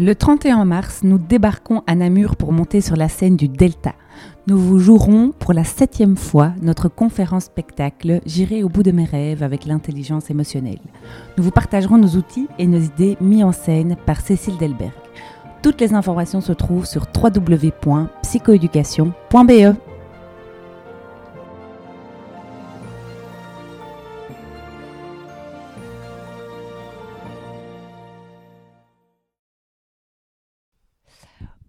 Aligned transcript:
Le 0.00 0.14
31 0.14 0.64
mars, 0.64 1.00
nous 1.02 1.18
débarquons 1.18 1.82
à 1.88 1.96
Namur 1.96 2.36
pour 2.36 2.52
monter 2.52 2.80
sur 2.80 2.94
la 2.94 3.08
scène 3.08 3.34
du 3.34 3.48
Delta. 3.48 3.94
Nous 4.46 4.56
vous 4.56 4.78
jouerons 4.78 5.32
pour 5.36 5.52
la 5.52 5.64
septième 5.64 6.16
fois 6.16 6.52
notre 6.62 6.88
conférence 6.88 7.46
spectacle 7.46 8.20
J'irai 8.24 8.62
au 8.62 8.68
bout 8.68 8.84
de 8.84 8.92
mes 8.92 9.06
rêves 9.06 9.42
avec 9.42 9.66
l'intelligence 9.66 10.30
émotionnelle. 10.30 10.78
Nous 11.36 11.42
vous 11.42 11.50
partagerons 11.50 11.98
nos 11.98 12.10
outils 12.10 12.46
et 12.60 12.68
nos 12.68 12.78
idées 12.78 13.16
mis 13.20 13.42
en 13.42 13.50
scène 13.50 13.96
par 14.06 14.20
Cécile 14.20 14.56
Delberg. 14.56 14.92
Toutes 15.62 15.80
les 15.80 15.94
informations 15.94 16.40
se 16.40 16.52
trouvent 16.52 16.86
sur 16.86 17.08
www.psychoéducation.be. 17.20 19.87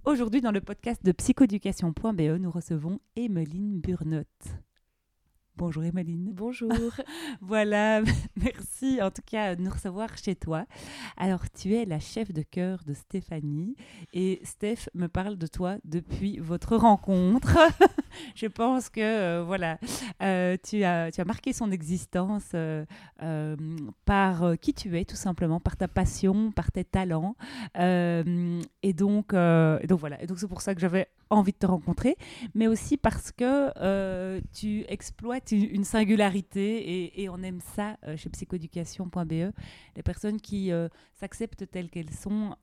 Aujourd'hui, 0.05 0.42
dans 0.42 0.52
le 0.52 0.61
podcast 0.61 1.03
de 1.03 1.11
psychoéducation.be, 1.11 2.39
nous 2.39 2.50
recevons 2.50 3.00
Emeline 3.17 3.80
Burnotte. 3.81 4.25
Bonjour 5.59 5.83
Emeline. 5.83 6.31
Bonjour. 6.31 6.72
voilà, 7.42 8.02
merci 8.38 9.02
en 9.02 9.11
tout 9.11 9.22
cas 9.25 9.58
de 9.58 9.61
nous 9.61 9.70
recevoir 9.70 10.17
chez 10.17 10.33
toi. 10.33 10.66
Alors, 11.17 11.52
tu 11.52 11.75
es 11.75 11.83
la 11.83 12.00
chef 12.00 12.31
de 12.31 12.44
cœur 12.44 12.80
de 12.88 12.94
Stéphanie 12.94 13.75
et 14.14 14.39
Steph 14.45 14.88
me 14.94 15.08
parle 15.08 15.38
de 15.38 15.47
toi 15.47 15.75
depuis 15.83 16.39
votre 16.39 16.77
rencontre. 16.77 17.58
Je 18.36 18.48
pense 18.48 18.90
que 18.90 19.02
euh, 19.02 19.44
voilà, 19.44 19.80
euh, 20.22 20.58
tu, 20.64 20.84
as, 20.84 21.12
tu 21.12 21.22
as 21.22 21.26
marqué 21.26 21.54
son 21.54 21.72
existence 21.72 22.52
euh, 22.54 22.86
par 24.06 24.58
qui 24.60 24.74
tu 24.74 24.98
es, 24.98 25.06
tout 25.06 25.16
simplement, 25.16 25.60
par 25.60 25.78
ta 25.78 25.88
passion, 25.88 26.52
par 26.52 26.72
tes 26.72 26.84
talents. 26.84 27.36
et, 27.76 28.94
donc, 28.94 29.34
donc 29.34 30.00
voilà, 30.00 30.22
et 30.22 30.28
donc 30.28 30.40
c'est 30.40 30.48
pour 30.48 30.62
ça 30.62 30.76
que 30.76 30.82
j'avais 30.82 31.08
envie 31.30 31.52
de 31.52 31.58
te 31.58 31.68
rencontrer, 31.68 32.16
mais 32.56 32.68
aussi 32.68 32.98
parce 32.98 33.32
que 33.32 34.40
tu 34.54 34.84
exploites 34.88 35.52
une, 35.52 35.84
singularité 35.84 37.22
et, 37.22 37.30
on 37.30 37.42
aime 37.44 37.60
ça 37.76 37.98
chez 38.16 38.30
psychoéducation.be, 38.30 39.32
les 39.96 40.04
personnes 40.04 40.40
qui 40.42 40.72
s'acceptent 41.14 41.70
telles 41.70 41.90
qu'elles 41.90 42.14
sont 42.14 42.56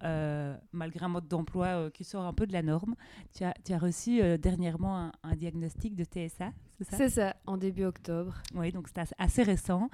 malgré 0.72 1.04
un 1.04 1.08
mode 1.08 1.28
d'emploi 1.28 1.90
qui 1.90 2.04
sort 2.04 2.24
un 2.24 2.32
peu 2.32 2.46
de 2.46 2.52
la 2.52 2.62
norme. 2.62 2.94
Tu 3.34 3.44
as, 3.44 3.54
tu 3.64 3.72
as 3.72 3.78
reçu 3.78 4.20
dernièrement 4.38 5.10
un, 5.22 5.36
diagnostic 5.50 5.94
de 5.94 6.04
TSA, 6.04 6.52
c'est 6.78 6.84
ça? 6.84 6.96
C'est 6.96 7.08
ça, 7.08 7.36
en 7.46 7.56
début 7.56 7.84
octobre. 7.84 8.34
Oui, 8.54 8.72
donc 8.72 8.88
c'est 8.88 9.02
assez 9.18 9.42
récent. 9.42 9.88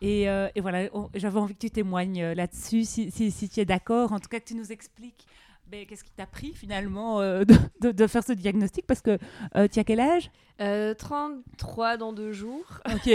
Et, 0.00 0.22
et, 0.22 0.60
voilà, 0.60 0.88
j'avais 1.14 1.38
envie 1.38 1.54
que 1.54 1.60
tu 1.60 1.70
témoignes 1.70 2.32
là-dessus, 2.32 2.84
si, 2.84 3.10
si, 3.10 3.30
si 3.30 3.48
tu 3.48 3.60
es 3.60 3.64
d'accord, 3.64 4.12
en 4.12 4.20
tout 4.20 4.28
cas 4.28 4.40
que 4.40 4.46
tu 4.46 4.54
nous 4.54 4.72
expliques 4.72 5.26
ben, 5.74 5.86
qu'est-ce 5.86 6.04
qui 6.04 6.12
t'a 6.12 6.26
pris 6.26 6.52
finalement 6.52 7.20
euh, 7.20 7.42
de, 7.80 7.90
de, 7.90 8.06
faire 8.06 8.22
ce 8.22 8.32
diagnostic? 8.32 8.86
Parce 8.86 9.00
que 9.00 9.18
euh, 9.56 9.66
tu 9.66 9.80
as 9.80 9.84
quel 9.84 9.98
âge? 9.98 10.30
33 10.58 11.94
euh, 11.94 11.96
dans 11.96 12.12
deux 12.12 12.32
jours. 12.32 12.64
Ok, 12.86 13.10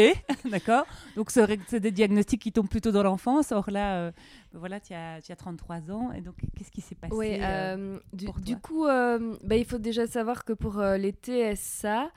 d'accord. 0.52 0.86
Donc 1.16 1.32
c'est 1.32 1.80
des 1.80 1.92
diagnostics 1.92 2.42
qui 2.42 2.52
tombent 2.52 2.68
plutôt 2.68 2.92
dans 2.92 3.04
l'enfance. 3.04 3.54
Or 3.54 3.72
là, 3.72 4.12
ben 4.52 4.60
voilà, 4.60 4.82
tu 4.82 4.94
as, 4.94 5.20
as, 5.30 5.36
33 5.38 5.90
ans. 5.90 6.12
Et 6.12 6.20
donc 6.20 6.36
qu'est-ce 6.58 6.72
qui 6.72 6.82
s'est 6.82 6.96
passé 6.96 7.16
Oui, 7.16 7.40
du, 8.12 8.26
du, 8.42 8.58
coup, 8.58 8.86
ben, 8.86 9.56
il 9.56 9.66
faut 9.66 9.78
déjà 9.78 10.06
savoir 10.06 10.44
que 10.44 10.52
pour 10.52 10.82
les 10.82 11.12
TSA, 11.12 12.12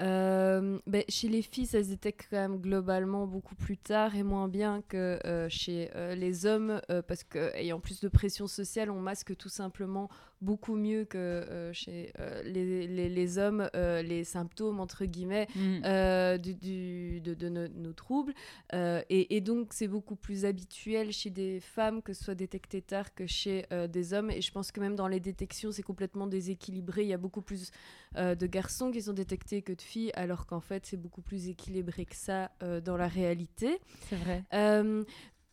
euh, 0.00 0.78
ben, 0.86 1.02
chez 1.08 1.28
les 1.28 1.42
filles, 1.42 1.66
ça 1.66 1.82
se 1.82 1.94
quand 1.94 2.12
même 2.32 2.58
globalement 2.58 3.26
beaucoup 3.26 3.54
plus 3.54 3.76
tard 3.76 4.14
et 4.14 4.22
moins 4.22 4.48
bien 4.48 4.82
que 4.88 5.18
euh, 5.24 5.48
chez 5.48 5.90
euh, 5.96 6.14
les 6.14 6.46
hommes, 6.46 6.80
parce 7.06 7.24
qu'ayant 7.24 7.80
plus 7.80 8.00
de 8.00 8.08
pression 8.08 8.46
sociale, 8.46 8.90
on 8.90 9.00
masque 9.00 9.36
tout 9.36 9.48
simplement 9.48 10.08
beaucoup 10.40 10.76
mieux 10.76 11.04
que 11.04 11.18
euh, 11.18 11.72
chez 11.72 12.12
euh, 12.20 12.42
les, 12.44 12.86
les, 12.86 13.08
les, 13.08 13.38
hommes 13.38 13.68
euh, 13.74 14.02
les 14.02 14.24
symptômes 14.24 14.78
entre 14.78 15.04
guillemets 15.04 15.48
mm. 15.56 16.38
du, 16.38 16.54
du, 16.54 17.20
de, 17.20 17.34
de 17.34 17.48
nos, 17.48 17.92
troubles. 17.92 18.34
Et, 18.72 19.36
et, 19.36 19.40
donc 19.40 19.72
c'est 19.72 19.88
beaucoup 19.88 20.16
plus 20.16 20.44
habituel 20.44 21.12
chez 21.12 21.30
des 21.30 21.60
femmes 21.60 22.02
que 22.02 22.12
ce 22.12 22.24
soit 22.24 22.34
détecté 22.34 22.82
tard 22.82 23.14
que 23.14 23.26
chez 23.26 23.66
des 23.90 24.12
hommes. 24.12 24.30
Et 24.30 24.40
je 24.40 24.52
pense 24.52 24.70
que 24.70 24.80
même 24.80 24.94
dans 24.94 25.08
les 25.08 25.20
détections 25.20 25.72
c'est 25.72 25.82
complètement 25.82 26.26
déséquilibré. 26.26 27.02
Il 27.02 27.08
y 27.08 27.14
a 27.14 27.18
beaucoup 27.18 27.42
plus 27.42 27.70
de 28.14 28.46
garçons 28.46 28.90
qui 28.90 29.02
sont 29.02 29.12
détectés 29.12 29.62
que 29.62 29.72
de 29.72 29.82
filles 29.82 30.12
alors 30.14 30.46
qu'en 30.46 30.60
fait 30.60 30.86
c'est 30.86 30.96
beaucoup 30.96 31.22
plus 31.22 31.48
équilibré 31.48 32.04
que 32.04 32.16
ça 32.16 32.50
dans 32.84 32.96
la 32.96 33.08
réalité. 33.08 33.78
C'est 34.08 34.16
vrai. 34.16 34.44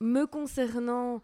Me 0.01 0.25
concernant 0.25 1.21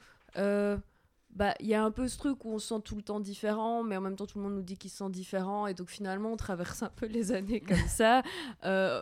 bah 1.36 1.53
il 1.59 1.68
y 1.68 1.74
a 1.74 1.84
un 1.84 1.92
peu 1.92 2.08
ce 2.08 2.18
truc 2.18 2.44
où 2.46 2.50
on 2.50 2.59
se 2.59 2.68
sent 2.69 2.81
tout 2.84 2.96
le 2.96 3.02
temps 3.02 3.19
différent, 3.19 3.84
mais 3.84 3.97
en 3.97 4.02
même 4.02 4.16
temps 4.16 4.25
tout 4.25 4.38
le 4.38 4.44
monde 4.44 4.56
nous 4.56 4.62
dit 4.62 4.78
qu'il 4.78 4.90
se 4.90 4.97
sent 4.97 5.09
différent, 5.09 5.68
et 5.68 5.74
donc 5.74 5.90
finalement 5.90 6.31
on 6.31 6.38
traverse 6.38 6.84
un 6.84 6.90
peu 6.90 7.06
les 7.06 7.31
années 7.31 7.62
comme 7.62 7.88
ça. 7.88 8.22
Euh, 8.64 9.02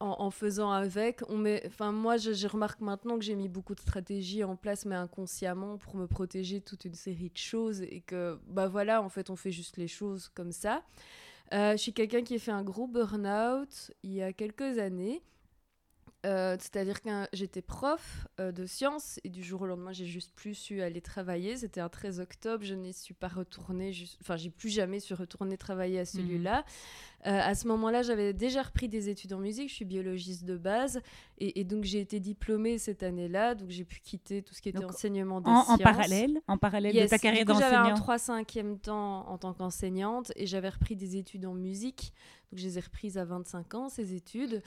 en, 0.00 0.30
faisant 0.30 0.70
avec, 0.70 1.22
on 1.28 1.36
met, 1.36 1.62
enfin 1.66 1.90
moi 1.90 2.16
je, 2.18 2.46
remarque 2.46 2.80
maintenant 2.80 3.18
que 3.18 3.24
j'ai 3.24 3.34
mis 3.34 3.48
beaucoup 3.48 3.74
de 3.74 3.80
stratégies 3.80 4.44
en 4.44 4.54
place, 4.54 4.84
mais 4.84 4.94
inconsciemment 4.94 5.76
pour 5.76 5.96
me 5.96 6.06
protéger 6.06 6.60
toute 6.60 6.84
une 6.84 6.94
série 6.94 7.30
de 7.30 7.36
choses 7.36 7.82
et 7.82 8.00
que 8.06 8.38
bah 8.46 8.68
voilà 8.68 9.02
en 9.02 9.08
fait 9.08 9.28
on 9.30 9.36
fait 9.36 9.50
juste 9.50 9.76
les 9.76 9.88
choses 9.88 10.28
comme 10.28 10.52
ça. 10.52 10.84
Euh, 11.52 11.72
je 11.72 11.78
suis 11.78 11.92
quelqu'un 11.92 12.22
qui 12.22 12.36
a 12.36 12.38
fait 12.38 12.52
un 12.52 12.62
gros 12.62 12.86
burn-out 12.86 13.90
il 14.02 14.12
y 14.12 14.22
a 14.22 14.32
quelques 14.32 14.78
années 14.78 15.22
euh, 16.26 16.56
c'est-à-dire 16.58 17.00
que 17.00 17.08
j'étais 17.32 17.62
prof 17.62 18.26
euh, 18.40 18.50
de 18.50 18.66
sciences 18.66 19.20
et 19.22 19.28
du 19.28 19.44
jour 19.44 19.62
au 19.62 19.66
lendemain, 19.66 19.92
j'ai 19.92 20.06
juste 20.06 20.32
plus 20.34 20.54
su 20.54 20.82
aller 20.82 21.00
travailler. 21.00 21.56
C'était 21.56 21.80
un 21.80 21.88
13 21.88 22.18
octobre, 22.18 22.64
je 22.64 22.74
n'y 22.74 22.92
suis 22.92 23.14
pas 23.14 23.28
retournée, 23.28 23.92
enfin, 24.20 24.36
j'ai 24.36 24.50
plus 24.50 24.68
jamais 24.68 24.98
su 24.98 25.14
retourner 25.14 25.56
travailler 25.56 26.00
à 26.00 26.04
celui-là. 26.04 26.58
Mhm. 26.58 26.64
Euh, 27.26 27.40
à 27.40 27.54
ce 27.54 27.66
moment-là, 27.68 28.02
j'avais 28.02 28.32
déjà 28.32 28.62
repris 28.62 28.88
des 28.88 29.08
études 29.08 29.32
en 29.32 29.38
musique, 29.38 29.68
je 29.68 29.74
suis 29.74 29.84
biologiste 29.84 30.44
de 30.44 30.56
base 30.56 31.00
et, 31.38 31.64
donc 31.64 31.84
j'ai 31.84 32.00
été 32.00 32.20
diplômée 32.20 32.78
cette 32.78 33.02
année-là, 33.02 33.56
donc 33.56 33.70
j'ai 33.70 33.84
pu 33.84 34.00
quitter 34.00 34.42
tout 34.42 34.54
ce 34.54 34.62
qui 34.62 34.68
était 34.68 34.84
enseignement 34.84 35.40
des 35.40 35.50
en, 35.50 35.64
sciences. 35.64 35.80
En 35.80 35.82
parallèle, 35.82 36.40
en 36.46 36.58
parallèle 36.58 36.94
de 36.94 37.06
ta 37.06 37.18
carrière 37.18 37.44
d'enseignante 37.44 37.72
J'avais 37.72 37.90
un 37.90 37.94
3 37.94 38.18
5 38.18 38.58
temps 38.82 39.28
en 39.28 39.38
tant 39.38 39.52
qu'enseignante 39.52 40.32
et 40.36 40.46
j'avais 40.46 40.68
repris 40.68 40.94
des 40.94 41.16
études 41.16 41.46
en 41.46 41.54
musique, 41.54 42.12
donc 42.50 42.60
je 42.60 42.64
les 42.66 42.78
ai 42.78 42.80
reprises 42.80 43.18
à 43.18 43.24
25 43.24 43.74
ans, 43.74 43.88
ces 43.88 44.14
études. 44.14 44.62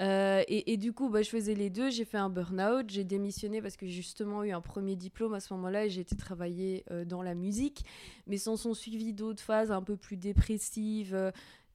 Euh, 0.00 0.42
et, 0.48 0.76
du 0.78 0.92
coup, 0.92 1.10
bah, 1.10 1.20
je 1.20 1.28
faisais 1.28 1.54
les 1.54 1.68
deux. 1.68 1.90
J'ai 1.90 2.04
fait 2.04 2.16
un 2.16 2.30
burn-out. 2.30 2.88
J'ai 2.88 3.04
démissionné 3.04 3.60
parce 3.60 3.76
que 3.76 3.86
j'ai 3.86 3.92
justement 3.92 4.42
eu 4.44 4.50
un 4.52 4.62
premier 4.62 4.96
diplôme 4.96 5.34
à 5.34 5.40
ce 5.40 5.52
moment-là 5.54 5.86
et 5.86 5.90
j'ai 5.90 6.00
été 6.00 6.16
travailler 6.16 6.84
euh, 6.90 7.04
dans 7.04 7.22
la 7.22 7.34
musique. 7.34 7.84
Mais 8.26 8.38
s'en 8.38 8.56
sont 8.56 8.72
suivis 8.72 9.12
d'autres 9.12 9.42
phases 9.42 9.70
un 9.70 9.82
peu 9.82 9.96
plus 9.96 10.16
dépressives, 10.16 11.14
euh, 11.14 11.30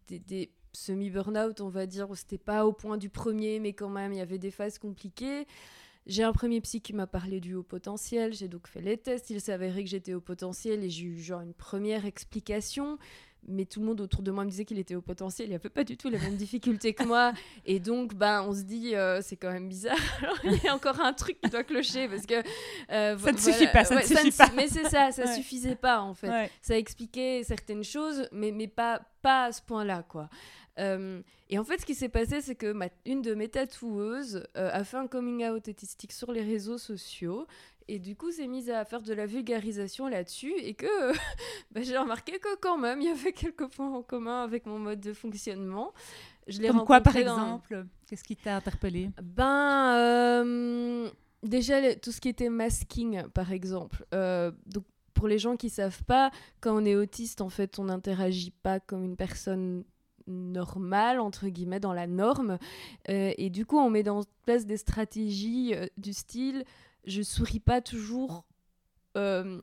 des, 0.09 0.51
semi-burn-out, 0.73 1.61
on 1.61 1.69
va 1.69 1.85
dire, 1.85 2.09
où 2.09 2.15
c'était 2.15 2.37
pas 2.37 2.65
au 2.65 2.73
point 2.73 2.97
du 2.97 3.09
premier, 3.09 3.59
mais 3.59 3.71
quand 3.71 3.89
même, 3.89 4.11
il 4.11 4.17
y 4.17 4.21
avait 4.21 4.39
des 4.39 4.51
phases 4.51 4.77
compliquées. 4.77 5.47
J'ai 6.05 6.23
un 6.23 6.33
premier 6.33 6.59
psy 6.61 6.81
qui 6.81 6.93
m'a 6.93 7.07
parlé 7.07 7.39
du 7.39 7.55
haut 7.55 7.63
potentiel. 7.63 8.33
J'ai 8.33 8.47
donc 8.47 8.67
fait 8.67 8.81
les 8.81 8.97
tests. 8.97 9.29
Il 9.29 9.39
s'est 9.39 9.53
avéré 9.53 9.83
que 9.83 9.89
j'étais 9.89 10.13
au 10.13 10.21
potentiel 10.21 10.83
et 10.83 10.89
j'ai 10.89 11.05
eu 11.05 11.17
genre 11.17 11.41
une 11.41 11.53
première 11.53 12.05
explication 12.05 12.99
mais 13.47 13.65
tout 13.65 13.79
le 13.79 13.85
monde 13.85 14.01
autour 14.01 14.21
de 14.21 14.31
moi 14.31 14.43
me 14.43 14.49
disait 14.49 14.65
qu'il 14.65 14.79
était 14.79 14.95
au 14.95 15.01
potentiel, 15.01 15.49
il 15.49 15.53
avait 15.53 15.69
pas 15.69 15.83
du 15.83 15.97
tout 15.97 16.09
les 16.09 16.17
mêmes 16.17 16.35
difficultés 16.35 16.93
que 16.93 17.03
moi. 17.03 17.33
Et 17.65 17.79
donc, 17.79 18.13
ben, 18.15 18.43
on 18.47 18.53
se 18.53 18.61
dit, 18.61 18.95
euh, 18.95 19.21
c'est 19.21 19.35
quand 19.35 19.51
même 19.51 19.67
bizarre. 19.67 19.97
il 20.43 20.63
y 20.63 20.67
a 20.67 20.75
encore 20.75 20.99
un 20.99 21.13
truc 21.13 21.39
qui 21.41 21.49
doit 21.49 21.63
clocher 21.63 22.07
parce 22.07 22.25
que. 22.25 22.41
Euh, 22.91 23.17
ça 23.17 23.31
ne 23.31 23.37
suffit 23.37 23.67
pas, 23.67 23.83
ça 23.83 23.95
ne 23.95 24.01
suffit 24.01 24.31
pas. 24.31 24.49
Mais 24.55 24.67
c'est 24.67 24.87
ça, 24.89 25.11
ça 25.11 25.25
ne 25.25 25.33
suffisait 25.33 25.75
pas 25.75 26.01
en 26.01 26.13
fait. 26.13 26.49
Ça 26.61 26.77
expliquait 26.77 27.43
certaines 27.43 27.83
choses, 27.83 28.27
mais, 28.31 28.51
mais 28.51 28.67
pas, 28.67 29.01
pas 29.21 29.45
à 29.45 29.51
ce 29.51 29.61
point-là, 29.61 30.03
quoi. 30.03 30.29
Euh, 30.77 31.21
et 31.49 31.57
en 31.57 31.63
fait, 31.63 31.79
ce 31.79 31.85
qui 31.85 31.95
s'est 31.95 32.09
passé, 32.09 32.41
c'est 32.41 32.55
que 32.55 32.73
ma, 32.73 32.87
une 33.05 33.21
de 33.21 33.33
mes 33.33 33.47
tatoueuses 33.47 34.43
a 34.55 34.83
fait 34.83 34.97
un 34.97 35.07
coming 35.07 35.45
out 35.45 35.67
autistique 35.67 36.11
sur 36.11 36.31
les 36.31 36.41
réseaux 36.41 36.77
sociaux 36.77 37.47
et 37.87 37.99
du 37.99 38.15
coup, 38.15 38.31
s'est 38.31 38.47
mise 38.47 38.69
à 38.69 38.83
faire 38.85 39.01
de 39.01 39.13
la 39.13 39.25
vulgarisation 39.25 40.07
là-dessus 40.07 40.53
et 40.57 40.73
que 40.73 40.87
bah, 41.71 41.81
j'ai 41.81 41.97
remarqué 41.97 42.39
que 42.39 42.55
quand 42.57 42.77
même, 42.77 43.01
il 43.01 43.07
y 43.07 43.11
avait 43.11 43.31
quelques 43.33 43.67
points 43.67 43.91
en 43.93 44.01
commun 44.01 44.43
avec 44.43 44.65
mon 44.65 44.79
mode 44.79 44.99
de 45.01 45.13
fonctionnement. 45.13 45.93
je 46.47 46.61
l'ai 46.61 46.67
Comme 46.69 46.83
quoi, 46.85 47.01
par 47.01 47.13
dans- 47.13 47.19
exemple 47.19 47.85
Qu'est-ce 48.07 48.23
qui 48.23 48.35
t'a 48.35 48.55
interpellé? 48.57 49.09
Ben, 49.21 49.95
euh, 49.97 51.09
déjà, 51.43 51.81
le- 51.81 51.95
tout 51.99 52.11
ce 52.11 52.21
qui 52.21 52.29
était 52.29 52.49
masking, 52.49 53.23
par 53.29 53.51
exemple. 53.51 54.05
Euh, 54.13 54.51
donc, 54.67 54.83
pour 55.13 55.27
les 55.27 55.39
gens 55.39 55.55
qui 55.55 55.69
savent 55.69 56.03
pas, 56.03 56.29
quand 56.61 56.75
on 56.75 56.85
est 56.85 56.95
autiste, 56.95 57.41
en 57.41 57.49
fait, 57.49 57.79
on 57.79 57.85
n'interagit 57.85 58.51
pas 58.51 58.79
comme 58.79 59.03
une 59.03 59.15
personne 59.15 59.83
normale, 60.27 61.19
entre 61.19 61.47
guillemets, 61.47 61.79
dans 61.79 61.93
la 61.93 62.07
norme. 62.07 62.57
Euh, 63.09 63.31
et 63.37 63.49
du 63.49 63.65
coup, 63.65 63.77
on 63.77 63.89
met 63.89 64.07
en 64.09 64.21
place 64.45 64.65
des 64.65 64.77
stratégies 64.77 65.73
euh, 65.75 65.85
du 65.97 66.13
style 66.13 66.63
je 67.05 67.21
souris 67.21 67.59
pas 67.59 67.81
toujours. 67.81 68.45
euh, 69.17 69.61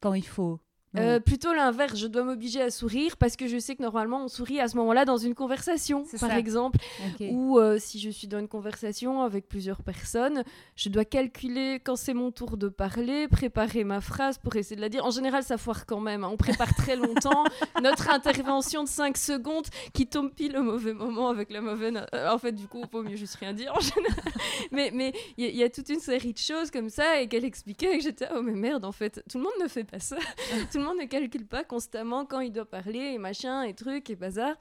Quand 0.00 0.14
il 0.14 0.26
faut. 0.26 0.60
Euh, 0.98 1.20
plutôt 1.20 1.52
l'inverse, 1.52 1.96
je 1.98 2.06
dois 2.06 2.22
m'obliger 2.24 2.62
à 2.62 2.70
sourire 2.70 3.18
parce 3.18 3.36
que 3.36 3.46
je 3.48 3.58
sais 3.58 3.76
que 3.76 3.82
normalement 3.82 4.24
on 4.24 4.28
sourit 4.28 4.60
à 4.60 4.68
ce 4.68 4.76
moment-là 4.78 5.04
dans 5.04 5.18
une 5.18 5.34
conversation, 5.34 6.04
par 6.20 6.30
ça. 6.30 6.38
exemple. 6.38 6.78
Ou 7.20 7.58
euh, 7.58 7.76
si 7.78 7.98
je 8.00 8.08
suis 8.08 8.26
dans 8.28 8.38
une 8.38 8.48
conversation 8.48 9.20
avec 9.22 9.46
plusieurs 9.46 9.82
personnes, 9.82 10.42
je 10.74 10.88
dois 10.88 11.04
calculer 11.04 11.80
quand 11.84 11.96
c'est 11.96 12.14
mon 12.14 12.30
tour 12.30 12.56
de 12.56 12.68
parler, 12.68 13.28
préparer 13.28 13.84
ma 13.84 14.00
phrase 14.00 14.38
pour 14.38 14.56
essayer 14.56 14.76
de 14.76 14.80
la 14.80 14.88
dire. 14.88 15.04
En 15.04 15.10
général, 15.10 15.42
ça 15.42 15.58
foire 15.58 15.84
quand 15.84 16.00
même. 16.00 16.24
hein. 16.24 16.30
On 16.32 16.38
prépare 16.38 16.74
très 16.74 16.96
longtemps 16.96 17.44
notre 17.82 18.08
intervention 18.08 18.82
de 18.82 18.88
5 18.88 19.18
secondes 19.18 19.66
qui 19.92 20.06
tombe 20.06 20.32
pile 20.32 20.56
au 20.56 20.62
mauvais 20.62 20.94
moment 20.94 21.28
avec 21.28 21.50
la 21.50 21.60
mauvaise. 21.60 21.92
euh, 22.14 22.30
en 22.30 22.38
fait, 22.38 22.52
du 22.52 22.68
coup, 22.68 22.80
il 22.82 22.88
vaut 22.90 23.02
mieux 23.02 23.16
juste 23.16 23.34
rien 23.34 23.52
dire 23.52 23.74
en 23.76 23.80
général. 23.80 24.32
Mais 24.72 24.90
mais 24.94 25.12
il 25.36 25.46
y, 25.46 25.58
y 25.58 25.62
a 25.62 25.68
toute 25.68 25.88
une 25.90 26.00
série 26.00 26.32
de 26.32 26.38
choses 26.38 26.70
comme 26.70 26.88
ça 26.88 27.20
et 27.20 27.28
qu'elle 27.28 27.44
expliquait 27.44 27.94
et 27.94 27.98
que 27.98 28.02
j'étais 28.02 28.26
oh 28.34 28.40
mais 28.42 28.52
merde 28.54 28.84
en 28.84 28.90
fait 28.92 29.22
tout 29.30 29.38
le 29.38 29.44
monde 29.44 29.52
ne 29.62 29.68
fait 29.68 29.84
pas 29.84 30.00
ça. 30.00 30.16
tout 30.76 30.82
le 30.82 30.88
monde 30.88 30.98
ne 30.98 31.06
calcule 31.06 31.46
pas 31.46 31.64
constamment 31.64 32.26
quand 32.26 32.40
il 32.40 32.52
doit 32.52 32.66
parler 32.66 32.98
et 32.98 33.16
machin 33.16 33.62
et 33.62 33.72
trucs 33.72 34.10
et 34.10 34.14
bazar. 34.14 34.56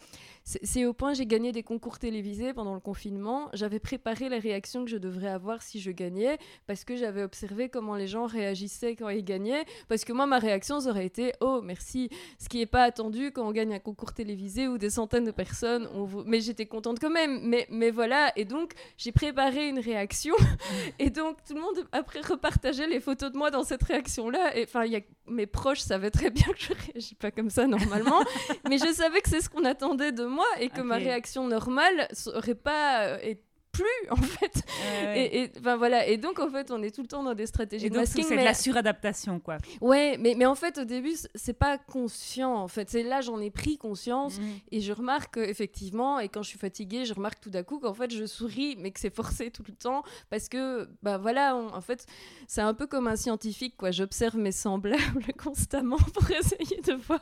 C'est 0.45 0.85
au 0.85 0.94
point 0.94 1.13
j'ai 1.13 1.25
gagné 1.25 1.51
des 1.51 1.63
concours 1.63 2.00
télévisés 2.00 2.53
pendant 2.53 2.73
le 2.73 2.79
confinement. 2.79 3.50
J'avais 3.51 3.79
préparé 3.79 4.29
les 4.29 4.38
réactions 4.38 4.85
que 4.85 4.91
je 4.91 4.97
devrais 4.97 5.27
avoir 5.27 5.62
si 5.62 5.81
je 5.81 5.91
gagnais 5.91 6.38
parce 6.67 6.85
que 6.85 6.95
j'avais 6.95 7.23
observé 7.23 7.67
comment 7.67 7.95
les 7.95 8.07
gens 8.07 8.27
réagissaient 8.27 8.95
quand 8.95 9.09
ils 9.09 9.25
gagnaient. 9.25 9.65
Parce 9.89 10.06
que 10.06 10.13
moi, 10.13 10.25
ma 10.25 10.38
réaction 10.38 10.77
aurait 10.88 11.07
été 11.07 11.33
oh 11.41 11.62
merci, 11.62 12.09
ce 12.39 12.47
qui 12.47 12.59
n'est 12.59 12.65
pas 12.65 12.83
attendu 12.83 13.31
quand 13.31 13.45
on 13.45 13.51
gagne 13.51 13.73
un 13.73 13.79
concours 13.79 14.13
télévisé 14.13 14.69
où 14.69 14.77
des 14.77 14.91
centaines 14.91 15.25
de 15.25 15.31
personnes. 15.31 15.89
On. 15.95 16.07
Mais 16.25 16.39
j'étais 16.39 16.67
contente 16.67 17.00
quand 17.01 17.09
même. 17.09 17.41
Mais, 17.44 17.67
mais 17.69 17.89
voilà, 17.89 18.31
et 18.38 18.45
donc 18.45 18.71
j'ai 18.97 19.12
préparé 19.12 19.67
une 19.67 19.79
réaction 19.79 20.35
et 21.00 21.09
donc 21.09 21.44
tout 21.45 21.56
le 21.56 21.62
monde 21.62 21.88
après 21.91 22.21
repartageait 22.21 22.88
les 22.88 23.01
photos 23.01 23.33
de 23.33 23.38
moi 23.38 23.51
dans 23.51 23.63
cette 23.63 23.83
réaction-là. 23.83 24.56
Et 24.56 24.63
enfin, 24.63 24.85
mes 25.27 25.47
proches 25.47 25.79
savaient 25.79 26.05
très 26.10 26.30
bien 26.30 26.48
que 26.48 26.60
je 26.60 26.74
réagis 26.92 27.16
pas 27.16 27.31
comme 27.31 27.50
ça 27.50 27.68
normalement, 27.68 28.22
mais 28.69 28.78
je 28.78 28.92
savais 28.94 29.22
que 29.22 29.30
c'est 29.30 29.42
ce 29.42 29.50
qu'on 29.50 29.66
attendait 29.66 30.12
de 30.12 30.25
moi 30.25 30.46
et 30.60 30.69
que 30.69 30.81
ma 30.81 30.96
réaction 30.96 31.48
normale 31.48 32.07
serait 32.12 32.56
pas 32.56 33.06
euh, 33.06 33.18
et 33.24 33.40
plus 33.75 33.83
en 34.10 34.16
fait. 34.16 34.56
Ouais, 34.56 35.06
ouais. 35.07 35.25
Et, 35.25 35.44
et- 35.44 35.51
enfin 35.60 35.75
voilà. 35.77 36.07
Et 36.07 36.18
donc 36.18 36.39
en 36.39 36.50
fait, 36.50 36.72
on 36.72 36.81
est 36.83 36.92
tout 36.94 37.01
le 37.01 37.07
temps 37.07 37.24
dans 37.24 37.33
des 37.33 37.45
stratégies 37.48 37.86
Et 37.88 37.89
de 37.89 37.95
donc, 37.95 38.04
masking. 38.04 38.24
c'est 38.27 38.38
de 38.38 38.44
la 38.44 38.54
suradaptation, 38.54 39.39
quoi. 39.39 39.57
Ouais, 39.81 40.18
mais, 40.19 40.36
mais 40.38 40.45
en 40.45 40.56
fait, 40.56 40.77
au 40.77 40.86
début, 40.86 41.13
c'est 41.36 41.54
pas 41.57 41.77
conscient. 41.77 42.54
En 42.56 42.68
fait, 42.68 42.89
c'est 42.89 43.04
là 43.04 43.22
j'en 43.22 43.39
ai 43.39 43.51
pris 43.51 43.77
conscience. 43.77 44.39
Mhm. 44.39 44.45
Et 44.72 44.81
je 44.81 44.92
remarque 44.94 45.38
effectivement, 45.38 46.19
et 46.19 46.30
quand 46.30 46.42
je 46.44 46.50
suis 46.50 46.60
fatiguée, 46.60 47.06
je 47.06 47.13
remarque 47.13 47.39
tout 47.39 47.50
d'un 47.50 47.63
coup 47.63 47.80
qu'en 47.80 47.94
fait 47.94 48.12
je 48.13 48.25
souris, 48.25 48.75
mais 48.80 48.92
que 48.92 49.00
c'est 49.00 49.13
forcé 49.13 49.51
tout 49.51 49.63
le 49.68 49.74
temps 49.74 50.04
parce 50.30 50.50
que, 50.50 50.88
bah 51.04 51.18
voilà, 51.18 51.56
on- 51.56 51.74
en 51.74 51.81
fait, 51.81 52.06
c'est 52.48 52.62
un 52.62 52.74
peu 52.74 52.88
comme 52.88 53.07
un 53.07 53.16
scientifique, 53.16 53.75
quoi. 53.77 53.92
J'observe 53.92 54.38
mes 54.38 54.51
semblables 54.51 54.98
constamment 55.44 55.98
pour 56.13 56.30
essayer 56.31 56.81
de 56.81 56.94
voir 56.94 57.19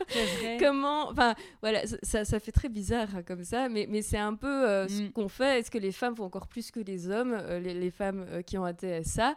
comment. 0.59 1.09
Enfin, 1.09 1.35
voilà, 1.61 1.81
ça- 2.03 2.25
ça, 2.25 2.39
fait 2.39 2.51
très 2.51 2.69
bizarre 2.69 3.07
hein, 3.15 3.23
comme 3.23 3.44
ça, 3.44 3.69
mais, 3.69 3.88
mais 3.89 4.01
c'est 4.01 4.17
un 4.17 4.33
peu 4.35 4.47
euh, 4.47 4.88
ce 4.88 5.03
Mm. 5.03 5.11
qu'on 5.11 5.27
fait. 5.29 5.59
Est-ce 5.59 5.71
que 5.71 5.77
les 5.77 5.91
femmes 5.91 6.15
font 6.15 6.25
encore 6.25 6.42
plus 6.47 6.71
que 6.71 6.79
les 6.79 7.09
hommes, 7.09 7.33
euh, 7.33 7.59
les, 7.59 7.73
les 7.73 7.91
femmes 7.91 8.25
euh, 8.29 8.41
qui 8.41 8.57
ont 8.57 8.65
un 8.65 8.73
TSA 8.73 9.35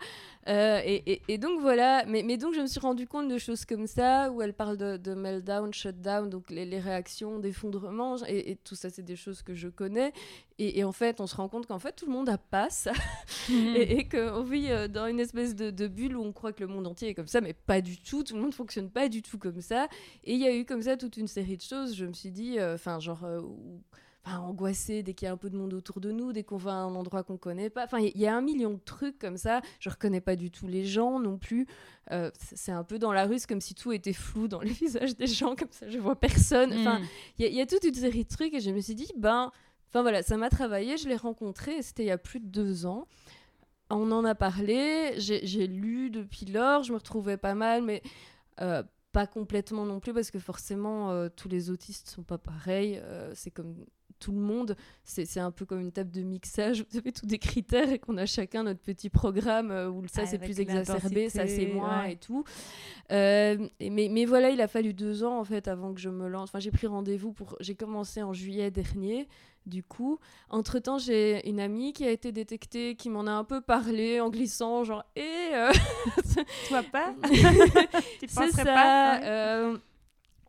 Euh, 0.49 0.81
et, 0.85 1.03
et- 1.13 1.23
et 1.27 1.39
donc 1.39 1.61
voilà, 1.61 2.05
mais, 2.07 2.23
mais 2.23 2.37
donc 2.37 2.55
je 2.55 2.61
me 2.61 2.67
suis 2.67 2.79
rendu 2.79 3.09
compte 3.09 3.27
de 3.29 3.37
choses 3.37 3.65
comme 3.65 3.89
ça, 3.89 4.31
où 4.31 4.41
elle 4.43 4.55
parle 4.55 4.77
de, 4.77 4.97
de 4.97 5.13
meltdown, 5.15 5.75
shutdown, 5.75 6.31
donc 6.31 6.51
les, 6.51 6.65
les 6.65 6.79
réactions 6.79 7.41
d'effondrement, 7.41 8.17
et, 8.29 8.53
et 8.53 8.57
tout 8.57 8.77
ça, 8.77 8.89
c'est 8.91 9.03
des 9.03 9.17
choses 9.17 9.43
que 9.43 9.55
je 9.55 9.67
connais. 9.69 10.13
Et, 10.59 10.85
en 10.85 10.93
fait, 10.93 11.21
on 11.21 11.27
se 11.27 11.35
rend 11.37 11.49
compte 11.49 11.67
qu'en 11.67 11.79
fait, 11.81 11.93
tout 11.93 12.07
le 12.07 12.13
monde 12.13 12.29
a 12.29 12.39
pas 12.39 12.71
ça, 12.71 12.93
Mhm. 13.51 13.75
et, 13.77 14.09
qu'on 14.09 14.43
vit 14.45 14.69
dans 14.89 15.07
une 15.09 15.19
espèce 15.21 15.55
de, 15.57 15.71
de 15.71 15.87
bulle 15.89 16.17
où 16.17 16.23
on 16.25 16.33
croit 16.33 16.53
que 16.53 16.61
le 16.63 16.69
monde 16.69 16.87
entier 16.87 17.09
est 17.09 17.15
comme 17.15 17.27
ça, 17.27 17.41
mais 17.41 17.53
pas 17.53 17.81
du 17.81 17.99
tout, 17.99 18.23
tout 18.23 18.35
le 18.37 18.41
monde 18.41 18.55
fonctionne 18.55 18.89
pas 18.89 19.09
du 19.09 19.23
tout 19.23 19.39
comme 19.39 19.61
ça. 19.61 19.89
Et 20.25 20.35
il 20.35 20.41
y 20.41 20.47
a 20.47 20.55
eu 20.55 20.65
comme 20.65 20.83
ça 20.83 20.97
toute 20.97 21.17
une 21.17 21.27
série 21.29 21.57
de 21.57 21.63
choses, 21.63 21.95
je 21.97 22.07
me 22.07 22.13
suis 22.13 22.31
dit, 22.31 22.59
euh, 22.61 22.75
enfin, 22.77 23.01
genre. 23.01 23.25
euh, 23.25 23.41
enfin, 24.27 24.39
angoissé 24.41 25.03
dès 25.03 25.15
qu'il 25.15 25.27
y 25.27 25.29
a 25.29 25.33
un 25.33 25.37
peu 25.37 25.49
de 25.51 25.57
monde 25.57 25.73
autour 25.73 26.01
de 26.01 26.11
nous, 26.11 26.33
dès 26.33 26.43
qu'on 26.43 26.57
va 26.57 26.73
à 26.73 26.75
un 26.75 26.95
endroit 26.95 27.23
qu'on 27.23 27.37
connaît 27.39 27.71
pas. 27.71 27.85
Enfin, 27.85 27.99
il 28.01 28.17
y, 28.21 28.27
a 28.27 28.37
un 28.37 28.41
million 28.43 28.73
de 28.75 28.81
trucs 28.85 29.19
comme 29.19 29.37
ça. 29.37 29.63
Je 29.81 29.89
reconnais 29.89 30.21
pas 30.21 30.35
du 30.37 30.51
tout 30.51 30.67
les 30.67 30.85
gens 30.85 31.21
non 31.21 31.39
plus. 31.39 31.67
Euh, 32.11 32.31
c'est 32.55 32.73
un 32.73 32.83
peu 32.85 32.99
dans 32.99 33.13
la 33.13 33.25
rue, 33.27 33.39
comme 33.49 33.61
si 33.61 33.75
tout 33.75 33.93
était 33.93 34.13
flou 34.13 34.49
dans 34.49 34.61
les 34.61 34.71
visages 34.73 35.17
des 35.17 35.27
gens, 35.29 35.55
comme 35.57 35.71
ça 35.71 35.89
je 35.89 35.99
vois 35.99 36.17
personne. 36.17 36.73
Enfin, 36.73 36.99
Mhm. 36.99 37.07
il 37.39 37.43
y, 37.45 37.47
a- 37.47 37.51
il 37.51 37.55
y 37.57 37.61
a 37.61 37.67
toute 37.67 37.85
une 37.85 37.95
série 37.95 38.25
de 38.25 38.29
trucs 38.29 38.53
et 38.55 38.61
je 38.61 38.71
me 38.71 38.81
suis 38.81 38.95
dit, 38.97 39.11
ben, 39.17 39.53
enfin 39.89 40.03
voilà, 40.03 40.23
ça 40.23 40.37
m'a 40.37 40.51
travaillé, 40.51 40.97
je 40.97 41.09
l'ai 41.09 41.17
rencontré, 41.17 41.81
c'était 41.83 42.03
il 42.03 42.09
y 42.09 42.11
a 42.11 42.19
plus 42.19 42.41
de 42.41 42.47
deux 42.47 42.85
ans. 42.87 43.07
On 43.91 44.11
en 44.11 44.25
a 44.25 44.35
parlé, 44.35 45.15
j'ai 45.19 45.47
j'ai 45.47 45.69
lu 45.69 46.11
depuis 46.11 46.45
lors, 46.47 46.83
je 46.83 46.93
me 46.93 46.99
retrouvais 46.99 47.37
pas 47.37 47.55
mal, 47.55 47.83
mais 47.83 48.03
euh, 48.61 48.83
pas 49.13 49.27
complètement 49.29 49.85
non 49.87 50.01
plus, 50.01 50.13
parce 50.13 50.31
que 50.33 50.41
forcément, 50.41 51.11
euh, 51.13 51.29
tous 51.35 51.49
les 51.49 51.71
autistes 51.71 52.11
sont 52.11 52.25
pas 52.25 52.37
pareils, 52.39 52.99
euh, 53.03 53.31
c'est 53.35 53.51
comme 53.53 53.77
tout 54.19 54.33
le 54.33 54.39
monde, 54.41 54.77
c'est 55.05 55.25
c'est 55.27 55.41
un 55.41 55.51
peu 55.51 55.65
comme 55.67 55.81
une 55.81 55.93
table 55.93 56.11
de 56.11 56.23
mixage, 56.23 56.85
vous 56.91 56.99
avez 56.99 57.13
tous 57.13 57.27
des 57.27 57.39
critères 57.39 57.91
et 57.93 57.99
qu'on 57.99 58.17
a 58.17 58.27
chacun 58.27 58.63
notre 58.63 58.81
petit 58.81 59.11
programme 59.11 59.71
euh, 59.71 59.91
où 59.91 60.07
ça 60.09 60.25
c'est 60.27 60.37
Avec 60.37 60.49
plus 60.51 60.61
exacerbé, 60.61 61.29
ça 61.29 61.47
c'est 61.47 61.67
moins 61.67 62.03
ouais. 62.05 62.13
et 62.13 62.17
tout. 62.17 62.45
Euh, 63.13 63.69
et- 63.81 63.91
mais, 63.91 64.09
mais 64.11 64.25
voilà, 64.25 64.51
il 64.51 64.61
a 64.61 64.69
fallu 64.69 64.95
deux 64.95 65.23
ans 65.25 65.39
en 65.39 65.45
fait 65.45 65.69
avant 65.69 65.93
que 65.95 66.01
je 66.01 66.09
me 66.09 66.29
lance. 66.29 66.49
Enfin, 66.51 66.59
j'ai 66.61 66.71
pris 66.71 66.87
rendez-vous 66.87 67.33
pour. 67.33 67.57
J'ai 67.61 67.75
commencé 67.75 68.23
en 68.23 68.33
juillet 68.33 68.71
dernier. 68.71 69.29
Du 69.67 69.83
coup, 69.83 70.21
entre 70.49 70.79
temps, 70.79 70.97
j'ai 70.97 71.49
une 71.49 71.59
amie 71.59 71.93
qui 71.93 72.05
a 72.07 72.11
été 72.13 72.31
détectée, 72.31 72.95
qui 72.95 73.11
m'en 73.11 73.27
a 73.27 73.33
un 73.33 73.43
peu 73.43 73.61
parlé 73.61 74.21
en 74.21 74.31
glissant, 74.31 74.85
genre, 74.85 75.05
et 75.17 75.51
Toi 76.69 76.83
pas 76.93 77.15
Tu 77.25 78.29
c'est 78.29 78.35
penserais 78.35 78.51
ça. 78.51 78.65
pas 78.65 79.19
ouais. 79.19 79.25
euh, 79.25 79.77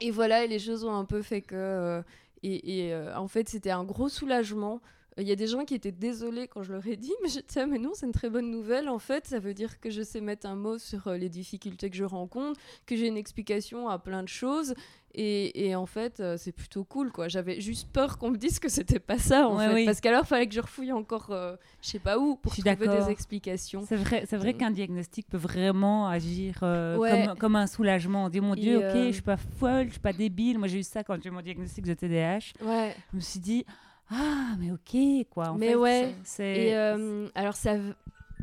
et 0.02 0.12
voilà, 0.12 0.44
et 0.44 0.48
les 0.48 0.60
choses 0.60 0.84
ont 0.86 0.94
un 0.96 1.06
peu 1.06 1.22
fait 1.24 1.42
que. 1.42 2.04
Et 2.44 2.88
et, 2.88 2.94
euh, 2.94 3.16
en 3.18 3.28
fait, 3.28 3.50
c'était 3.50 3.72
un 3.72 3.84
gros 3.84 4.10
soulagement. 4.10 4.81
Il 5.19 5.28
y 5.28 5.31
a 5.31 5.36
des 5.36 5.48
gens 5.48 5.66
qui 5.66 5.74
étaient 5.74 5.92
désolés 5.92 6.48
quand 6.48 6.62
je 6.64 6.71
leur 6.71 6.86
ai 6.86 6.95
dit, 6.95 7.14
mais 7.24 7.30
je 7.30 7.40
disais, 7.40 7.62
ah, 7.62 7.66
mais 7.66 7.80
non, 7.80 7.92
c'est 7.94 8.06
une 8.06 8.12
très 8.12 8.30
bonne 8.30 8.52
nouvelle. 8.52 8.88
En 8.88 9.00
fait, 9.00 9.26
ça 9.26 9.40
veut 9.40 9.54
dire 9.54 9.80
que 9.80 9.90
je 9.90 10.02
sais 10.04 10.21
mettre 10.21 10.45
un 10.47 10.56
mot 10.56 10.78
sur 10.78 11.07
euh, 11.07 11.18
les 11.18 11.30
difficultés 11.30 11.90
que 11.90 11.95
je 11.97 12.04
rencontre, 12.04 12.59
que 12.86 12.95
j'ai 12.95 13.07
une 13.07 13.18
explication 13.18 13.90
à 13.90 13.97
plein 14.00 14.21
de 14.21 14.28
choses. 14.28 14.76
Et, 15.19 15.68
et 15.69 15.76
en 15.76 15.88
fait, 15.88 16.19
euh, 16.19 16.36
c'est 16.38 16.52
plutôt 16.52 16.83
cool, 16.83 17.12
quoi. 17.12 17.28
J'avais 17.28 17.59
juste 17.59 17.88
peur 17.92 18.19
qu'on 18.19 18.30
me 18.30 18.38
dise 18.38 18.59
que 18.59 18.69
c'était 18.69 19.00
pas 19.00 19.18
ça, 19.18 19.47
en 19.47 19.57
Ouais, 19.57 19.68
fait. 19.69 19.74
oui. 19.74 19.86
Parce 19.86 20.00
qu'alors, 20.02 20.21
il 20.26 20.28
fallait 20.28 20.47
que 20.47 20.54
je 20.54 20.62
refouille 20.62 20.92
encore, 20.92 21.31
euh, 21.31 21.56
je 21.81 21.88
sais 21.90 21.97
pas 22.00 22.19
où, 22.19 22.36
pour 22.36 22.52
trouver 22.56 22.76
des 22.88 23.09
explications. 23.09 23.83
C'est 23.88 23.95
vrai, 23.95 24.26
c'est 24.30 24.38
vrai 24.38 24.54
qu'un 24.54 24.69
diagnostic 24.69 25.28
peut 25.28 25.38
vraiment 25.38 26.07
agir 26.07 26.59
euh, 26.62 26.97
Ouais. 26.97 27.26
comme, 27.26 27.38
comme 27.40 27.56
un 27.56 27.66
soulagement. 27.66 28.26
On 28.26 28.30
dit 28.30 28.42
mon 28.42 28.54
Et, 28.54 28.59
Dieu, 28.59 28.78
ok, 28.78 28.83
euh, 28.83 29.07
je 29.07 29.14
suis 29.14 29.21
pas 29.24 29.38
folle, 29.38 29.86
je 29.88 29.92
suis 29.94 30.00
pas 30.00 30.14
débile. 30.14 30.59
Moi 30.59 30.68
j'ai 30.68 30.80
eu 30.80 30.83
ça 30.83 31.04
quand 31.04 31.19
j'ai 31.21 31.30
eu 31.30 31.31
mon 31.31 31.42
diagnostic 31.42 31.86
de 31.86 31.94
TDAH. 31.95 32.54
Ouais. 32.64 32.95
Je 33.12 33.16
me 33.16 33.21
suis 33.21 33.40
dit 33.40 33.66
ah 34.09 34.56
mais 34.59 34.71
ok 34.71 35.28
quoi. 35.30 35.49
En 35.49 35.56
Mais 35.57 35.69
fait, 35.69 35.76
ouais. 35.76 36.16
c'est- 36.23 36.56
Et 36.68 36.76
euh, 36.76 37.28
alors 37.35 37.56
ça, 37.56 37.76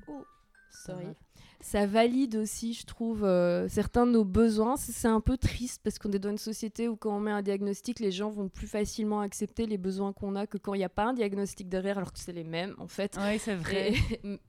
oh, 0.09 0.25
sorry. 0.71 1.07
Ça 1.65 1.87
valide 1.87 2.37
aussi, 2.37 2.75
je 2.75 2.85
trouve, 2.85 3.25
euh, 3.25 3.67
certains 3.71 4.05
de 4.07 4.11
nos 4.11 4.25
besoins. 4.25 4.77
C'est 4.77 5.09
un 5.09 5.23
peu 5.23 5.39
triste 5.39 5.81
parce 5.83 5.99
qu'on 5.99 6.13
est 6.13 6.19
dans 6.19 6.29
une 6.29 6.37
société 6.37 6.89
où 6.89 6.95
quand 6.95 7.17
on 7.17 7.21
met 7.21 7.31
un 7.31 7.41
diagnostic, 7.41 8.01
les 8.01 8.13
gens 8.13 8.29
vont 8.29 8.51
plus 8.51 8.67
facilement 8.67 9.23
accepter 9.23 9.65
les 9.65 9.79
besoins 9.79 10.13
qu'on 10.13 10.37
a 10.37 10.47
que 10.47 10.59
quand 10.59 10.75
il 10.75 10.79
n'y 10.79 10.85
a 10.85 10.91
pas 10.91 11.05
un 11.05 11.15
diagnostic 11.15 11.71
derrière, 11.71 11.97
alors 11.97 12.13
que 12.13 12.19
c'est 12.19 12.35
les 12.35 12.45
mêmes 12.45 12.75
en 12.77 12.87
fait. 12.87 13.17
Oui, 13.19 13.39
c'est 13.39 13.55
vrai. 13.55 13.95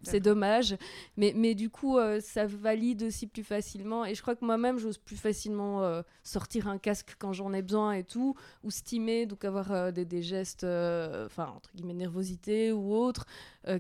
C'est 0.04 0.20
dommage, 0.20 0.76
mais, 1.16 1.32
mais 1.34 1.56
du 1.56 1.70
coup, 1.70 1.98
euh, 1.98 2.20
ça 2.20 2.48
valide 2.48 3.04
aussi 3.04 3.28
plus 3.28 3.46
facilement. 3.46 4.04
Et 4.04 4.14
je 4.14 4.22
crois 4.22 4.36
que 4.36 4.44
moi-même, 4.44 4.78
j'ose 4.78 4.98
plus 4.98 5.16
facilement 5.16 5.84
euh, 5.84 6.02
sortir 6.22 6.68
un 6.68 6.78
casque 6.78 7.16
quand 7.18 7.32
j'en 7.32 7.54
ai 7.54 7.62
besoin 7.62 7.94
et 7.94 8.04
tout, 8.04 8.36
ou 8.62 8.72
stimer, 8.72 9.26
donc 9.26 9.46
avoir 9.46 9.94
des, 9.94 10.04
des 10.04 10.22
gestes, 10.22 10.66
enfin, 10.66 11.54
entre 11.56 11.72
guillemets, 11.76 11.94
nervosité 11.94 12.74
ou 12.74 12.94
autres, 12.94 13.26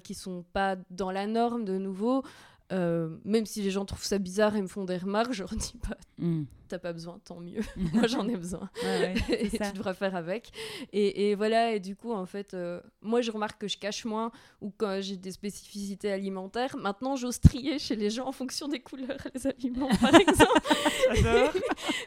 qui 0.06 0.14
sont 0.14 0.46
pas 0.54 0.78
dans 0.90 1.12
la 1.12 1.28
norme 1.28 1.66
de 1.66 1.78
nouveau. 1.78 2.24
Euh, 2.72 3.16
même 3.26 3.46
si 3.46 3.62
les 3.62 3.70
gens 3.70 3.86
trouvent 3.86 4.04
ça 4.04 4.18
bizarre 4.18 4.56
et 4.56 4.62
me 4.62 4.68
font 4.68 4.86
des 4.86 4.98
remarques, 4.98 5.34
je 5.34 5.44
leur 5.44 5.54
dis 5.56 5.76
pas 5.88 5.96
Mm. 6.18 6.46
T'as 6.70 6.80
pas 6.80 6.94
besoin, 6.94 7.20
tant 7.26 7.40
mieux. 7.42 7.60
Moi, 7.94 8.08
j'en 8.08 8.28
ai 8.28 8.38
besoin. 8.38 8.70
Ouais, 8.82 9.00
ouais, 9.00 9.14
c'est 9.28 9.42
et 9.54 9.58
ça. 9.58 9.66
tu 9.70 9.74
devras 9.78 9.94
faire 9.94 10.16
avec. 10.16 10.50
Et, 10.94 11.30
et 11.30 11.36
voilà, 11.36 11.74
et 11.74 11.80
du 11.82 11.96
coup, 11.96 12.12
en 12.14 12.26
fait, 12.26 12.54
euh, 12.56 12.80
moi, 13.04 13.22
je 13.22 13.30
remarque 13.32 13.60
que 13.62 13.68
je 13.68 13.78
cache 13.78 14.06
moins 14.06 14.32
ou 14.62 14.72
quand 14.76 15.00
j'ai 15.02 15.18
des 15.18 15.32
spécificités 15.32 16.12
alimentaires. 16.12 16.76
Maintenant, 16.78 17.18
j'ose 17.18 17.40
trier 17.42 17.78
chez 17.78 17.96
les 17.98 18.10
gens 18.10 18.26
en 18.28 18.32
fonction 18.32 18.68
des 18.70 18.80
couleurs, 18.80 19.18
les 19.36 19.46
aliments, 19.46 19.90
par 20.02 20.16
exemple, 20.20 20.62
J'adore. 21.14 21.54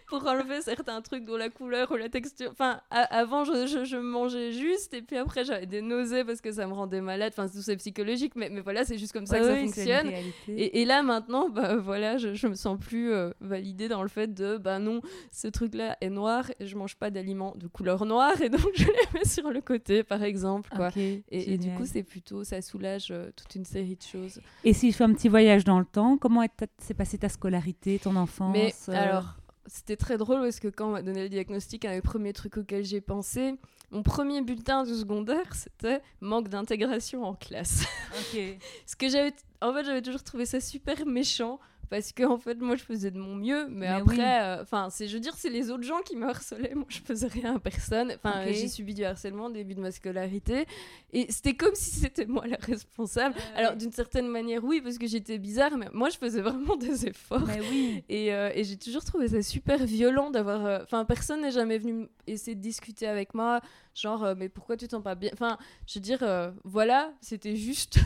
pour 0.09 0.27
enlever 0.27 0.61
certains 0.63 1.03
trucs 1.03 1.25
dont 1.25 1.37
la 1.37 1.51
couleur 1.51 1.91
ou 1.93 1.97
la 1.97 2.09
texture. 2.09 2.49
Enfin, 2.51 2.81
a- 2.91 3.17
avant, 3.17 3.45
je, 3.45 3.67
je- 3.67 3.85
je 3.85 3.97
mangeais 3.99 4.53
juste, 4.53 4.93
et 4.95 5.03
puis 5.03 5.19
après, 5.19 5.45
j'avais 5.45 5.67
des 5.67 5.83
nausées 5.83 6.25
parce 6.25 6.41
que 6.41 6.51
ça 6.51 6.67
me 6.67 6.73
rendait 6.73 7.03
malade. 7.03 7.33
Enfin, 7.37 7.47
tout 7.49 7.63
c'est 7.63 7.77
psychologique, 7.77 8.33
mais, 8.35 8.49
mais 8.49 8.63
voilà, 8.63 8.85
c'est 8.85 8.99
juste 8.99 9.13
comme 9.13 9.27
ça 9.27 9.35
Ouais, 9.35 9.41
que 9.41 9.47
ça 9.47 9.55
c'est 9.55 10.03
fonctionne. 10.03 10.13
Et, 10.57 10.81
et 10.83 10.85
là 10.85 11.03
maintenant, 11.03 11.49
bah 11.49 11.77
voilà, 11.79 12.17
je, 12.17 12.35
je 12.35 12.47
me 12.47 12.55
sens 12.55 12.79
plus 12.79 13.13
euh, 13.13 13.31
validée 13.41 13.89
dans 13.89 14.03
le 14.03 14.09
fait 14.09 14.33
de 14.33 14.57
bah 14.57 14.79
non, 14.79 15.01
ce 15.33 15.49
truc-là 15.49 15.97
est 16.01 16.11
noir 16.11 16.51
et 16.61 16.67
je 16.67 16.77
mange 16.77 16.97
pas 16.97 17.11
d'aliments 17.11 17.55
de 17.57 17.67
couleur 17.67 18.05
noire 18.07 18.41
et 18.43 18.49
donc 18.51 18.67
je 18.75 18.85
les 18.87 19.19
mets 19.19 19.25
sur 19.25 19.51
le 19.51 19.61
côté 19.61 20.03
par 20.05 20.23
exemple 20.23 20.71
quoi. 20.75 20.91
Et, 20.97 21.53
et 21.55 21.59
du 21.59 21.71
coup, 21.73 21.85
c'est 21.87 22.03
plutôt 22.03 22.45
ça 22.45 22.61
soulage 22.63 23.09
euh, 23.11 23.31
toute 23.37 23.55
une 23.55 23.65
série 23.65 23.97
de 23.97 24.03
choses. 24.03 24.41
Et 24.65 24.73
si 24.73 24.91
je 24.91 24.97
fais 24.97 25.05
un 25.05 25.13
petit 25.13 25.29
voyage 25.29 25.65
dans 25.65 25.79
le 25.79 25.85
temps, 25.85 26.17
comment 26.19 26.43
est- 26.43 26.67
s'est 26.79 26.95
passée 26.95 27.19
ta 27.19 27.29
scolarité, 27.29 27.99
ton 27.99 28.17
enfance 28.17 28.53
Mais 28.53 28.75
euh, 28.89 28.93
alors, 28.93 29.35
c'était 29.69 29.97
très 29.97 30.19
drôle 30.19 30.41
parce 30.41 30.61
que 30.61 30.69
quand 30.69 30.89
on 30.89 30.93
m'a 30.93 31.03
donné 31.03 31.23
le 31.23 31.29
diagnostic, 31.29 31.85
un 31.85 31.95
des 31.95 32.03
premiers 32.03 32.33
trucs 32.33 32.57
auxquels 32.57 32.85
j'ai 32.85 33.01
pensé, 33.01 33.55
mon 33.91 34.03
premier 34.03 34.43
bulletin 34.43 34.85
du 34.85 34.95
secondaire, 34.95 35.55
c'était 35.55 36.03
manque 36.21 36.49
d'intégration 36.49 37.25
en 37.25 37.35
classe. 37.35 37.85
Ok. 38.13 38.41
Ce 38.87 38.97
que 38.97 39.09
j'avais, 39.09 39.33
en 39.61 39.73
fait, 39.73 39.85
j'avais 39.85 40.03
toujours 40.03 40.23
trouvé 40.23 40.47
ça 40.47 40.61
super 40.61 41.07
méchant 41.07 41.61
parce 41.91 42.13
que 42.13 42.23
en 42.25 42.39
fait, 42.39 42.57
moi, 42.61 42.77
je 42.77 42.83
faisais 42.85 43.11
de 43.11 43.19
mon 43.19 43.35
mieux, 43.35 43.67
mais, 43.69 43.81
Mais 43.81 43.87
après, 43.89 44.43
euh, 44.43 44.63
enfin, 44.63 44.89
c'est, 44.91 45.09
je 45.09 45.15
veux 45.15 45.21
dire, 45.21 45.35
c'est 45.37 45.51
les 45.51 45.71
autres 45.71 45.85
gens 45.85 46.01
qui 46.05 46.17
me 46.17 46.27
harcelaient. 46.29 46.75
Moi, 46.75 46.85
je 46.89 46.99
faisais 47.01 47.27
rien 47.29 47.57
à 47.57 47.59
personne. 47.59 48.13
Enfin, 48.17 48.43
j'ai 48.47 48.69
subi 48.69 48.95
du 48.95 49.05
harcèlement 49.05 49.47
au 49.47 49.51
début 49.51 49.75
de 49.75 49.81
ma 49.81 49.91
scolarité, 49.91 50.67
et 51.13 51.27
c'était 51.31 51.55
comme 51.55 51.75
si 51.75 51.91
c'était 51.91 52.27
moi 52.27 52.47
la 52.47 52.57
responsable. 52.61 53.35
Alors, 53.57 53.77
d'une 53.77 53.93
certaine 53.93 54.29
manière, 54.29 54.63
oui, 54.65 54.81
parce 54.81 54.99
que 54.99 55.07
j'étais 55.07 55.39
bizarre, 55.39 55.77
mais 55.77 55.89
moi, 55.93 56.09
je 56.11 56.19
faisais 56.19 56.41
vraiment 56.41 56.77
des 56.77 57.07
efforts. 57.07 57.47
Mais 57.47 57.61
oui. 57.71 58.05
Et, 58.09 58.33
euh, 58.35 58.51
et 58.55 58.65
j'ai 58.65 58.77
toujours 58.77 59.05
trouvé 59.05 59.29
ça 59.29 59.43
super 59.43 59.85
violent 59.85 60.31
d'avoir. 60.31 60.65
euh, 60.67 60.79
Enfin, 60.83 61.05
personne 61.05 61.41
n'est 61.43 61.51
jamais 61.51 61.79
venu 61.79 62.09
essayer 62.27 62.55
de 62.55 62.61
discuter 62.61 63.07
avec 63.07 63.35
moi. 63.35 63.61
Genre, 63.95 64.35
mais 64.37 64.49
pourquoi 64.49 64.77
tu 64.77 64.87
t'en 64.89 65.01
pas 65.03 65.15
bien? 65.15 65.31
Enfin, 65.33 65.59
je 65.87 65.99
veux 65.99 66.03
dire, 66.03 66.25
voilà, 66.65 67.13
c'était 67.21 67.57
juste. 67.57 67.99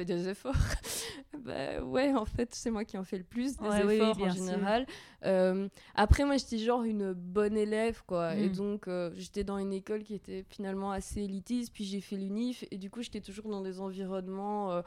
Fais 0.00 0.04
des 0.06 0.28
efforts. 0.28 0.54
bah 1.44 1.82
ouais, 1.82 2.14
en 2.14 2.24
fait, 2.24 2.54
c'est 2.54 2.70
moi 2.70 2.84
qui 2.86 2.96
en 2.96 3.04
fais 3.04 3.18
le 3.18 3.24
plus 3.24 3.58
des 3.58 3.66
Ouais, 3.66 3.82
oui, 3.82 3.86
oui, 3.88 3.94
efforts 3.96 4.22
en 4.22 4.30
général. 4.30 4.86
Euh, 5.24 5.68
après, 5.94 6.24
moi, 6.24 6.36
j'étais 6.38 6.56
genre 6.58 6.82
une 6.84 7.12
bonne 7.12 7.56
élève, 7.56 8.02
quoi. 8.06 8.34
Et 8.36 8.48
Mm. 8.48 8.52
donc, 8.52 8.88
euh, 8.88 9.10
j'étais 9.14 9.44
dans 9.44 9.58
une 9.58 9.72
école 9.74 10.02
qui 10.02 10.14
était 10.14 10.44
finalement 10.48 10.90
assez 10.90 11.20
élitiste. 11.20 11.72
Puis 11.74 11.84
j'ai 11.84 12.00
fait 12.00 12.16
l'UNIF. 12.16 12.64
Et 12.70 12.78
du 12.78 12.88
coup, 12.88 13.02
j'étais 13.02 13.20
toujours 13.20 13.48
dans 13.50 13.60
des 13.60 13.78
environnements. 13.80 14.72
euh, 14.72 14.82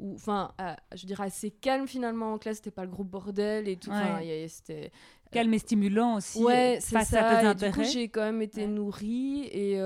où, 0.00 0.14
enfin, 0.14 0.52
je 0.94 1.06
dirais 1.06 1.24
assez 1.24 1.50
calme 1.50 1.88
finalement 1.88 2.34
en 2.34 2.38
classe, 2.38 2.58
c'était 2.58 2.70
pas 2.70 2.84
le 2.84 2.90
gros 2.90 3.02
bordel 3.04 3.66
et 3.68 3.76
tout. 3.76 3.90
Ouais. 3.90 4.46
c'était 4.48 4.92
Calme 5.32 5.52
et 5.54 5.58
stimulant 5.58 6.16
aussi 6.16 6.42
ouais, 6.44 6.78
c'est 6.80 7.02
ça. 7.04 7.26
à 7.26 7.54
tes 7.54 7.64
et 7.66 7.68
du 7.68 7.74
coup, 7.74 7.82
j'ai 7.84 8.08
quand 8.08 8.20
même 8.22 8.40
été 8.40 8.60
Ouais. 8.60 8.66
nourrie 8.68 9.48
et 9.50 9.80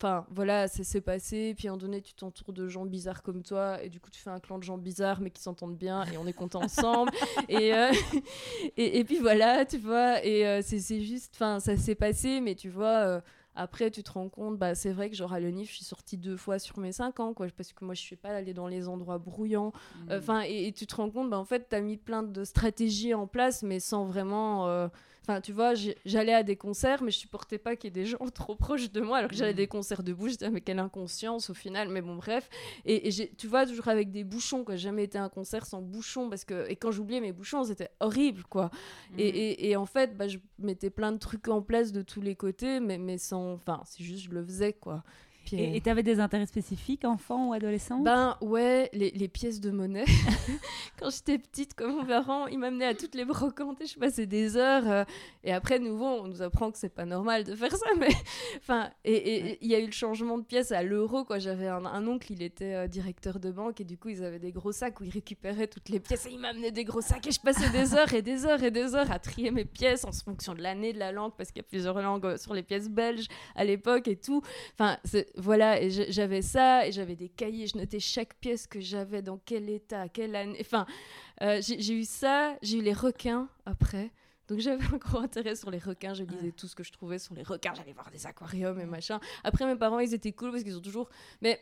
enfin 0.00 0.26
voilà, 0.30 0.68
ça 0.68 0.84
s'est 0.84 1.00
passé. 1.00 1.54
Puis 1.56 1.68
à 1.68 1.70
un 1.70 1.74
moment 1.74 1.86
donné, 1.86 2.02
tu 2.02 2.14
t'entoures 2.14 2.52
de 2.52 2.68
gens 2.68 2.84
bizarres 2.84 3.22
comme 3.22 3.42
toi 3.42 3.82
et 3.82 3.88
du 3.88 4.00
coup, 4.00 4.10
tu 4.10 4.20
fais 4.20 4.30
un 4.30 4.40
clan 4.40 4.58
de 4.58 4.62
gens 4.64 4.78
bizarres 4.78 5.20
mais 5.20 5.30
qui 5.30 5.42
s'entendent 5.42 5.76
bien 5.76 6.04
et 6.06 6.16
on 6.16 6.26
est 6.26 6.32
content 6.32 6.62
ensemble. 6.64 7.10
et, 7.48 7.74
euh, 7.74 7.92
et 8.76 8.98
et 8.98 9.04
puis 9.04 9.18
voilà, 9.18 9.64
tu 9.64 9.78
vois. 9.78 10.24
Et 10.24 10.46
euh, 10.46 10.60
c'est 10.62 10.80
c'est 10.80 11.00
juste, 11.00 11.34
enfin, 11.36 11.60
ça 11.60 11.76
s'est 11.76 11.94
passé, 11.94 12.40
mais 12.40 12.54
tu 12.54 12.68
vois. 12.68 13.06
euh, 13.06 13.20
après, 13.58 13.90
tu 13.90 14.02
te 14.02 14.12
rends 14.12 14.28
compte, 14.28 14.58
bah, 14.58 14.74
c'est 14.74 14.92
vrai 14.92 15.08
que 15.08 15.16
genre 15.16 15.32
à 15.32 15.40
l'UNIF, 15.40 15.70
je 15.70 15.76
suis 15.76 15.84
sortie 15.86 16.18
deux 16.18 16.36
fois 16.36 16.58
sur 16.58 16.78
mes 16.78 16.92
cinq 16.92 17.20
ans, 17.20 17.32
quoi, 17.32 17.46
parce 17.56 17.72
que 17.72 17.86
moi, 17.86 17.94
je 17.94 18.02
suis 18.02 18.14
pas 18.14 18.28
allée 18.28 18.52
dans 18.52 18.66
les 18.68 18.86
endroits 18.86 19.16
bruyants. 19.16 19.72
Mm. 20.08 20.12
Enfin, 20.12 20.42
et, 20.46 20.66
et 20.66 20.72
tu 20.72 20.86
te 20.86 20.94
rends 20.94 21.08
compte, 21.08 21.30
bah, 21.30 21.38
en 21.38 21.46
fait, 21.46 21.66
tu 21.70 21.74
as 21.74 21.80
mis 21.80 21.96
plein 21.96 22.22
de 22.22 22.44
stratégies 22.44 23.14
en 23.14 23.26
place, 23.26 23.62
mais 23.62 23.80
sans 23.80 24.04
vraiment. 24.04 24.90
Enfin, 25.28 25.40
tu 25.40 25.50
vois, 25.52 25.72
j'allais 26.04 26.32
à 26.34 26.44
des 26.44 26.54
concerts, 26.54 27.02
mais 27.02 27.10
je 27.10 27.18
supportais 27.18 27.58
pas 27.58 27.74
qu'il 27.74 27.88
y 27.88 27.88
ait 27.88 28.02
des 28.02 28.06
gens 28.06 28.18
trop 28.34 28.54
proches 28.54 28.92
de 28.92 29.00
moi, 29.00 29.18
alors 29.18 29.30
que 29.30 29.34
j'allais 29.36 29.50
à 29.50 29.52
Mhm. 29.54 29.56
des 29.56 29.66
concerts 29.66 30.04
debout. 30.04 30.28
J'étais, 30.28 30.44
ah, 30.46 30.50
mais 30.50 30.60
quelle 30.60 30.78
inconscience 30.78 31.50
au 31.50 31.54
final. 31.54 31.88
Mais 31.88 32.00
bon, 32.00 32.14
bref. 32.14 32.48
Et, 32.84 33.10
tu 33.36 33.48
vois, 33.48 33.66
toujours 33.66 33.88
avec 33.88 34.12
des 34.12 34.22
bouchons, 34.22 34.62
quoi. 34.64 34.76
J'ai 34.76 34.84
jamais 34.84 35.02
été 35.04 35.18
à 35.18 35.24
un 35.24 35.28
concert 35.28 35.66
sans 35.66 35.82
bouchons, 35.82 36.30
parce 36.30 36.44
que. 36.44 36.70
Et 36.70 36.76
quand 36.76 36.92
j'oubliais 36.92 37.20
mes 37.20 37.32
bouchons, 37.32 37.64
c'était 37.64 37.90
horrible, 37.98 38.44
quoi. 38.48 38.70
Et, 39.18 39.26
et- 39.26 39.70
et 39.70 39.76
en 39.76 39.86
fait, 39.86 40.16
bah, 40.16 40.28
je 40.28 40.38
mettais 40.60 40.90
plein 40.90 41.10
de 41.10 41.18
trucs 41.18 41.48
en 41.48 41.60
place 41.60 41.90
de 41.90 42.02
tous 42.02 42.20
les 42.20 42.36
côtés, 42.36 42.78
mais, 42.78 42.96
mais 42.98 43.18
sans. 43.18 43.52
Enfin, 43.54 43.82
c'est 43.84 44.04
juste, 44.04 44.24
je 44.26 44.30
le 44.30 44.44
faisais, 44.44 44.74
quoi. 44.74 45.02
Puis, 45.46 45.62
Et 45.76 45.80
tu 45.80 45.88
avais 45.88 46.02
des 46.02 46.20
intérêts 46.20 46.46
spécifiques, 46.46 47.04
enfant 47.04 47.48
ou 47.48 47.52
adolescent 47.54 48.00
ben 48.00 48.36
ouais, 48.40 48.90
les, 48.92 49.10
les 49.12 49.28
pièces 49.28 49.60
de 49.60 49.70
monnaie. 49.70 50.04
Quand 50.98 51.10
j'étais 51.10 51.38
petite, 51.38 51.74
comme 51.74 51.96
mon 51.96 52.04
parent, 52.04 52.46
il 52.46 52.58
m'amenait 52.58 52.86
à 52.86 52.94
toutes 52.94 53.14
les 53.14 53.24
brocantes 53.24 53.80
et 53.80 53.86
je 53.86 53.98
passais 53.98 54.26
des 54.26 54.56
heures. 54.56 54.88
euh, 54.90 55.04
et 55.44 55.52
après, 55.52 55.78
nouveau, 55.78 56.04
on 56.06 56.26
nous 56.28 56.42
apprend 56.42 56.70
que 56.70 56.78
c'est 56.78 56.88
pas 56.94 57.04
normal 57.04 57.44
de 57.44 57.54
faire 57.54 57.70
ça. 57.74 57.86
Mais 57.98 58.08
enfin, 58.58 58.90
et 59.04 59.58
il 59.64 59.70
y 59.70 59.74
a 59.74 59.78
eu 59.78 59.86
le 59.86 59.92
changement 59.92 60.38
de 60.38 60.44
pièces 60.44 60.72
à 60.72 60.82
l'euro. 60.82 61.24
quoi. 61.24 61.38
J'avais 61.38 61.68
un, 61.68 61.84
un 61.84 62.06
oncle, 62.06 62.32
il 62.32 62.42
était 62.42 62.74
euh, 62.74 62.86
directeur 62.88 63.38
de 63.38 63.50
banque 63.50 63.80
et 63.80 63.84
du 63.84 63.96
coup, 63.98 64.08
ils 64.08 64.24
avaient 64.24 64.38
des 64.38 64.52
gros 64.52 64.72
sacs 64.72 65.00
où 65.00 65.04
ils 65.04 65.10
récupéraient 65.10 65.68
toutes 65.68 65.88
les 65.88 66.00
pièces 66.00 66.26
et 66.26 66.30
il 66.32 66.38
m'amenait 66.38 66.72
des 66.72 66.84
gros 66.84 67.00
sacs 67.00 67.26
et 67.26 67.30
je 67.32 67.40
passais 67.40 67.70
des 67.70 67.94
heures 67.94 68.12
et 68.12 68.22
des 68.22 68.46
heures 68.46 68.62
et 68.62 68.70
des 68.70 68.94
heures 68.94 69.10
à 69.10 69.18
trier 69.18 69.50
mes 69.50 69.64
pièces 69.64 70.04
en 70.04 70.12
fonction 70.12 70.54
de 70.54 70.62
l'année, 70.62 70.92
de 70.92 70.98
la 70.98 71.12
langue, 71.12 71.32
parce 71.36 71.50
qu'il 71.50 71.58
y 71.62 71.64
a 71.64 71.68
plusieurs 71.68 72.00
langues 72.00 72.24
euh, 72.26 72.36
sur 72.36 72.54
les 72.54 72.62
pièces 72.62 72.88
belges 72.88 73.26
à 73.54 73.64
l'époque 73.64 74.08
et 74.08 74.16
tout. 74.16 74.42
Enfin, 74.74 74.96
c'est- 75.04 75.30
voilà, 75.36 75.82
et 75.82 75.90
j'avais 75.90 76.42
ça, 76.42 76.86
et 76.86 76.92
j'avais 76.92 77.14
des 77.14 77.28
cahiers, 77.28 77.66
je 77.66 77.76
notais 77.76 78.00
chaque 78.00 78.34
pièce 78.36 78.66
que 78.66 78.80
j'avais, 78.80 79.22
dans 79.22 79.38
quel 79.38 79.68
état, 79.68 80.08
quelle 80.08 80.34
année. 80.34 80.58
Enfin, 80.60 80.86
euh, 81.42 81.60
j'ai 81.62 81.80
j'ai 81.80 81.94
eu 81.94 82.04
ça, 82.04 82.56
j'ai 82.62 82.78
eu 82.78 82.82
les 82.82 82.94
requins 82.94 83.48
après. 83.66 84.10
Donc 84.48 84.60
j'avais 84.60 84.84
un 84.94 84.96
gros 84.96 85.18
intérêt 85.18 85.54
sur 85.54 85.70
les 85.70 85.78
requins, 85.78 86.14
je 86.14 86.24
lisais 86.24 86.52
tout 86.52 86.68
ce 86.68 86.74
que 86.74 86.82
je 86.82 86.92
trouvais 86.92 87.18
sur 87.18 87.34
les 87.34 87.42
requins, 87.42 87.74
j'allais 87.74 87.92
voir 87.92 88.10
des 88.10 88.26
aquariums 88.26 88.80
et 88.80 88.86
machin. 88.86 89.20
Après, 89.44 89.66
mes 89.66 89.76
parents, 89.76 89.98
ils 89.98 90.14
étaient 90.14 90.32
cool 90.32 90.52
parce 90.52 90.62
qu'ils 90.62 90.76
ont 90.76 90.82
toujours. 90.82 91.08
Mais 91.42 91.60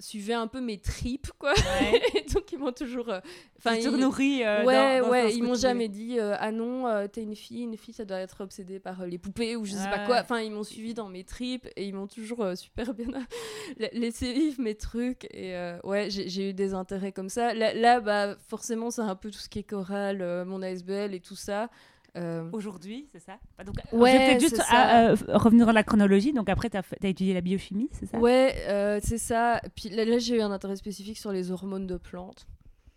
suivaient 0.00 0.34
un 0.34 0.46
peu 0.46 0.60
mes 0.60 0.78
tripes, 0.78 1.28
quoi. 1.38 1.54
donc, 2.34 2.52
ils 2.52 2.58
m'ont 2.58 2.72
toujours. 2.72 3.08
euh, 3.08 3.20
Enfin, 3.58 3.74
ils- 3.74 3.82
surnourri. 3.82 4.44
euh, 4.44 4.64
ouais, 4.64 5.00
dans- 5.00 5.06
dans 5.06 5.10
ouais, 5.10 5.34
ils 5.34 5.42
m'ont 5.42 5.54
jamais 5.54 5.88
dit 5.88 6.18
euh, 6.20 6.36
ah 6.38 6.52
non, 6.52 6.86
euh, 6.86 7.08
t'es 7.08 7.22
une 7.22 7.34
fille, 7.34 7.62
une 7.62 7.76
fille 7.76 7.92
ça 7.94 8.04
doit 8.04 8.18
être 8.20 8.40
obsédée 8.42 8.78
par 8.78 9.00
euh, 9.02 9.06
les 9.06 9.18
poupées 9.18 9.56
ou 9.56 9.64
je 9.64 9.72
sais 9.72 9.90
pas 9.90 10.06
quoi. 10.06 10.20
Enfin, 10.20 10.40
ils 10.40 10.52
m'ont 10.52 10.62
suivi 10.62 10.94
dans 10.94 11.08
mes 11.08 11.24
tripes 11.24 11.66
et 11.76 11.84
ils 11.86 11.94
m'ont 11.94 12.06
toujours 12.06 12.44
euh, 12.44 12.54
super 12.54 12.94
bien 12.94 13.08
la- 13.78 13.88
laissé 13.92 14.32
vivre 14.32 14.60
mes 14.60 14.76
trucs 14.76 15.24
et 15.34 15.56
euh, 15.56 15.78
ouais, 15.82 16.08
j'ai 16.10 16.50
eu 16.50 16.54
des 16.54 16.74
intérêts 16.74 17.10
comme 17.12 17.28
ça. 17.28 17.52
Là, 17.54 17.74
là, 17.74 18.00
bah 18.00 18.36
forcément, 18.48 18.90
c'est 18.92 19.02
un 19.02 19.16
peu 19.16 19.30
tout 19.32 19.38
ce 19.40 19.48
qui 19.48 19.58
est 19.58 19.64
chorale, 19.64 20.22
euh, 20.22 20.44
mon 20.44 20.62
ASBL 20.62 21.12
et 21.14 21.20
tout 21.20 21.34
ça. 21.36 21.68
Euh, 22.18 22.48
Aujourd'hui, 22.52 23.08
c'est 23.12 23.20
ça 23.20 23.38
Bah, 23.56 23.64
donc, 23.64 23.76
Ouais, 23.92 24.12
Je 24.12 24.16
vais 24.16 24.26
peut-être 24.26 24.40
juste 24.40 24.62
à, 24.68 25.10
euh, 25.10 25.16
revenir 25.28 25.66
dans 25.66 25.72
la 25.72 25.84
chronologie. 25.84 26.32
Donc 26.32 26.48
après, 26.48 26.68
tu 26.70 26.76
as, 26.76 26.82
étudié 27.02 27.34
la 27.34 27.40
biochimie, 27.40 27.88
c'est 27.92 28.06
ça? 28.06 28.18
Ouais, 28.18 28.54
euh, 28.68 28.98
c'est 29.02 29.18
ça. 29.18 29.60
Puis 29.74 29.88
là, 29.88 30.04
là, 30.04 30.18
j'ai 30.18 30.36
eu 30.36 30.40
un 30.40 30.50
intérêt 30.50 30.76
spécifique 30.76 31.18
sur 31.18 31.32
les 31.32 31.50
hormones 31.50 31.86
de 31.86 31.96
plantes. 31.96 32.46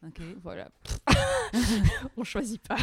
Ok. 0.06 0.20
Voilà. 0.44 0.70
on 2.18 2.24
choisit 2.24 2.62
pas. 2.68 2.78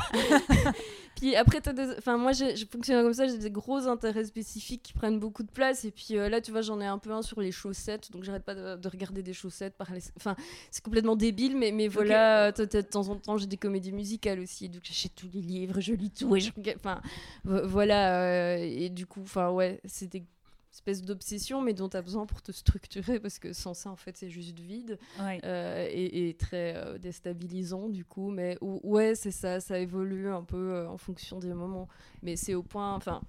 puis 1.17 1.35
après, 1.35 1.61
des... 1.61 1.95
enfin, 1.99 2.17
moi, 2.17 2.33
je 2.33 2.65
fonctionne 2.71 3.03
comme 3.03 3.13
ça, 3.13 3.27
j'ai 3.27 3.39
des 3.39 3.51
gros 3.51 3.87
intérêts 3.89 4.25
spécifiques 4.25 4.83
qui 4.85 4.93
prennent 4.93 5.19
beaucoup 5.19 5.43
de 5.43 5.51
place. 5.51 5.85
Et 5.85 5.91
puis 5.91 6.17
euh, 6.17 6.29
là, 6.29 6.41
tu 6.41 6.53
vois, 6.53 6.61
j'en 6.63 6.81
ai 6.81 6.87
un 6.87 6.99
peu 6.99 7.11
un 7.11 7.23
sur 7.23 7.41
les 7.41 7.51
chaussettes. 7.51 8.13
Donc, 8.13 8.23
j'arrête 8.25 8.45
pas 8.45 8.55
de, 8.55 8.77
de 8.77 8.89
regarder 8.89 9.23
des 9.23 9.33
chaussettes. 9.33 9.75
Par 9.77 9.93
les... 9.93 10.01
Enfin, 10.17 10.37
c'est 10.71 10.85
complètement 10.85 11.17
débile, 11.17 11.57
mais, 11.57 11.73
mais 11.73 11.89
voilà, 11.89 12.53
t- 12.53 12.67
t- 12.69 12.83
de 12.83 12.89
temps 12.89 13.09
en 13.09 13.17
temps, 13.17 13.37
j'ai 13.37 13.47
des 13.47 13.57
comédies 13.57 13.93
musicales 13.93 14.39
aussi. 14.41 14.69
Donc, 14.69 14.83
j'achète 14.85 15.15
tous 15.17 15.29
les 15.33 15.41
livres, 15.41 15.81
je 15.81 15.95
lis 15.95 16.11
tout. 16.11 16.37
Et 16.37 16.41
je. 16.41 16.53
Enfin, 16.77 17.01
vo- 17.45 17.67
voilà. 17.67 18.23
euh, 18.23 18.57
et 18.59 18.91
du 18.91 19.07
coup, 19.07 19.23
enfin, 19.23 19.51
ouais, 19.51 19.81
c'est 19.85 20.07
des 20.07 20.25
espèces 20.73 21.03
d'obsession, 21.03 21.63
mais 21.63 21.73
dont 21.75 21.89
tu 21.89 21.97
as 21.97 22.03
besoin 22.03 22.27
pour 22.27 22.43
te 22.43 22.53
structurer, 22.53 23.19
parce 23.21 23.39
que 23.39 23.53
sans 23.53 23.75
ça, 23.75 23.91
en 23.91 23.97
fait, 23.97 24.17
c'est 24.17 24.31
juste 24.31 24.59
vide. 24.59 24.99
Ouais. 25.21 25.41
Euh, 25.45 25.87
et, 25.91 26.29
et 26.29 26.35
très 26.35 26.75
euh, 26.77 26.99
déstabilisant 26.99 27.89
du 27.89 28.05
coup 28.05 28.31
mais 28.31 28.57
ou- 28.61 28.81
ouais 28.85 29.15
c'est 29.15 29.31
ça 29.31 29.61
ça 29.61 29.79
évolue 29.79 30.29
un 30.29 30.43
peu 30.43 30.57
euh, 30.73 30.89
en 30.89 30.99
fonction 30.99 31.39
des 31.39 31.53
moments 31.55 31.89
mais 32.23 32.37
c'est 32.37 32.55
au 32.55 32.63
point 32.63 32.95
enfin 32.95 33.23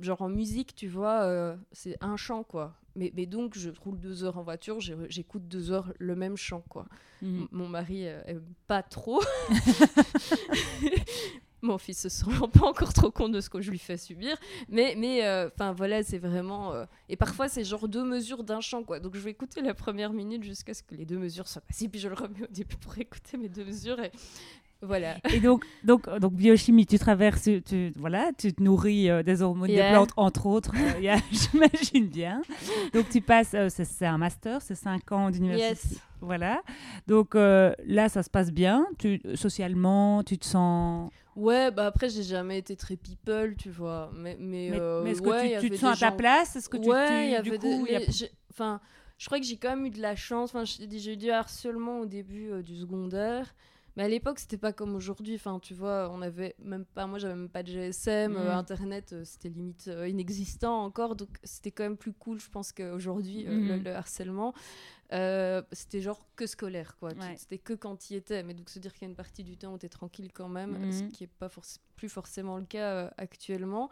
genre 0.00 0.22
en 0.22 0.28
musique 0.28 0.74
tu 0.74 0.88
vois 0.88 1.56
c'est 1.72 1.96
un 2.00 2.16
chant 2.16 2.42
quoi 2.44 2.74
mais, 2.96 3.12
mais 3.16 3.26
donc 3.26 3.56
je 3.56 3.70
roule 3.70 3.98
deux 3.98 4.24
heures 4.24 4.38
en 4.38 4.42
voiture 4.42 4.78
j'écoute 4.80 5.46
deux 5.48 5.70
heures 5.70 5.92
le 5.98 6.14
même 6.16 6.36
chant 6.36 6.62
quoi 6.68 6.86
Mhm. 7.22 7.46
Mon 7.52 7.68
mari 7.68 8.02
aime 8.04 8.42
pas 8.66 8.82
trop 8.82 9.20
mon 11.66 11.78
fils 11.78 12.00
se 12.02 12.08
sent 12.08 12.24
pas 12.58 12.66
encore 12.66 12.92
trop 12.92 13.10
compte 13.10 13.32
de 13.32 13.40
ce 13.40 13.48
que 13.48 13.60
je 13.60 13.70
lui 13.70 13.78
fais 13.78 13.96
subir 13.96 14.36
mais 14.68 14.94
mais 14.98 15.20
enfin 15.46 15.72
voilà 15.72 16.02
c'est 16.02 16.18
vraiment 16.18 16.72
euh, 16.72 16.84
et 17.08 17.16
parfois 17.16 17.48
c'est 17.48 17.64
genre 17.64 17.88
deux 17.88 18.04
mesures 18.04 18.42
d'un 18.44 18.60
chant 18.60 18.82
quoi 18.82 18.98
donc 19.00 19.14
je 19.14 19.20
vais 19.20 19.30
écouter 19.30 19.60
la 19.62 19.74
première 19.74 20.12
minute 20.12 20.42
jusqu'à 20.42 20.74
ce 20.74 20.82
que 20.82 20.94
les 20.94 21.04
deux 21.06 21.18
mesures 21.18 21.46
soient 21.48 21.62
passées 21.62 21.88
puis 21.88 22.00
je 22.00 22.08
le 22.08 22.14
remets 22.14 22.42
au 22.42 22.52
début 22.52 22.76
pour 22.76 22.98
écouter 22.98 23.36
mes 23.36 23.48
deux 23.48 23.64
mesures 23.64 24.00
et 24.00 24.10
Voilà. 24.84 25.18
Et 25.32 25.38
donc, 25.38 25.64
donc, 25.84 26.08
donc 26.18 26.32
biochimie, 26.32 26.86
tu 26.86 26.98
traverses, 26.98 27.48
tu, 27.64 27.92
voilà, 27.94 28.32
tu 28.36 28.52
te 28.52 28.60
nourris 28.60 29.08
euh, 29.08 29.22
des 29.22 29.40
hormones 29.40 29.70
Yeah. 29.70 29.90
des 29.90 29.94
plantes, 29.94 30.10
entre 30.16 30.46
autres, 30.46 30.72
euh, 30.74 30.98
yeah, 31.00 31.18
j'imagine 31.30 32.08
bien. 32.08 32.42
Donc 32.92 33.08
tu 33.08 33.20
passes, 33.20 33.54
euh, 33.54 33.68
c'est 33.70 34.06
un 34.06 34.18
master, 34.18 34.60
c'est 34.60 34.74
5 34.74 35.12
ans 35.12 35.30
d'université. 35.30 35.94
Yes. 35.94 36.00
Voilà. 36.20 36.60
Donc 37.06 37.36
euh, 37.36 37.72
là, 37.86 38.08
ça 38.08 38.24
se 38.24 38.30
passe 38.30 38.50
bien. 38.50 38.84
Tu, 38.98 39.20
socialement, 39.36 40.24
tu 40.24 40.36
te 40.36 40.44
sens. 40.46 41.12
Ouais, 41.34 41.70
bah 41.70 41.86
après, 41.86 42.08
j'ai 42.10 42.22
jamais 42.22 42.58
été 42.58 42.76
très 42.76 42.96
people, 42.96 43.56
tu 43.56 43.70
vois. 43.70 44.10
Mais, 44.14 44.36
mais, 44.38 44.68
Mais, 44.70 44.78
euh, 44.80 45.02
mais 45.02 45.10
est-ce 45.12 45.22
que 45.22 45.28
ouais, 45.30 45.40
tu, 45.40 45.46
il 45.46 45.52
y 45.52 45.58
tu 45.60 45.70
te 45.70 45.74
sens 45.76 45.90
à 45.90 45.94
des 45.94 46.00
ta 46.00 46.10
gens- 46.10 46.16
place? 46.16 46.56
Est-ce 46.56 46.68
que 46.68 46.76
tu, 46.76 46.88
ouais, 46.90 47.36
tu- 47.36 47.42
du 47.50 47.58
coup, 47.58 47.86
des- 47.86 47.94
a- 47.96 48.00
Enfin, 48.50 48.80
je 49.18 49.26
crois 49.26 49.38
que 49.40 49.46
j'ai 49.46 49.56
quand 49.56 49.70
même 49.70 49.86
eu 49.86 49.90
de 49.90 50.00
la 50.02 50.14
chance. 50.14 50.50
Enfin, 50.54 50.64
j'ai 50.64 51.12
eu 51.12 51.16
du 51.16 51.30
harcèlement 51.30 52.00
au 52.00 52.06
début 52.06 52.50
euh, 52.50 52.62
du 52.62 52.76
secondaire. 52.76 53.54
Mais 53.96 54.04
à 54.04 54.08
l'époque, 54.08 54.38
c'était 54.38 54.56
pas 54.56 54.72
comme 54.72 54.94
aujourd'hui. 54.94 55.34
Enfin, 55.34 55.58
tu 55.60 55.74
vois, 55.74 56.10
on 56.12 56.22
avait 56.22 56.54
même 56.58 56.84
pas. 56.86 57.06
Moi, 57.06 57.18
j'avais 57.18 57.34
même 57.34 57.50
pas 57.50 57.62
de 57.62 57.68
GSM. 57.68 58.34
euh, 58.36 58.44
Mhm. 58.52 58.58
Internet, 58.58 59.12
euh, 59.12 59.24
c'était 59.24 59.50
limite 59.50 59.88
euh, 59.88 60.08
inexistant 60.08 60.82
encore. 60.84 61.14
Donc, 61.16 61.28
c'était 61.44 61.70
quand 61.70 61.82
même 61.84 61.96
plus 61.98 62.12
cool, 62.14 62.40
je 62.40 62.48
pense, 62.48 62.72
qu'aujourd'hui, 62.72 63.46
euh, 63.46 63.76
le, 63.76 63.76
le 63.82 63.94
harcèlement. 63.94 64.54
C'était 65.72 66.00
genre 66.00 66.24
que 66.36 66.46
scolaire, 66.46 66.96
quoi. 66.98 67.10
Ouais. 67.10 67.36
C'était 67.36 67.58
que 67.58 67.74
quand 67.74 68.10
il 68.10 68.16
était. 68.16 68.42
Mais 68.42 68.54
donc, 68.54 68.70
se 68.70 68.78
dire 68.78 68.92
qu'il 68.94 69.02
y 69.02 69.04
a 69.06 69.10
une 69.10 69.16
partie 69.16 69.44
du 69.44 69.56
temps 69.58 69.74
où 69.74 69.78
tu 69.78 69.84
es 69.86 69.90
tranquille 69.90 70.30
quand 70.32 70.48
même, 70.48 70.90
ce 70.90 71.02
qui 71.04 71.24
est 71.24 71.30
pas 71.38 71.48
forc- 71.48 71.78
plus 71.96 72.08
forcément 72.08 72.56
le 72.56 72.64
cas 72.64 73.12
actuellement. 73.18 73.90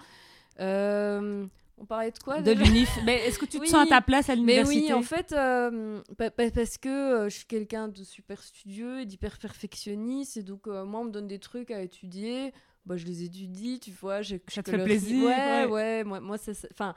Euh, 0.61 1.47
on 1.80 1.87
parlait 1.87 2.10
de 2.10 2.18
quoi 2.18 2.42
de 2.42 2.52
l'unif. 2.52 2.90
Mais 3.04 3.26
est-ce 3.26 3.38
que 3.38 3.46
tu 3.46 3.56
te 3.56 3.62
Oui. 3.62 3.68
sens 3.68 3.87
à 3.87 3.88
ta 3.88 4.00
place 4.02 4.28
à 4.28 4.37
mais 4.37 4.40
l'université 4.42 4.87
oui, 4.87 4.92
en 4.92 5.02
fait, 5.02 5.32
euh, 5.32 6.00
pa- 6.18 6.30
pa- 6.30 6.50
parce 6.50 6.76
que 6.78 6.88
euh, 6.88 7.28
je 7.28 7.37
suis 7.37 7.46
quelqu'un 7.46 7.88
de 7.88 8.04
super 8.04 8.42
studieux 8.42 9.00
et 9.00 9.06
d'hyper 9.06 9.38
perfectionniste, 9.38 10.37
et 10.37 10.42
donc 10.42 10.66
euh, 10.66 10.84
moi, 10.84 11.00
on 11.00 11.04
me 11.04 11.10
donne 11.10 11.26
des 11.28 11.38
trucs 11.38 11.70
à 11.70 11.80
étudier, 11.82 12.52
bah, 12.87 12.96
je 12.96 13.06
les 13.06 13.25
étudie, 13.25 13.80
tu 13.80 13.90
vois. 13.92 14.22
je- 14.22 14.37
Ça 14.49 14.62
te 14.62 14.70
fait 14.70 14.84
plaisir, 14.84 15.25
Ouais, 15.25 15.64
ouais. 15.64 15.66
ouais, 15.66 16.04
moi, 16.04 16.20
moi 16.20 16.38
ça, 16.38 16.52
enfin, 16.70 16.94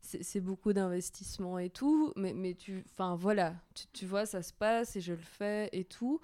c'est 0.00 0.22
c'est 0.22 0.40
beaucoup 0.40 0.72
d'investissement 0.72 1.58
et 1.58 1.70
tout, 1.70 2.12
mais, 2.16 2.32
mais 2.32 2.54
tu, 2.54 2.84
enfin, 2.92 3.14
voilà, 3.16 3.54
tu, 3.74 3.84
tu 3.92 4.06
vois, 4.06 4.26
ça 4.26 4.42
se 4.42 4.52
passe 4.52 4.96
et 4.96 5.00
je 5.00 5.12
le 5.12 5.18
fais 5.38 5.68
et 5.72 5.84
tout. 5.84 6.20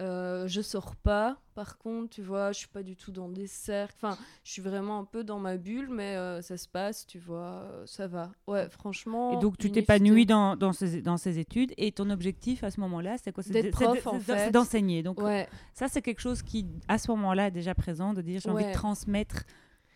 Euh, 0.00 0.48
je 0.48 0.62
sors 0.62 0.96
pas, 0.96 1.36
par 1.54 1.76
contre, 1.76 2.08
tu 2.10 2.22
vois, 2.22 2.52
je 2.52 2.58
suis 2.60 2.68
pas 2.68 2.82
du 2.82 2.96
tout 2.96 3.12
dans 3.12 3.28
des 3.28 3.46
cercles. 3.46 3.94
Enfin, 4.02 4.16
je 4.42 4.50
suis 4.52 4.62
vraiment 4.62 4.98
un 4.98 5.04
peu 5.04 5.22
dans 5.22 5.38
ma 5.38 5.58
bulle, 5.58 5.88
mais 5.90 6.16
euh, 6.16 6.40
ça 6.40 6.56
se 6.56 6.66
passe, 6.66 7.06
tu 7.06 7.18
vois, 7.18 7.64
euh, 7.70 7.84
ça 7.86 8.06
va. 8.08 8.32
Ouais, 8.46 8.68
franchement. 8.70 9.32
Et 9.32 9.36
donc 9.38 9.58
tu 9.58 9.70
t'épanouis 9.70 10.24
dans, 10.24 10.56
dans, 10.56 10.72
ces, 10.72 11.02
dans 11.02 11.18
ces 11.18 11.38
études 11.38 11.72
et 11.76 11.92
ton 11.92 12.08
objectif 12.10 12.64
à 12.64 12.70
ce 12.70 12.80
moment-là, 12.80 13.16
c'est 13.22 13.32
quoi 13.32 13.42
C'est 13.42 14.50
d'enseigner. 14.50 15.02
Donc 15.02 15.20
Ouais, 15.20 15.46
ça, 15.74 15.88
c'est 15.88 16.00
quelque 16.02 16.20
chose 16.20 16.42
qui, 16.42 16.66
à 16.88 16.96
ce 16.96 17.10
moment-là, 17.10 17.48
est 17.48 17.50
déjà 17.52 17.74
présent, 17.74 18.14
de 18.14 18.22
dire 18.22 18.40
j'ai 18.40 18.50
envie 18.50 18.64
de 18.66 18.72
transmettre 18.72 19.42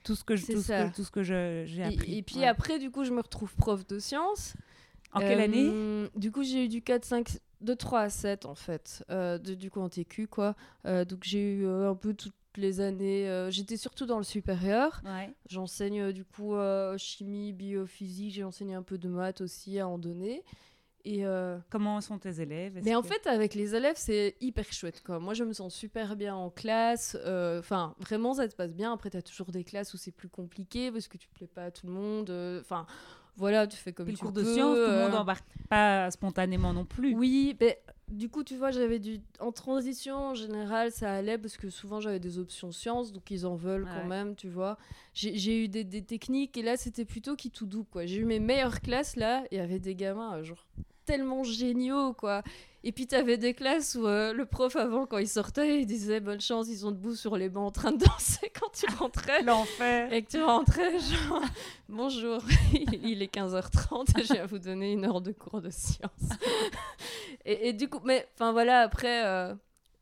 tout 0.05 0.15
ce 0.15 0.25
que, 0.25 0.37
C'est 0.37 0.53
tout 0.53 0.61
ce 0.63 0.69
que, 0.69 0.95
tout 0.95 1.05
ce 1.05 1.11
que 1.11 1.23
je- 1.23 1.65
j'ai 1.67 1.83
appris. 1.83 2.13
Et, 2.13 2.19
et 2.19 2.23
puis 2.23 2.37
Ouais. 2.41 2.47
après, 2.47 2.79
du 2.79 2.91
coup, 2.91 3.05
je 3.05 3.13
me 3.13 3.21
retrouve 3.21 3.55
prof 3.57 3.87
de 3.87 3.99
sciences. 3.99 4.55
En 5.13 5.21
quelle 5.21 5.41
année? 5.41 5.71
Euh, 5.73 6.09
Du 6.15 6.31
coup, 6.31 6.43
j'ai 6.43 6.67
eu 6.67 6.69
du 6.69 6.83
4, 6.83 7.05
5, 7.05 7.39
de 7.61 7.75
3 7.75 8.01
à 8.01 8.11
7 8.11 8.47
en 8.47 8.55
fait, 8.55 9.05
euh, 9.11 9.39
de, 9.39 9.55
du 9.55 9.71
coup 9.71 9.81
en 9.81 9.89
TQ 9.89 10.27
quoi. 10.29 10.55
Euh, 10.85 11.05
donc 11.05 11.21
j'ai 11.23 11.41
eu 11.41 11.67
euh, 11.67 11.91
un 11.91 11.95
peu 11.95 12.15
toutes 12.15 12.35
les 12.57 12.81
années. 12.81 13.49
J'étais 13.51 13.77
surtout 13.77 14.07
dans 14.07 14.19
le 14.19 14.25
supérieur. 14.25 15.03
Ouais. 15.05 15.31
J'enseigne 15.49 16.13
du 16.13 16.25
coup 16.25 16.55
chimie, 16.97 17.53
biophysique, 17.53 18.33
j'ai 18.33 18.45
enseigné 18.45 18.75
un 18.75 18.83
peu 18.83 18.97
de 18.97 19.09
maths 19.09 19.43
aussi 19.43 19.79
à 19.79 19.87
en 19.87 19.99
donner. 19.99 20.43
Et 21.05 21.25
Comment 21.71 22.01
sont 22.01 22.19
tes 22.19 22.41
élèves? 22.41 22.81
Mais 22.83 22.95
en 22.95 23.03
fait, 23.03 23.27
avec 23.27 23.55
les 23.55 23.75
élèves, 23.75 23.97
c'est 23.97 24.37
hyper 24.41 24.73
chouette. 24.73 25.03
Quoi. 25.05 25.21
Moi, 25.21 25.35
je 25.35 25.45
me 25.45 25.53
sens 25.53 25.73
super 25.75 26.17
bien 26.17 26.35
en 26.35 26.49
classe. 26.49 27.15
Enfin, 27.59 27.95
vraiment, 28.01 28.33
ça 28.33 28.49
se 28.49 28.57
passe 28.57 28.73
bien. 28.73 28.91
Après, 28.91 29.11
tu 29.11 29.19
as 29.19 29.23
toujours 29.23 29.53
des 29.53 29.63
classes 29.63 29.93
où 29.93 29.99
c'est 29.99 30.11
plus 30.11 30.31
compliqué 30.31 30.91
parce 30.91 31.09
que 31.09 31.19
tu 31.19 31.29
plais 31.29 31.47
pas 31.47 31.65
à 31.65 31.71
tout 31.71 31.87
le 31.87 31.93
monde. 31.93 32.31
Enfin, 32.63 32.87
voilà, 33.37 33.67
tu 33.67 33.77
fais 33.77 33.93
comme 33.93 34.07
Puis 34.07 34.13
le 34.15 34.19
tu 34.19 34.25
cours 34.25 34.33
peux. 34.33 34.43
de 34.43 34.47
sciences, 34.53 34.77
tout 34.77 34.91
le 34.91 34.97
monde 34.97 35.13
euh, 35.13 35.17
n'embarque 35.17 35.45
pas 35.69 36.11
spontanément 36.11 36.73
non 36.73 36.85
plus. 36.85 37.15
Oui, 37.15 37.57
mais 37.61 37.79
du 38.09 38.29
coup, 38.29 38.45
tu 38.45 38.57
vois, 38.57 38.71
j'avais 38.71 38.99
du. 38.99 39.21
En 39.41 39.53
transition, 39.53 40.17
en 40.17 40.35
général, 40.35 40.93
ça 40.93 41.13
allait 41.13 41.39
parce 41.39 41.57
que 41.57 41.69
souvent 41.71 42.01
j'avais 42.01 42.21
des 42.21 42.39
options 42.39 42.71
sciences, 42.73 43.13
donc 43.13 43.31
ils 43.31 43.47
en 43.47 43.55
veulent 43.57 43.85
Ouais. 43.85 43.91
quand 43.95 44.07
même, 44.07 44.37
tu 44.37 44.49
vois. 44.49 44.79
J'ai 45.13 45.65
eu 45.65 45.69
des, 45.69 45.85
des 45.85 46.03
techniques 46.03 46.57
et 46.57 46.63
là, 46.63 46.77
c'était 46.77 47.05
plutôt 47.05 47.37
qui 47.37 47.51
tout 47.51 47.67
doux, 47.67 47.85
quoi. 47.85 48.07
J'ai 48.07 48.19
eu 48.21 48.25
mes 48.25 48.39
meilleures 48.41 48.81
classes 48.81 49.17
là, 49.17 49.43
et 49.51 49.57
il 49.57 49.59
y 49.59 49.61
avait 49.61 49.81
des 49.81 49.95
gamins, 49.95 50.43
genre, 50.43 50.65
tellement 51.05 51.43
géniaux, 51.43 52.13
quoi. 52.15 52.43
Et 52.87 52.93
puis, 52.93 53.09
t'avais 53.09 53.37
des 53.37 53.53
classes 53.53 53.97
où 53.97 54.07
euh, 54.07 54.33
le 54.33 54.47
prof, 54.47 54.77
avant, 54.77 55.07
quand 55.07 55.19
il 55.19 55.27
sortait, 55.27 55.81
il 55.81 55.87
disait 55.87 56.21
bonne 56.21 56.41
chance, 56.41 56.69
ils 56.69 56.79
sont 56.79 56.93
debout 56.93 57.17
sur 57.17 57.37
les 57.37 57.49
bancs 57.49 57.67
en 57.67 57.73
train 57.73 57.91
de 57.91 57.99
danser 58.05 58.53
quand 58.55 58.71
tu 58.73 58.87
rentrais. 58.95 59.43
L'enfer. 59.43 60.13
Et 60.13 60.23
que 60.23 60.31
tu 60.31 60.41
rentrais, 60.41 60.93
genre, 61.01 61.43
bonjour, 61.89 62.41
il 62.73 63.23
est 63.23 63.35
15h30 63.35 64.21
et 64.21 64.23
je 64.23 64.35
viens 64.35 64.47
vous 64.47 64.61
donner 64.61 64.93
une 64.93 65.05
heure 65.05 65.21
de 65.21 65.33
cours 65.33 65.61
de 65.61 65.71
sciences. 65.71 66.31
et, 67.45 67.71
et 67.71 67.73
du 67.73 67.89
coup, 67.89 67.99
mais 68.05 68.29
enfin 68.35 68.53
voilà, 68.53 68.83
après, 68.83 69.27
euh, 69.27 69.53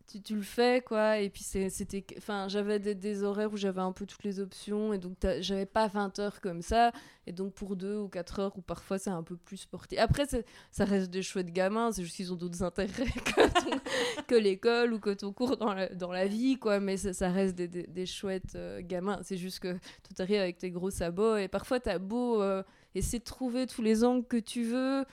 tu, 0.07 0.21
tu 0.21 0.37
le 0.37 0.43
fais, 0.43 0.83
quoi. 0.83 1.19
Et 1.19 1.31
puis 1.31 1.43
c'était. 1.43 2.05
Enfin, 2.19 2.49
j'avais 2.49 2.79
des, 2.79 3.23
horaires 3.23 3.53
où 3.53 3.57
j'avais 3.57 3.81
un 3.81 3.93
peu 3.93 4.07
toutes 4.07 4.25
les 4.25 4.40
options 4.40 4.93
et 4.93 4.99
donc 4.99 5.17
j'avais 5.40 5.67
pas 5.67 5.88
20 5.88 6.19
heures 6.19 6.40
comme 6.40 6.62
ça. 6.62 6.93
Et 7.27 7.33
donc 7.33 7.55
pour 7.55 7.77
2 7.77 7.97
ou 7.97 8.09
4 8.09 8.40
heures, 8.40 8.59
ou 8.59 8.61
parfois 8.61 8.99
c'est 8.99 9.11
un 9.11 9.23
peu 9.23 9.37
plus 9.37 9.57
sportif. 9.57 9.99
Après, 9.99 10.25
ça 10.71 10.85
reste 10.85 11.11
des 11.11 11.23
chouettes 11.23 11.53
gamins, 11.53 11.90
c'est 11.93 12.03
juste 12.03 12.17
qu'ils 12.17 12.33
ont 12.33 12.37
d'autres 12.37 12.62
intérêts 12.62 12.88
que, 14.29 14.35
l'école 14.35 14.93
ou 14.93 15.01
que 15.01 15.11
ton 15.11 15.33
cours 15.33 15.57
dans 15.57 15.73
la, 15.73 15.88
dans 15.88 16.12
la 16.12 16.27
vie, 16.27 16.59
quoi. 16.59 16.81
Mais 16.81 16.97
ça, 16.97 17.12
ça 17.12 17.31
reste 17.31 17.55
des, 17.55 17.69
des, 17.69 17.87
des 17.87 18.07
chouettes 18.07 18.55
euh, 18.57 18.81
gamins. 18.83 19.21
C'est 19.23 19.38
juste 19.38 19.61
que 19.61 19.79
tu 20.14 20.23
arrives 20.23 20.40
avec 20.40 20.59
tes 20.59 20.71
gros 20.71 20.90
sabots 20.90 21.37
et 21.37 21.49
parfois 21.49 21.81
t'as 21.81 21.99
beau 21.99 22.43
euh, 22.43 22.62
essayer 22.95 23.19
de 23.19 23.25
trouver 23.25 23.67
tous 23.67 23.83
les 23.83 24.05
angles 24.05 24.27
que 24.27 24.37
tu 24.37 24.64
veux. 24.64 25.05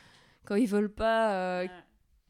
Quand 0.45 0.55
ils 0.55 0.67
veulent 0.67 0.91
pas, 0.91 1.33
euh, 1.33 1.67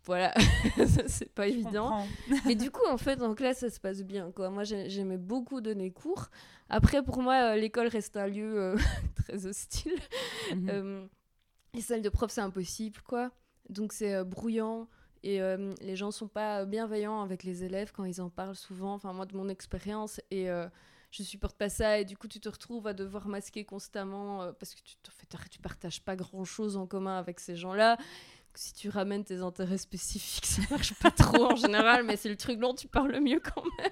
voilà, 0.06 0.34
c'est 1.08 1.32
pas 1.34 1.48
évident. 1.48 2.06
Mais 2.46 2.56
du 2.56 2.72
coup, 2.72 2.86
en 2.90 2.98
fait, 2.98 3.22
en 3.22 3.36
classe, 3.36 3.60
ça 3.60 3.70
se 3.70 3.80
passe 3.80 4.02
bien. 4.04 4.32
Quoi. 4.32 4.50
Moi, 4.50 4.64
j'ai- 4.64 4.90
j'aimais 4.90 5.18
beaucoup 5.18 5.62
donner 5.62 5.92
cours. 5.92 6.30
Après, 6.70 7.04
pour 7.04 7.22
moi, 7.22 7.54
euh, 7.54 7.56
l'école 7.56 7.88
reste 7.88 8.18
un 8.18 8.28
lieu 8.28 8.60
euh, 8.60 8.76
très 9.16 9.46
hostile. 9.46 10.00
Mhm. 10.56 10.70
Euh, 10.70 11.06
les 11.74 11.82
salles 11.82 12.02
de 12.02 12.10
prof, 12.10 12.32
c'est 12.32 12.42
impossible, 12.42 13.00
quoi. 13.08 13.32
Donc, 13.70 13.94
c'est 13.94 14.16
euh, 14.16 14.24
brouillant. 14.24 14.88
Et 15.24 15.40
les 15.82 15.96
gens 15.96 16.10
sont 16.10 16.28
pas 16.28 16.66
bienveillants 16.66 17.22
avec 17.22 17.44
les 17.44 17.64
élèves 17.64 17.92
quand 17.92 18.06
ils 18.06 18.20
en 18.24 18.32
parlent 18.32 18.56
souvent. 18.56 18.96
Enfin, 18.96 19.14
moi, 19.14 19.28
de 19.28 19.38
mon 19.38 19.50
expérience. 19.50 20.20
Et 20.32 20.48
je 21.12 21.22
supporte 21.22 21.56
pas 21.60 21.70
ça. 21.70 22.00
Et 22.00 22.06
du 22.06 22.18
coup, 22.18 22.28
tu 22.28 22.40
te 22.40 22.50
retrouves 22.50 22.88
à 22.88 22.94
devoir 22.94 23.28
masquer 23.28 23.64
constamment 23.64 24.52
parce 24.54 24.74
que 24.74 24.80
tu, 24.82 24.96
en 25.08 25.12
fait, 25.12 25.50
tu 25.52 25.60
partages 25.60 26.02
pas 26.02 26.16
grand 26.16 26.44
chose 26.44 26.76
en 26.76 26.88
commun 26.88 27.20
avec 27.20 27.40
ces 27.40 27.56
gens-là. 27.56 27.98
Si 28.54 28.74
tu 28.74 28.90
ramènes 28.90 29.24
tes 29.24 29.40
intérêts 29.40 29.78
spécifiques, 29.78 30.46
ça 30.46 30.62
marche 30.70 30.94
pas 30.96 31.12
trop 31.12 31.52
en 31.52 31.56
général, 31.56 32.04
mais 32.04 32.18
c'est 32.18 32.30
le 32.30 32.36
truc 32.36 32.60
dont 32.60 32.74
tu 32.74 32.88
parles 32.88 33.12
le 33.12 33.20
mieux 33.22 33.40
quand 33.40 33.64
même. 33.80 33.92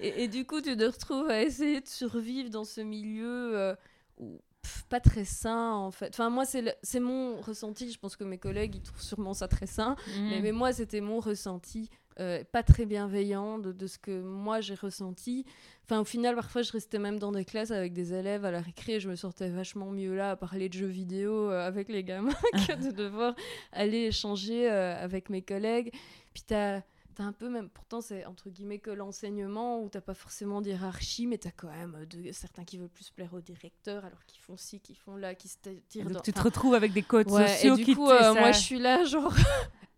Et, 0.00 0.24
et 0.24 0.28
du 0.28 0.46
coup, 0.46 0.60
tu 0.60 0.76
te 0.76 0.84
retrouves 0.84 1.28
à 1.28 1.42
essayer 1.42 1.80
de 1.80 1.88
survivre 1.88 2.50
dans 2.50 2.64
ce 2.64 2.80
milieu 2.80 3.56
euh, 3.56 3.74
où, 4.18 4.40
pff, 4.62 4.84
pas 4.88 5.00
très 5.00 5.24
sain 5.24 5.72
en 5.72 5.90
fait. 5.90 6.10
Enfin, 6.14 6.30
moi, 6.30 6.44
c'est 6.44 7.00
mon 7.00 7.40
ressenti. 7.40 7.90
Je 7.90 7.98
pense 7.98 8.16
que 8.16 8.24
mes 8.24 8.38
collègues, 8.38 8.76
ils 8.76 8.82
trouvent 8.82 9.02
sûrement 9.02 9.34
ça 9.34 9.48
très 9.48 9.66
sain. 9.66 9.96
Mhm. 10.16 10.28
Mais, 10.30 10.40
mais 10.40 10.52
moi, 10.52 10.72
c'était 10.72 11.00
mon 11.00 11.20
ressenti, 11.20 11.90
euh, 12.20 12.42
pas 12.50 12.62
très 12.62 12.86
bienveillant 12.86 13.58
de, 13.58 13.72
de 13.72 13.86
ce 13.86 13.98
que 13.98 14.20
moi 14.22 14.60
j'ai 14.60 14.74
ressenti. 14.74 15.44
Enfin, 15.84 16.00
au 16.00 16.04
final, 16.04 16.34
parfois, 16.34 16.62
je 16.62 16.72
restais 16.72 16.98
même 16.98 17.18
dans 17.18 17.32
des 17.32 17.44
classes 17.44 17.70
avec 17.70 17.92
des 17.92 18.12
élèves 18.12 18.44
à 18.44 18.50
la 18.50 18.60
récré 18.60 18.94
et 18.96 19.00
je 19.00 19.08
me 19.08 19.16
sortais 19.16 19.48
vachement 19.48 19.90
mieux 19.90 20.14
là 20.14 20.32
à 20.32 20.36
parler 20.36 20.68
de 20.68 20.74
jeux 20.74 20.86
vidéo 20.86 21.50
euh, 21.50 21.66
avec 21.66 21.88
les 21.88 22.04
gamins 22.04 22.34
que 22.66 22.74
de 22.86 22.90
devoir 22.90 23.34
aller 23.72 24.06
échanger 24.06 24.70
euh, 24.70 24.96
avec 25.02 25.30
mes 25.30 25.42
collègues. 25.42 25.92
Puis 26.34 26.42
t'as 26.46 26.82
un 27.20 27.32
peu 27.32 27.48
même, 27.48 27.68
pourtant 27.68 28.00
c'est 28.00 28.24
entre 28.26 28.48
guillemets 28.48 28.78
que 28.78 28.90
l'enseignement 28.90 29.82
où 29.82 29.88
t'as 29.88 30.00
pas 30.00 30.14
forcément 30.14 30.60
d'hierarchie, 30.60 31.26
mais 31.26 31.36
t'as 31.38 31.50
quand 31.50 31.68
même 31.68 32.06
de, 32.08 32.30
certains 32.30 32.62
qui 32.64 32.78
veulent 32.78 32.88
plus 32.88 33.10
plaire 33.10 33.34
au 33.34 33.40
directeur 33.40 34.04
alors 34.04 34.24
qu'ils 34.26 34.40
font 34.40 34.56
ci, 34.56 34.78
qu'ils 34.78 34.94
font 34.96 35.16
là, 35.16 35.34
qui 35.34 35.48
se 35.48 35.56
tirent 35.88 36.04
donc 36.04 36.12
dans... 36.12 36.20
tu 36.20 36.32
te 36.32 36.40
retrouves 36.40 36.74
avec 36.74 36.92
des 36.92 37.02
codes 37.02 37.28
Ouais, 37.30 37.48
sociaux 37.48 37.74
et 37.74 37.78
du 37.78 37.84
qui 37.86 37.94
coup, 37.96 38.08
euh, 38.08 38.20
ça- 38.20 38.34
moi, 38.34 38.52
je 38.52 38.60
suis 38.60 38.78
là, 38.78 39.02
genre, 39.04 39.34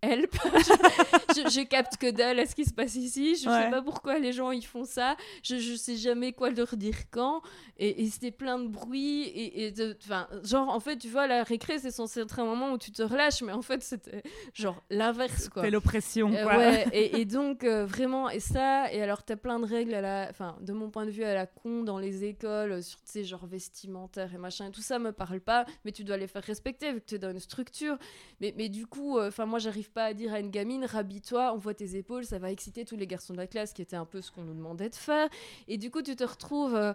help. 0.02 0.34
je, 1.36 1.64
capte 1.64 1.96
que 1.96 2.10
dalle 2.10 2.38
à 2.40 2.46
ce 2.46 2.54
qui 2.54 2.64
se 2.64 2.72
passe 2.72 2.94
ici. 2.94 3.36
Je 3.36 3.48
Ouais. 3.48 3.64
sais 3.64 3.70
pas 3.70 3.82
pourquoi 3.82 4.18
les 4.18 4.32
gens 4.32 4.50
ils 4.50 4.64
font 4.64 4.84
ça. 4.84 5.16
Je, 5.42 5.56
je 5.58 5.74
sais 5.74 5.96
jamais 5.96 6.32
quoi 6.32 6.50
leur 6.50 6.76
dire 6.76 6.96
quand. 7.10 7.42
Et, 7.78 8.02
et 8.02 8.10
c'était 8.10 8.30
plein 8.30 8.58
de 8.58 8.68
bruit. 8.68 9.22
Et, 9.24 9.66
et 9.66 9.70
de- 9.72 9.96
genre, 10.44 10.68
en 10.68 10.80
fait, 10.80 10.96
tu 10.98 11.08
vois, 11.08 11.26
la 11.26 11.42
récré, 11.42 11.78
c'est 11.78 11.90
censé 11.90 12.20
être 12.20 12.38
un 12.38 12.44
moment 12.44 12.72
où 12.72 12.78
tu 12.78 12.92
te 12.92 13.02
relâches, 13.02 13.42
mais 13.42 13.52
en 13.52 13.62
fait, 13.62 13.82
c'était 13.82 14.22
genre 14.54 14.82
l'inverse, 14.90 15.48
quoi. 15.48 15.62
C'est 15.62 15.70
l'oppression, 15.70 16.32
Euh, 16.32 16.42
quoi. 16.44 16.56
ouais, 16.58 16.86
et, 16.92 17.20
et 17.20 17.24
donc 17.24 17.64
euh, 17.64 17.86
vraiment, 17.86 18.28
et 18.30 18.40
ça, 18.40 18.92
et 18.92 19.02
alors 19.02 19.22
t'as 19.24 19.36
plein 19.36 19.58
de 19.58 19.66
règles 19.66 19.94
à 19.94 20.00
la, 20.00 20.26
enfin, 20.30 20.56
de 20.60 20.72
mon 20.72 20.90
point 20.90 21.06
de 21.06 21.10
vue 21.10 21.24
à 21.24 21.34
la 21.34 21.46
con 21.46 21.82
dans 21.82 21.98
les 21.98 22.24
écoles, 22.24 22.72
euh, 22.72 22.82
sur 22.82 22.98
tu 23.02 23.10
sais, 23.12 23.24
genre 23.24 23.46
vestimentaire 23.46 24.32
et 24.34 24.38
machin, 24.38 24.66
et 24.68 24.70
tout 24.70 24.82
ça 24.82 24.98
me 24.98 25.12
parle 25.12 25.40
pas, 25.40 25.64
mais 25.84 25.92
tu 25.92 26.04
dois 26.04 26.16
les 26.16 26.26
faire 26.26 26.42
respecter 26.42 26.92
vu 26.92 27.00
que 27.00 27.06
tu 27.06 27.14
es 27.16 27.18
dans 27.18 27.30
une 27.30 27.40
structure. 27.40 27.96
Mais, 28.40 28.54
mais 28.56 28.68
du 28.68 28.86
coup, 28.86 29.18
enfin, 29.20 29.46
moi 29.46 29.58
j'arrive 29.58 29.89
pas 29.90 30.06
à 30.06 30.14
dire 30.14 30.32
à 30.32 30.40
une 30.40 30.50
gamine, 30.50 30.84
rhabille-toi, 30.84 31.52
envoie 31.52 31.74
tes 31.74 31.96
épaules, 31.96 32.24
ça 32.24 32.38
va 32.38 32.50
exciter 32.50 32.84
tous 32.84 32.96
les 32.96 33.06
garçons 33.06 33.32
de 33.32 33.38
la 33.38 33.46
classe, 33.46 33.72
qui 33.72 33.82
était 33.82 33.96
un 33.96 34.06
peu 34.06 34.20
ce 34.22 34.30
qu'on 34.30 34.42
nous 34.42 34.54
demandait 34.54 34.88
de 34.90 34.94
faire. 34.94 35.28
Et 35.68 35.76
du 35.78 35.90
coup, 35.90 36.02
tu 36.02 36.16
te 36.16 36.24
retrouves. 36.24 36.74
euh, 36.74 36.92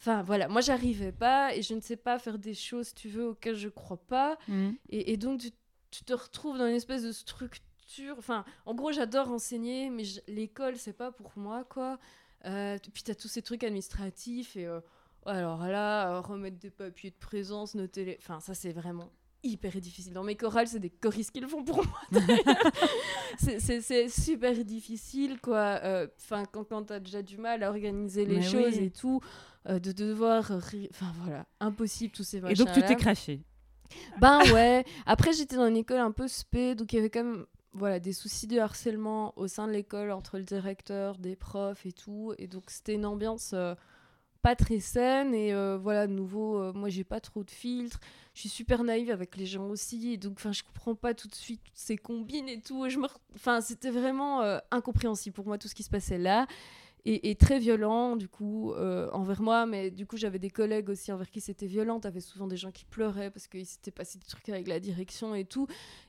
Enfin 0.00 0.22
voilà, 0.22 0.46
moi 0.46 0.60
j'arrivais 0.60 1.10
pas 1.10 1.56
et 1.56 1.62
je 1.62 1.74
ne 1.74 1.80
sais 1.80 1.96
pas 1.96 2.20
faire 2.20 2.38
des 2.38 2.54
choses, 2.54 2.94
tu 2.94 3.08
veux, 3.08 3.30
auxquelles 3.30 3.56
je 3.56 3.68
crois 3.68 3.96
pas. 3.96 4.38
Mhm. 4.46 4.76
Et, 4.90 5.12
et 5.12 5.16
donc, 5.16 5.40
tu, 5.40 5.50
tu 5.90 6.04
te 6.04 6.12
retrouves 6.12 6.56
dans 6.56 6.68
une 6.68 6.76
espèce 6.76 7.02
de 7.02 7.10
structure. 7.10 8.14
Enfin, 8.16 8.44
en 8.64 8.74
gros, 8.76 8.92
j'adore 8.92 9.32
enseigner, 9.32 9.90
mais 9.90 10.04
l'école, 10.28 10.76
c'est 10.76 10.92
pas 10.92 11.10
pour 11.10 11.32
moi, 11.34 11.64
quoi. 11.64 11.98
Euh, 12.44 12.78
puis, 12.94 13.02
tu 13.02 13.10
as 13.10 13.16
tous 13.16 13.26
ces 13.26 13.42
trucs 13.42 13.64
administratifs. 13.64 14.56
Et 14.56 14.66
euh, 14.66 14.78
alors 15.26 15.66
là, 15.66 16.12
euh, 16.12 16.20
remettre 16.20 16.58
des 16.58 16.70
papiers 16.70 17.10
de 17.10 17.16
présence, 17.16 17.74
noter 17.74 18.04
les. 18.04 18.16
Enfin, 18.20 18.38
ça, 18.38 18.54
c'est 18.54 18.72
vraiment 18.72 19.10
hyper 19.42 19.80
difficile. 19.80 20.12
Dans 20.12 20.24
mes 20.24 20.36
chorales, 20.36 20.68
c'est 20.68 20.78
des 20.80 20.90
choristes 20.90 21.30
qui 21.32 21.40
le 21.40 21.48
font 21.48 21.62
pour 21.64 21.84
moi. 21.84 22.00
c'est- 23.38 24.08
super 24.08 24.64
difficile, 24.64 25.40
quoi. 25.40 25.80
Euh, 25.82 26.06
Enfin, 26.18 26.44
quand, 26.50 26.64
quand 26.64 26.84
tu 26.84 26.92
as 26.92 27.00
déjà 27.00 27.22
du 27.22 27.38
mal 27.38 27.62
à 27.62 27.70
organiser 27.70 28.24
les 28.24 28.36
Mais 28.36 28.42
choses 28.42 28.76
oui. 28.76 28.84
et 28.84 28.90
tout, 28.90 29.20
euh, 29.68 29.78
de 29.78 29.92
devoir. 29.92 30.50
Enfin, 30.50 31.12
voilà, 31.24 31.46
impossible, 31.60 32.12
tous 32.12 32.24
ces 32.24 32.38
Et 32.38 32.54
donc, 32.54 32.72
tu 32.72 32.82
t'es 32.82 32.96
craché. 32.96 33.42
Ben 34.20 34.40
ouais. 34.52 34.84
Après, 35.06 35.32
j'étais 35.32 35.56
dans 35.56 35.66
une 35.66 35.76
école 35.78 36.00
un 36.00 36.12
peu 36.12 36.28
spé, 36.28 36.74
donc 36.74 36.92
il 36.92 36.96
y 36.96 36.98
avait 36.98 37.08
quand 37.10 37.24
même 37.24 37.46
voilà, 37.72 38.00
des 38.00 38.12
soucis 38.12 38.46
de 38.46 38.58
harcèlement 38.58 39.32
au 39.38 39.46
sein 39.46 39.66
de 39.66 39.72
l'école 39.72 40.10
entre 40.10 40.36
le 40.38 40.44
directeur, 40.44 41.16
des 41.18 41.36
profs 41.36 41.86
et 41.86 41.92
tout. 41.92 42.34
Et 42.38 42.46
donc, 42.48 42.64
c'était 42.68 42.94
une 42.94 43.06
ambiance 43.06 43.52
euh, 43.54 43.74
pas 44.42 44.56
très 44.56 44.80
saine. 44.80 45.34
Et 45.34 45.52
euh, 45.52 45.78
voilà, 45.78 46.06
de 46.06 46.12
nouveau, 46.12 46.58
euh, 46.58 46.72
moi, 46.72 46.88
j'ai 46.88 47.04
pas 47.04 47.20
trop 47.20 47.44
de 47.44 47.50
filtres. 47.50 48.00
Je 48.34 48.40
suis 48.40 48.48
super 48.48 48.84
naïve 48.84 49.10
avec 49.10 49.36
les 49.36 49.46
gens 49.46 49.68
aussi. 49.68 50.12
Et 50.12 50.16
donc, 50.16 50.34
enfin, 50.36 50.52
je 50.52 50.62
comprends 50.62 50.94
pas 50.94 51.14
tout 51.14 51.28
de 51.28 51.34
suite 51.34 51.60
toutes 51.64 51.76
ces 51.76 51.96
combines 51.96 52.48
et 52.48 52.60
tout. 52.60 52.86
Et 52.86 52.90
je 52.90 52.98
me... 52.98 53.06
Enfin, 53.34 53.60
c'était 53.60 53.90
vraiment 53.90 54.42
euh, 54.42 54.58
incompréhensible 54.70 55.34
pour 55.34 55.46
moi 55.46 55.58
tout 55.58 55.68
ce 55.68 55.74
qui 55.74 55.82
se 55.82 55.90
passait 55.90 56.18
là. 56.18 56.46
Et, 57.10 57.36
très 57.36 57.58
violent, 57.58 58.16
du 58.16 58.28
coup, 58.28 58.74
envers 58.74 59.40
moi. 59.40 59.64
Mais 59.64 59.90
du 59.90 60.04
coup, 60.04 60.18
j'avais 60.18 60.38
des 60.38 60.50
collègues 60.50 60.90
aussi 60.90 61.10
envers 61.10 61.30
qui 61.30 61.40
c'était 61.40 61.66
violent. 61.66 62.00
T'avais 62.00 62.20
souvent 62.20 62.46
des 62.46 62.58
gens 62.58 62.70
qui 62.70 62.84
pleuraient 62.84 63.30
parce 63.30 63.46
qu'il 63.46 63.64
s'était 63.64 63.92
passé 63.92 64.18
des 64.18 64.26
trucs 64.26 64.46
avec 64.50 64.68
la 64.68 64.78
direction 64.78 65.34
et 65.34 65.46
tout. 65.46 65.66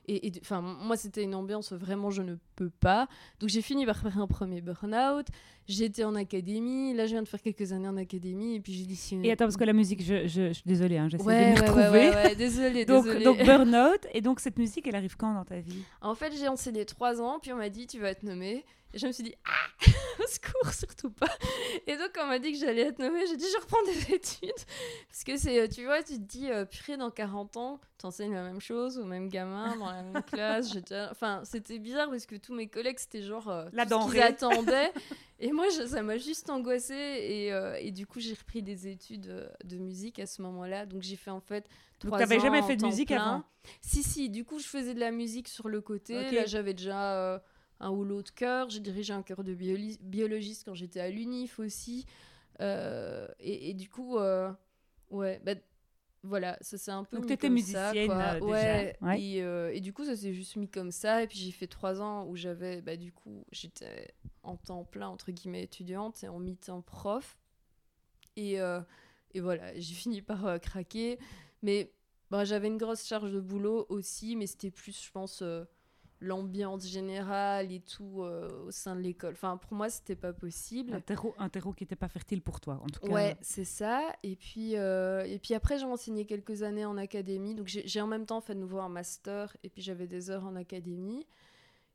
Et 0.08 0.30
enfin, 0.42 0.60
moi, 0.60 0.98
c'était 0.98 1.22
une 1.22 1.34
ambiance 1.34 1.72
vraiment, 1.72 2.10
je 2.10 2.20
ne 2.20 2.34
peux 2.54 2.68
pas. 2.68 3.08
Donc, 3.38 3.48
j'ai 3.48 3.62
fini 3.62 3.86
par 3.86 3.96
faire 3.96 4.18
un 4.18 4.26
premier 4.26 4.60
burn-out. 4.60 5.28
J'étais 5.70 6.04
en 6.04 6.14
académie. 6.16 6.94
Là, 6.94 7.06
je 7.06 7.12
viens 7.12 7.22
de 7.22 7.28
faire 7.28 7.40
quelques 7.40 7.72
années 7.72 7.88
en 7.88 7.96
académie. 7.96 8.56
Et 8.56 8.60
puis, 8.60 8.72
j'ai 8.72 8.84
décidé. 8.86 9.28
Et 9.28 9.32
attends, 9.32 9.44
parce 9.44 9.56
que 9.56 9.64
la 9.64 9.72
musique, 9.72 10.02
je, 10.02 10.26
je, 10.26 10.48
je 10.48 10.52
suis 10.52 10.62
désolée, 10.66 10.98
hein, 10.98 11.08
j'essaie 11.08 11.22
Ouais, 11.24 11.54
de 11.54 11.60
ouais, 11.60 11.66
retrouver. 11.66 11.88
ouais, 11.90 12.08
ouais, 12.10 12.14
ouais, 12.24 12.34
désolée, 12.34 12.84
Donc, 12.86 13.04
désolée. 13.04 13.24
donc 13.24 13.38
burn-out. 13.44 14.06
Et 14.12 14.20
donc, 14.20 14.40
cette 14.40 14.58
musique, 14.58 14.86
elle 14.88 14.96
arrive 14.96 15.16
quand 15.16 15.32
dans 15.32 15.44
ta 15.44 15.60
vie? 15.60 15.82
En 16.00 16.14
fait, 16.14 16.32
j'ai 16.36 16.48
enseigné 16.48 16.84
trois 16.84 17.20
ans, 17.22 17.38
puis 17.40 17.52
on 17.52 17.56
m'a 17.56 17.68
dit 17.68 17.86
tu 17.86 17.98
vas 18.00 18.10
être 18.10 18.22
nommée. 18.24 18.64
Et 18.92 18.98
je 18.98 19.06
me 19.06 19.12
suis 19.12 19.22
dit 19.22 19.34
ah, 19.44 19.86
au 20.18 20.26
secours, 20.26 20.72
surtout 20.72 21.10
pas. 21.10 21.30
Et 21.86 21.96
donc, 21.96 22.10
on 22.20 22.26
m'a 22.26 22.40
dit 22.40 22.50
que 22.52 22.58
j'allais 22.58 22.82
être 22.82 22.98
nommée, 22.98 23.24
j'ai 23.28 23.36
dit 23.36 23.46
je 23.56 23.60
reprends 23.60 23.82
des 23.84 24.14
études. 24.14 24.50
Parce 25.08 25.22
que 25.24 25.36
c'est, 25.36 25.60
euh, 25.60 25.68
tu 25.68 25.84
vois, 25.84 26.02
tu 26.02 26.14
te 26.14 26.18
dis, 26.22 26.50
euh, 26.50 26.64
purée, 26.64 26.96
dans 26.96 27.10
40 27.12 27.56
ans, 27.56 27.80
t'enseignes 28.00 28.32
la 28.34 28.42
même 28.42 28.60
chose 28.60 28.98
aux 28.98 29.04
mêmes 29.04 29.28
gamins, 29.28 29.76
dans 29.76 29.90
la 29.90 30.02
même 30.02 30.22
classe. 30.22 30.72
J'étais- 30.72 31.06
Enfin, 31.10 31.42
c'était 31.44 31.78
bizarre 31.78 32.08
parce 32.10 32.26
que 32.26 32.36
tous 32.36 32.54
mes 32.54 32.68
collègues, 32.68 32.98
c'était 32.98 33.22
genre 33.22 33.48
euh, 33.48 33.68
La 33.72 33.84
tout 33.84 33.90
ce 33.90 34.10
qu'ils 34.10 34.20
attendaient. 34.22 34.92
Et 35.42 35.52
moi, 35.52 35.66
je- 35.70 35.86
ça 35.86 36.02
m'a 36.02 36.18
juste 36.18 36.50
angoissée. 36.50 36.94
Et, 36.94 37.52
euh, 37.52 37.76
et 37.80 37.90
du 37.92 38.06
coup, 38.06 38.20
j'ai 38.20 38.34
repris 38.34 38.62
des 38.62 38.88
études 38.88 39.28
euh, 39.28 39.48
de 39.64 39.78
musique 39.78 40.18
à 40.18 40.26
ce 40.26 40.42
moment-là. 40.42 40.84
Donc, 40.86 41.02
j'ai 41.02 41.16
fait 41.16 41.30
en 41.30 41.40
fait. 41.40 41.66
Donc, 42.02 42.12
t'avais 42.18 42.40
jamais 42.40 42.62
fait 42.62 42.76
de 42.76 42.82
musique 42.90 43.08
plein. 43.08 43.22
avant? 43.34 43.44
Si, 43.80 44.02
si, 44.02 44.28
du 44.30 44.44
coup, 44.44 44.58
je 44.58 44.66
faisais 44.66 44.94
de 44.94 45.00
la 45.00 45.10
musique 45.10 45.48
sur 45.48 45.68
le 45.68 45.80
côté. 45.80 46.14
Là, 46.36 46.46
j'avais 46.46 46.74
déjà 46.74 47.14
euh, 47.16 47.38
un 47.80 47.90
ou 47.90 48.04
l'autre 48.04 48.34
chœur. 48.34 48.68
J'ai 48.70 48.80
dirigé 48.80 49.12
un 49.12 49.22
chœur 49.22 49.42
de 49.44 49.54
bioli- 49.54 49.98
biologiste 50.02 50.64
quand 50.64 50.74
j'étais 50.74 51.00
à 51.00 51.08
l'UNIF 51.10 51.58
aussi. 51.58 52.04
Et, 52.60 53.70
et 53.70 53.74
du 53.74 53.88
coup, 53.88 54.18
ouais, 54.18 55.40
bah, 55.44 55.54
voilà, 56.22 56.58
ça 56.60 56.76
c'est 56.76 56.90
un 56.90 57.04
peu. 57.04 57.16
Donc, 57.16 57.26
t'étais 57.26 57.46
ça, 57.46 57.52
musicienne, 57.52 58.06
quoi. 58.06 58.16
euh, 58.16 58.40
déjà. 58.40 58.46
Ouais, 58.46 58.96
Ouais. 59.00 59.22
Et, 59.22 59.42
euh, 59.42 59.72
et 59.74 59.80
du 59.80 59.92
coup, 59.92 60.04
ça 60.04 60.16
s'est 60.16 60.34
juste 60.34 60.56
mis 60.56 60.68
comme 60.68 60.90
ça. 60.92 61.22
Et 61.22 61.26
puis, 61.26 61.38
j'ai 61.38 61.50
fait 61.50 61.66
trois 61.66 62.02
ans 62.02 62.26
où 62.26 62.36
j'avais, 62.36 62.82
bah, 62.82 62.96
du 62.96 63.12
coup, 63.12 63.44
j'étais 63.52 64.12
en 64.42 64.56
temps 64.56 64.84
plein, 64.84 65.08
entre 65.08 65.30
guillemets, 65.32 65.62
étudiante 65.62 66.22
et 66.22 66.28
en 66.28 66.38
mi-temps 66.38 66.82
prof. 66.82 67.38
Et, 68.36 68.60
euh, 68.60 68.80
et 69.32 69.40
voilà, 69.40 69.78
j'ai 69.78 69.94
fini 69.94 70.20
par 70.22 70.46
euh, 70.46 70.58
craquer. 70.58 71.18
Mais 71.62 71.92
bah, 72.30 72.44
j'avais 72.44 72.68
une 72.68 72.78
grosse 72.78 73.06
charge 73.06 73.32
de 73.32 73.40
boulot 73.40 73.86
aussi, 73.88 74.36
mais 74.36 74.46
c'était 74.46 74.70
plus, 74.70 75.02
je 75.04 75.10
pense, 75.10 75.42
l'ambiance 76.20 76.86
générale 76.86 77.72
et 77.72 77.80
tout 77.80 78.22
euh, 78.22 78.48
au 78.66 78.70
sein 78.70 78.94
de 78.94 79.00
l'école. 79.00 79.32
Enfin, 79.32 79.56
pour 79.56 79.74
moi, 79.74 79.88
c'était 79.88 80.16
pas 80.16 80.32
possible. 80.32 80.94
un 80.94 81.00
terreau, 81.00 81.34
un 81.38 81.48
terreau 81.48 81.72
qui 81.72 81.84
n'était 81.84 81.96
pas 81.96 82.08
fertile 82.08 82.42
pour 82.42 82.60
toi, 82.60 82.80
en 82.82 82.86
tout 82.86 83.00
cas. 83.00 83.12
Ouais, 83.12 83.36
c'est 83.40 83.64
ça. 83.64 84.02
Et 84.22 84.36
puis, 84.36 84.76
euh, 84.76 85.24
et 85.24 85.38
puis 85.38 85.54
après, 85.54 85.78
j'ai 85.78 85.86
enseigné 85.86 86.26
quelques 86.26 86.62
années 86.62 86.84
en 86.84 86.96
académie. 86.96 87.54
Donc, 87.54 87.68
j'ai 87.68 88.00
en 88.00 88.06
même 88.06 88.26
temps 88.26 88.40
fait 88.40 88.54
de 88.54 88.60
nouveau 88.60 88.80
un 88.80 88.88
master. 88.88 89.56
Et 89.62 89.70
puis, 89.70 89.82
j'avais 89.82 90.06
des 90.06 90.30
heures 90.30 90.44
en 90.44 90.56
académie. 90.56 91.26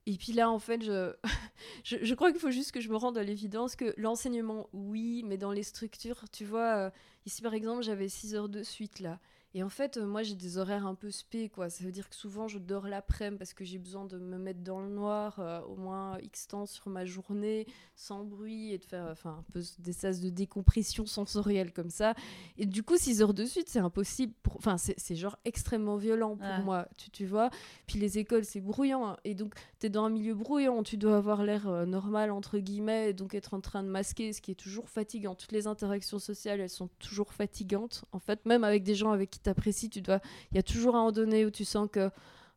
Et 0.08 0.18
puis 0.18 0.34
là, 0.34 0.50
en 0.50 0.60
fait, 0.60 0.84
je, 0.84 1.14
je, 1.84 1.98
je 2.02 2.14
crois 2.14 2.32
qu'il 2.32 2.40
faut 2.40 2.52
juste 2.52 2.72
que 2.72 2.80
je 2.80 2.90
me 2.90 2.96
rende 2.96 3.18
à 3.18 3.24
l'évidence 3.24 3.76
que 3.76 3.94
l'enseignement, 3.98 4.70
oui, 4.74 5.24
mais 5.26 5.38
dans 5.38 5.52
les 5.52 5.64
structures, 5.64 6.26
tu 6.32 6.46
vois, 6.46 6.76
euh, 6.78 6.90
ici 7.26 7.42
par 7.42 7.54
exemple, 7.54 7.82
j'avais 7.84 8.08
6 8.08 8.36
heures 8.36 8.50
de 8.50 8.62
suite 8.62 9.00
là. 9.00 9.20
Et 9.58 9.64
en 9.64 9.70
fait, 9.70 9.96
euh, 9.96 10.06
moi, 10.06 10.22
j'ai 10.22 10.36
des 10.36 10.58
horaires 10.58 10.86
un 10.86 10.96
peu 10.96 11.10
spé, 11.12 11.48
quoi. 11.48 11.70
Ça 11.70 11.86
veut 11.86 11.92
dire 11.94 12.10
que 12.10 12.16
souvent, 12.16 12.50
je 12.50 12.60
dors 12.60 12.88
l'après-midi 12.90 13.38
parce 13.38 13.54
que 13.54 13.64
j'ai 13.64 13.78
besoin 13.78 14.04
de 14.04 14.18
me 14.18 14.38
mettre 14.38 14.60
dans 14.60 14.82
le 14.82 14.90
noir 14.90 15.38
euh, 15.40 15.62
au 15.62 15.78
moins 15.78 16.18
X 16.20 16.48
temps 16.48 16.66
sur 16.66 16.90
ma 16.90 17.06
journée, 17.06 17.66
sans 17.96 18.26
bruit, 18.26 18.74
et 18.74 18.78
de 18.78 18.84
faire 18.84 19.08
enfin, 19.10 19.38
un 19.40 19.46
peu 19.54 19.62
des 19.80 19.94
sas 19.94 20.20
de 20.20 20.30
décompression 20.30 21.06
sensorielle 21.06 21.72
comme 21.72 21.90
ça. 21.90 22.16
Et 22.58 22.66
du 22.66 22.84
coup, 22.84 22.98
6 22.98 23.22
heures 23.22 23.34
de 23.34 23.46
suite, 23.46 23.70
c'est 23.70 23.80
impossible. 23.80 24.34
Pour... 24.44 24.58
Enfin, 24.58 24.76
c'est 24.78 25.16
genre 25.16 25.38
extrêmement 25.46 25.96
violent 25.96 26.36
pour 26.36 26.46
Ouais. 26.46 26.62
moi, 26.62 26.88
tu, 26.98 27.10
tu 27.10 27.26
vois. 27.26 27.50
Puis 27.88 27.98
les 27.98 28.18
écoles, 28.20 28.44
c'est 28.44 28.60
bruyant. 28.60 29.08
hein. 29.08 29.18
Et 29.24 29.36
donc, 29.36 29.54
tu 29.80 29.88
es 29.88 29.90
dans 29.90 30.04
un 30.04 30.10
milieu 30.10 30.36
bruyant, 30.36 30.84
tu 30.84 30.98
dois 30.98 31.16
avoir 31.16 31.44
l'air 31.44 31.70
euh, 31.70 31.86
normal, 31.86 32.30
entre 32.32 32.60
guillemets, 32.60 33.12
et 33.12 33.14
donc 33.14 33.34
être 33.34 33.54
en 33.54 33.62
train 33.62 33.84
de 33.84 33.90
masquer, 33.90 34.34
ce 34.34 34.42
qui 34.42 34.52
est 34.52 34.56
toujours 34.56 34.90
fatigant. 34.90 35.34
Toutes 35.34 35.54
les 35.54 35.66
interactions 35.66 36.20
sociales, 36.20 36.60
elles 36.60 36.70
sont 36.70 36.90
toujours 37.00 37.32
fatigantes. 37.32 38.04
En 38.12 38.20
fait, 38.20 38.46
même 38.46 38.66
avec 38.66 38.84
des 38.84 38.96
gens 38.96 39.12
avec 39.12 39.32
qui 39.32 39.40
t'apprécies, 39.46 39.90
tu 39.90 40.02
dois... 40.02 40.20
il 40.52 40.56
y 40.56 40.60
a 40.60 40.64
toujours 40.64 40.96
un 40.96 41.00
moment 41.00 41.12
donné 41.12 41.46
où 41.46 41.52
tu 41.52 41.66
sens 41.66 41.88
que, 41.92 42.10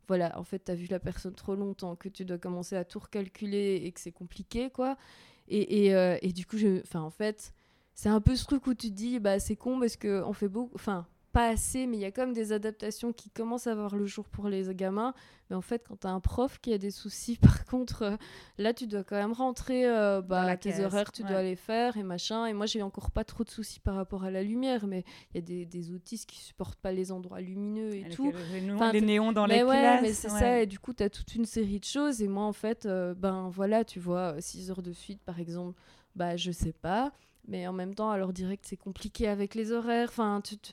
voilà, 0.06 0.38
en 0.38 0.44
fait, 0.44 0.64
tu 0.64 0.72
as 0.72 0.74
vu 0.74 0.86
la 0.86 0.98
personne 0.98 1.34
trop 1.34 1.54
longtemps, 1.54 1.96
que 1.96 2.08
tu 2.08 2.24
dois 2.24 2.38
commencer 2.38 2.76
à 2.76 2.84
tout 2.84 2.98
recalculer 2.98 3.82
et 3.84 3.92
que 3.92 4.00
c'est 4.00 4.12
compliqué, 4.12 4.70
quoi. 4.70 4.96
Et, 5.48 5.86
et, 5.86 5.94
euh, 5.94 6.18
du 6.22 6.44
coup, 6.46 6.58
je... 6.58 6.82
en 6.94 7.10
fait, 7.10 7.52
c'est 7.94 8.08
un 8.08 8.20
peu 8.20 8.36
ce 8.36 8.44
truc 8.44 8.66
où 8.66 8.74
tu 8.74 8.90
te 8.90 8.94
dis, 8.94 9.18
bah, 9.18 9.38
c'est 9.38 9.56
con 9.56 9.80
parce 9.80 9.96
qu'on 9.96 10.32
fait 10.32 10.48
beaucoup... 10.48 10.74
Enfin, 10.74 11.06
pas 11.32 11.48
assez, 11.48 11.86
mais 11.86 11.96
il 11.96 12.00
y 12.00 12.04
a 12.04 12.10
quand 12.10 12.22
même 12.22 12.32
des 12.34 12.52
adaptations 12.52 13.12
qui 13.12 13.30
commencent 13.30 13.66
à 13.66 13.74
voir 13.74 13.94
le 13.96 14.06
jour 14.06 14.28
pour 14.28 14.48
les 14.48 14.74
gamins. 14.74 15.14
Mais 15.50 15.56
en 15.56 15.60
fait, 15.62 15.82
quand 15.88 15.96
tu 16.00 16.06
as 16.06 16.10
un 16.10 16.20
prof 16.20 16.58
qui 16.60 16.72
a 16.72 16.78
des 16.78 16.90
soucis, 16.90 17.36
par 17.42 17.64
contre, 17.64 18.02
euh, 18.02 18.16
là, 18.58 18.74
tu 18.74 18.86
dois 18.86 19.02
quand 19.04 19.16
même 19.16 19.32
rentrer 19.32 19.86
euh, 19.88 20.20
bah, 20.20 20.44
la 20.44 20.56
tes 20.56 20.84
horaires, 20.84 21.10
tu 21.12 21.22
ouais. 21.22 21.28
dois 21.28 21.42
les 21.42 21.56
faire 21.56 21.96
et 21.96 22.02
machin. 22.02 22.46
Et 22.46 22.52
moi, 22.52 22.66
j'ai 22.66 22.82
encore 22.82 23.10
pas 23.10 23.24
trop 23.24 23.44
de 23.44 23.50
soucis 23.50 23.80
par 23.80 23.94
rapport 23.94 24.24
à 24.24 24.30
la 24.30 24.42
lumière, 24.42 24.86
mais 24.86 25.04
il 25.32 25.36
y 25.36 25.38
a 25.38 25.42
des, 25.42 25.64
des 25.66 25.92
autistes 25.94 26.28
qui 26.28 26.38
supportent 26.38 26.78
pas 26.80 26.92
les 26.92 27.12
endroits 27.12 27.40
lumineux 27.40 27.94
et 27.94 28.08
tout. 28.08 28.32
Les, 28.52 28.60
néons- 28.60 28.74
Enfin, 28.76 28.92
les 28.92 29.00
t'es- 29.00 29.06
néons 29.06 29.32
dans 29.32 29.46
mais 29.46 29.58
les 29.58 29.62
ouais, 29.64 29.78
classes. 29.78 30.02
mais 30.02 30.12
c'est 30.12 30.30
ouais. 30.32 30.38
ça. 30.40 30.60
Et 30.62 30.66
du 30.66 30.78
coup, 30.78 30.92
tu 30.92 31.02
as 31.02 31.10
toute 31.10 31.34
une 31.34 31.46
série 31.46 31.80
de 31.80 31.84
choses. 31.84 32.20
Et 32.22 32.28
moi, 32.28 32.44
en 32.44 32.52
fait, 32.52 32.84
euh, 32.86 33.14
ben 33.14 33.48
voilà, 33.50 33.84
tu 33.84 34.00
vois, 34.00 34.34
6 34.40 34.70
heures 34.70 34.82
de 34.82 34.92
suite, 34.92 35.20
par 35.22 35.40
exemple, 35.40 35.80
bah, 36.16 36.36
je 36.36 36.50
sais 36.52 36.72
pas. 36.72 37.12
Mais 37.46 37.66
en 37.66 37.72
même 37.72 37.94
temps, 37.94 38.10
alors 38.10 38.34
direct, 38.34 38.66
c'est 38.68 38.76
compliqué 38.76 39.26
avec 39.26 39.54
les 39.54 39.72
horaires. 39.72 40.08
Enfin, 40.10 40.42
tu, 40.44 40.58
tu- 40.58 40.72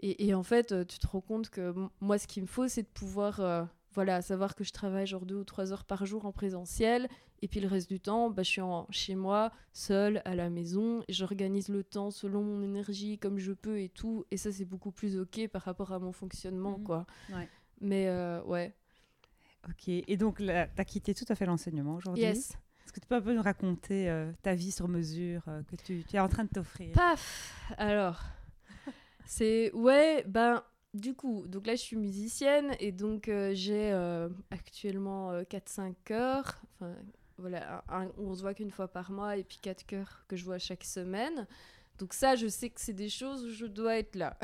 Et, 0.00 0.26
et 0.26 0.34
en 0.34 0.42
fait, 0.42 0.72
euh, 0.72 0.84
tu 0.84 0.98
te 0.98 1.06
rends 1.06 1.20
compte 1.20 1.50
que 1.50 1.74
moi, 2.00 2.18
ce 2.18 2.26
qu'il 2.26 2.42
me 2.42 2.48
faut, 2.48 2.68
c'est 2.68 2.82
de 2.82 2.88
pouvoir, 2.88 3.40
euh, 3.40 3.64
voilà, 3.92 4.20
savoir 4.22 4.54
que 4.54 4.64
je 4.64 4.72
travaille 4.72 5.06
genre 5.06 5.24
deux 5.24 5.36
ou 5.36 5.44
trois 5.44 5.72
heures 5.72 5.84
par 5.84 6.04
jour 6.04 6.26
en 6.26 6.32
présentiel. 6.32 7.08
Et 7.42 7.48
puis 7.48 7.60
le 7.60 7.68
reste 7.68 7.88
du 7.90 8.00
temps, 8.00 8.30
bah, 8.30 8.42
je 8.42 8.48
suis 8.48 8.60
en- 8.60 8.86
chez 8.90 9.14
moi, 9.14 9.52
seule, 9.72 10.20
à 10.24 10.34
la 10.34 10.50
maison. 10.50 11.02
Et 11.08 11.12
j'organise 11.12 11.68
le 11.68 11.84
temps 11.84 12.10
selon 12.10 12.42
mon 12.42 12.62
énergie, 12.62 13.18
comme 13.18 13.38
je 13.38 13.52
peux 13.52 13.80
et 13.80 13.88
tout. 13.88 14.24
Et 14.30 14.36
ça, 14.36 14.50
c'est 14.50 14.64
beaucoup 14.64 14.90
plus 14.92 15.18
OK 15.18 15.46
par 15.48 15.62
rapport 15.62 15.92
à 15.92 15.98
mon 15.98 16.12
fonctionnement, 16.12 16.78
Mhm. 16.78 16.84
quoi. 16.84 17.06
Ouais. 17.32 17.48
Mais 17.80 18.08
euh, 18.08 18.42
ouais. 18.44 18.74
Ok, 19.68 19.88
et 19.88 20.16
donc 20.18 20.38
tu 20.38 20.50
as 20.50 20.84
quitté 20.84 21.14
tout 21.14 21.24
à 21.28 21.34
fait 21.34 21.46
l'enseignement 21.46 21.94
aujourd'hui. 21.94 22.22
Yes. 22.22 22.50
Est-ce 22.84 22.92
que 22.92 23.00
tu 23.00 23.06
peux 23.06 23.14
un 23.14 23.22
peu 23.22 23.32
nous 23.34 23.40
raconter 23.42 24.10
euh, 24.10 24.30
ta 24.42 24.54
vie 24.54 24.70
sur 24.70 24.88
mesure 24.88 25.42
euh, 25.48 25.62
que 25.62 25.76
tu, 25.76 26.04
tu 26.06 26.16
es 26.16 26.20
en 26.20 26.28
train 26.28 26.44
de 26.44 26.50
t'offrir? 26.50 26.92
Paf 26.92 27.72
Alors, 27.78 28.20
c'est... 29.26 29.70
Ouais, 29.72 30.24
ben, 30.26 30.62
du 30.92 31.14
coup, 31.14 31.46
donc 31.48 31.66
là, 31.66 31.74
je 31.74 31.80
suis 31.82 31.96
musicienne 31.96 32.74
et 32.80 32.92
donc 32.92 33.28
euh, 33.28 33.52
j'ai 33.54 33.90
euh, 33.92 34.28
actuellement 34.50 35.32
4-5 35.42 35.94
chœurs. 36.04 36.60
Enfin, 36.74 36.94
voilà, 37.38 37.82
un- 37.88 38.02
un- 38.04 38.12
on 38.18 38.34
se 38.34 38.42
voit 38.42 38.54
qu'une 38.54 38.70
fois 38.70 38.86
par 38.88 39.10
mois 39.10 39.36
et 39.36 39.42
puis 39.44 39.58
4 39.60 39.84
chœurs 39.86 40.24
que 40.28 40.36
je 40.36 40.44
vois 40.44 40.58
chaque 40.58 40.84
semaine. 40.84 41.46
Donc 41.98 42.12
ça, 42.12 42.34
je 42.36 42.48
sais 42.48 42.70
que 42.70 42.80
c'est 42.80 42.92
des 42.92 43.08
choses 43.08 43.44
où 43.44 43.50
je 43.50 43.66
dois 43.66 43.98
être 43.98 44.16
là, 44.16 44.36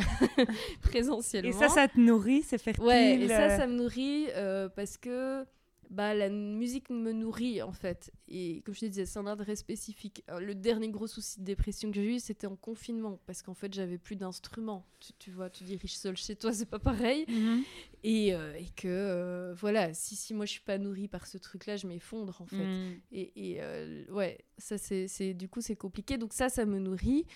présentiellement. 0.83 1.49
Et 1.51 1.53
ça, 1.53 1.69
ça 1.69 1.89
te 1.89 1.99
nourrit, 1.99 2.43
c'est 2.43 2.59
fertile 2.59 2.85
Ouais, 2.85 3.17
et 3.21 3.29
ça, 3.29 3.43
euh, 3.51 3.57
ça 3.57 3.67
me 3.67 3.75
nourrit 3.75 4.27
euh, 4.37 4.69
parce 4.69 4.97
que 4.97 5.45
bah, 5.89 6.15
la 6.15 6.29
musique 6.29 6.91
me 6.91 7.13
nourrit 7.13 7.63
en 7.63 7.73
fait. 7.73 8.13
Et 8.29 8.63
comme 8.65 8.75
je 8.75 8.81
te 8.81 8.87
disais, 8.87 9.07
c'est 9.07 9.19
un 9.19 9.27
intérêt 9.27 9.57
spécifique. 9.57 10.23
le 10.39 10.55
dernier 10.55 10.89
gros 10.89 11.07
souci 11.07 11.41
de 11.41 11.45
dépression 11.45 11.91
que 11.91 11.97
j'ai 11.97 12.15
eu, 12.17 12.21
c'était 12.21 12.47
en 12.47 12.57
confinement, 12.57 13.21
parce 13.27 13.43
qu'en 13.43 13.55
fait, 13.55 13.73
j'avais 13.73 13.99
plus 13.99 14.17
d'instruments. 14.17 14.87
Tu, 15.19 15.31
vois, 15.31 15.51
tu 15.51 15.65
diriges 15.65 15.97
seul 15.97 16.17
chez 16.17 16.37
toi, 16.37 16.53
c'est 16.53 16.69
pas 16.69 16.79
pareil. 16.79 17.25
Mhm. 17.29 17.63
et, 18.05 18.35
euh, 18.35 18.55
et, 18.55 18.67
que, 18.77 18.87
euh, 18.87 19.55
voilà, 19.55 19.93
si, 19.95 20.15
si 20.15 20.35
moi 20.35 20.47
je 20.47 20.53
suis 20.53 20.61
pas 20.61 20.79
nourrie 20.79 21.09
par 21.09 21.27
ce 21.27 21.39
truc-là, 21.39 21.77
je 21.77 21.87
m'effondre 21.87 22.41
en 22.41 22.47
fait. 22.47 22.57
Mhm. 22.57 23.01
Et, 23.13 23.51
et 23.53 23.63
euh, 23.63 24.05
ouais, 24.11 24.39
ça 24.59 24.79
c'est, 24.79 25.35
du 25.35 25.49
coup, 25.49 25.61
c'est 25.61 25.77
compliqué. 25.77 26.19
Donc 26.19 26.33
ça, 26.33 26.49
ça 26.49 26.67
me 26.67 26.79
nourrit. 26.79 27.27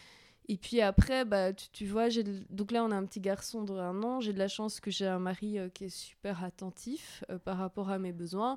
Et 0.47 0.57
puis 0.59 0.81
après, 0.81 1.25
bah, 1.25 1.53
tu, 1.53 1.87
vois, 1.87 2.09
j'ai 2.11 2.23
donc 2.23 2.71
là, 2.71 2.85
on 2.85 2.91
a 2.91 2.97
un 2.97 3.07
petit 3.07 3.21
garçon 3.21 3.63
de 3.63 3.73
un 3.73 4.03
an. 4.03 4.21
J'ai 4.21 4.33
de 4.33 4.39
la 4.39 4.49
chance 4.49 4.79
que 4.79 4.91
j'ai 4.91 5.07
un 5.07 5.19
mari 5.19 5.59
euh, 5.59 5.69
qui 5.71 5.85
est 5.85 5.89
super 5.89 6.45
attentif 6.45 7.25
euh, 7.31 7.39
par 7.39 7.57
rapport 7.57 7.89
à 7.89 7.99
mes 7.99 8.13
besoins. 8.13 8.57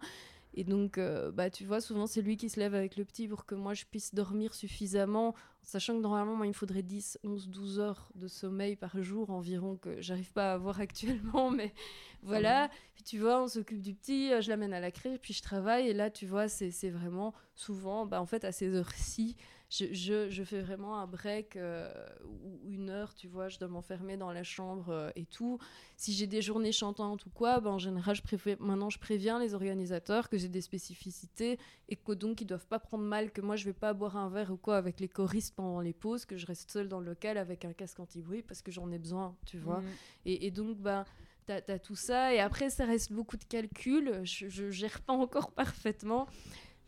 Et 0.53 0.63
donc, 0.63 0.97
euh, 0.97 1.31
bah, 1.31 1.49
tu 1.49 1.63
vois, 1.63 1.79
souvent, 1.79 2.05
c'est 2.05 2.21
lui 2.21 2.35
qui 2.35 2.49
se 2.49 2.59
lève 2.59 2.75
avec 2.75 2.97
le 2.97 3.05
petit 3.05 3.27
pour 3.27 3.45
que 3.45 3.55
moi, 3.55 3.73
je 3.73 3.85
puisse 3.85 4.13
dormir 4.13 4.53
suffisamment, 4.53 5.33
sachant 5.61 5.95
que 5.95 6.01
normalement, 6.01 6.35
moi, 6.35 6.45
il 6.45 6.49
me 6.49 6.53
faudrait 6.53 6.81
10, 6.81 7.19
11, 7.23 7.49
12 7.49 7.79
heures 7.79 8.09
de 8.15 8.27
sommeil 8.27 8.75
par 8.75 9.01
jour 9.01 9.29
environ, 9.29 9.77
que 9.77 10.01
j'arrive 10.01 10.33
pas 10.33 10.51
à 10.51 10.53
avoir 10.55 10.79
actuellement. 10.81 11.51
Mais 11.51 11.73
voilà. 12.21 12.69
Puis 12.95 13.03
tu 13.03 13.19
vois, 13.19 13.41
on 13.41 13.47
s'occupe 13.47 13.81
du 13.81 13.93
petit, 13.93 14.31
je 14.41 14.49
l'amène 14.49 14.73
à 14.73 14.81
la 14.81 14.91
crèche, 14.91 15.19
puis 15.21 15.33
je 15.33 15.41
travaille. 15.41 15.87
Et 15.87 15.93
là, 15.93 16.09
tu 16.09 16.25
vois, 16.25 16.49
c'est 16.49 16.89
vraiment 16.89 17.33
souvent, 17.55 18.05
bah, 18.05 18.19
en 18.19 18.25
fait, 18.25 18.43
à 18.43 18.51
ces 18.51 18.73
heures-ci, 18.73 19.37
je, 19.69 20.29
je, 20.29 20.43
fais 20.43 20.61
vraiment 20.61 20.97
un 20.97 21.07
break 21.07 21.57
euh, 21.57 21.91
ou 22.23 22.61
une 22.69 22.89
heure, 22.89 23.13
tu 23.13 23.27
vois, 23.27 23.49
je 23.49 23.59
dois 23.59 23.67
m'enfermer 23.67 24.15
dans 24.15 24.31
la 24.31 24.43
chambre 24.43 24.89
euh, 24.89 25.09
et 25.17 25.25
tout. 25.25 25.59
Si 25.97 26.13
j'ai 26.13 26.25
des 26.25 26.41
journées 26.41 26.71
chantantes 26.71 27.25
ou 27.25 27.29
quoi, 27.29 27.59
ben, 27.59 27.71
en 27.71 27.77
général, 27.77 28.15
je 28.15 28.55
maintenant 28.59 28.89
je 28.89 28.97
préviens 28.97 29.39
les 29.39 29.53
organisateurs 29.53 30.29
que 30.29 30.37
j'ai 30.37 30.47
des 30.47 30.61
spécificités 30.61 31.59
et 31.89 31.97
que 31.97 32.13
donc 32.13 32.39
ils 32.39 32.47
doivent 32.47 32.67
pas 32.67 32.79
prendre 32.79 33.03
mal 33.03 33.31
que 33.31 33.41
moi 33.41 33.57
je 33.57 33.65
vais 33.65 33.73
pas 33.73 33.93
boire 33.93 34.15
un 34.15 34.29
verre 34.29 34.51
ou 34.51 34.57
quoi 34.57 34.77
avec 34.77 35.01
les 35.01 35.09
choristes 35.09 35.53
pendant 35.53 35.81
les 35.81 35.93
pauses, 35.93 36.25
que 36.25 36.37
je 36.37 36.45
reste 36.45 36.71
seule 36.71 36.87
dans 36.87 37.01
le 37.01 37.07
local 37.07 37.37
avec 37.37 37.65
un 37.65 37.73
casque 37.73 37.99
anti-bruit 37.99 38.43
parce 38.43 38.61
que 38.61 38.71
j'en 38.71 38.89
ai 38.91 38.99
besoin, 38.99 39.35
tu 39.45 39.57
vois. 39.57 39.81
Mmh. 39.81 39.85
Et, 40.27 40.47
et, 40.47 40.51
donc, 40.51 40.77
ben. 40.77 41.03
tu 41.45 41.51
as, 41.53 41.79
tout 41.79 41.95
ça, 41.95 42.33
et 42.33 42.39
après, 42.39 42.69
ça 42.69 42.85
reste 42.85 43.11
beaucoup 43.11 43.35
de 43.35 43.43
calculs. 43.43 44.21
Je, 44.23 44.47
je 44.47 44.69
gère 44.69 45.01
pas 45.01 45.13
encore 45.13 45.51
parfaitement. 45.51 46.27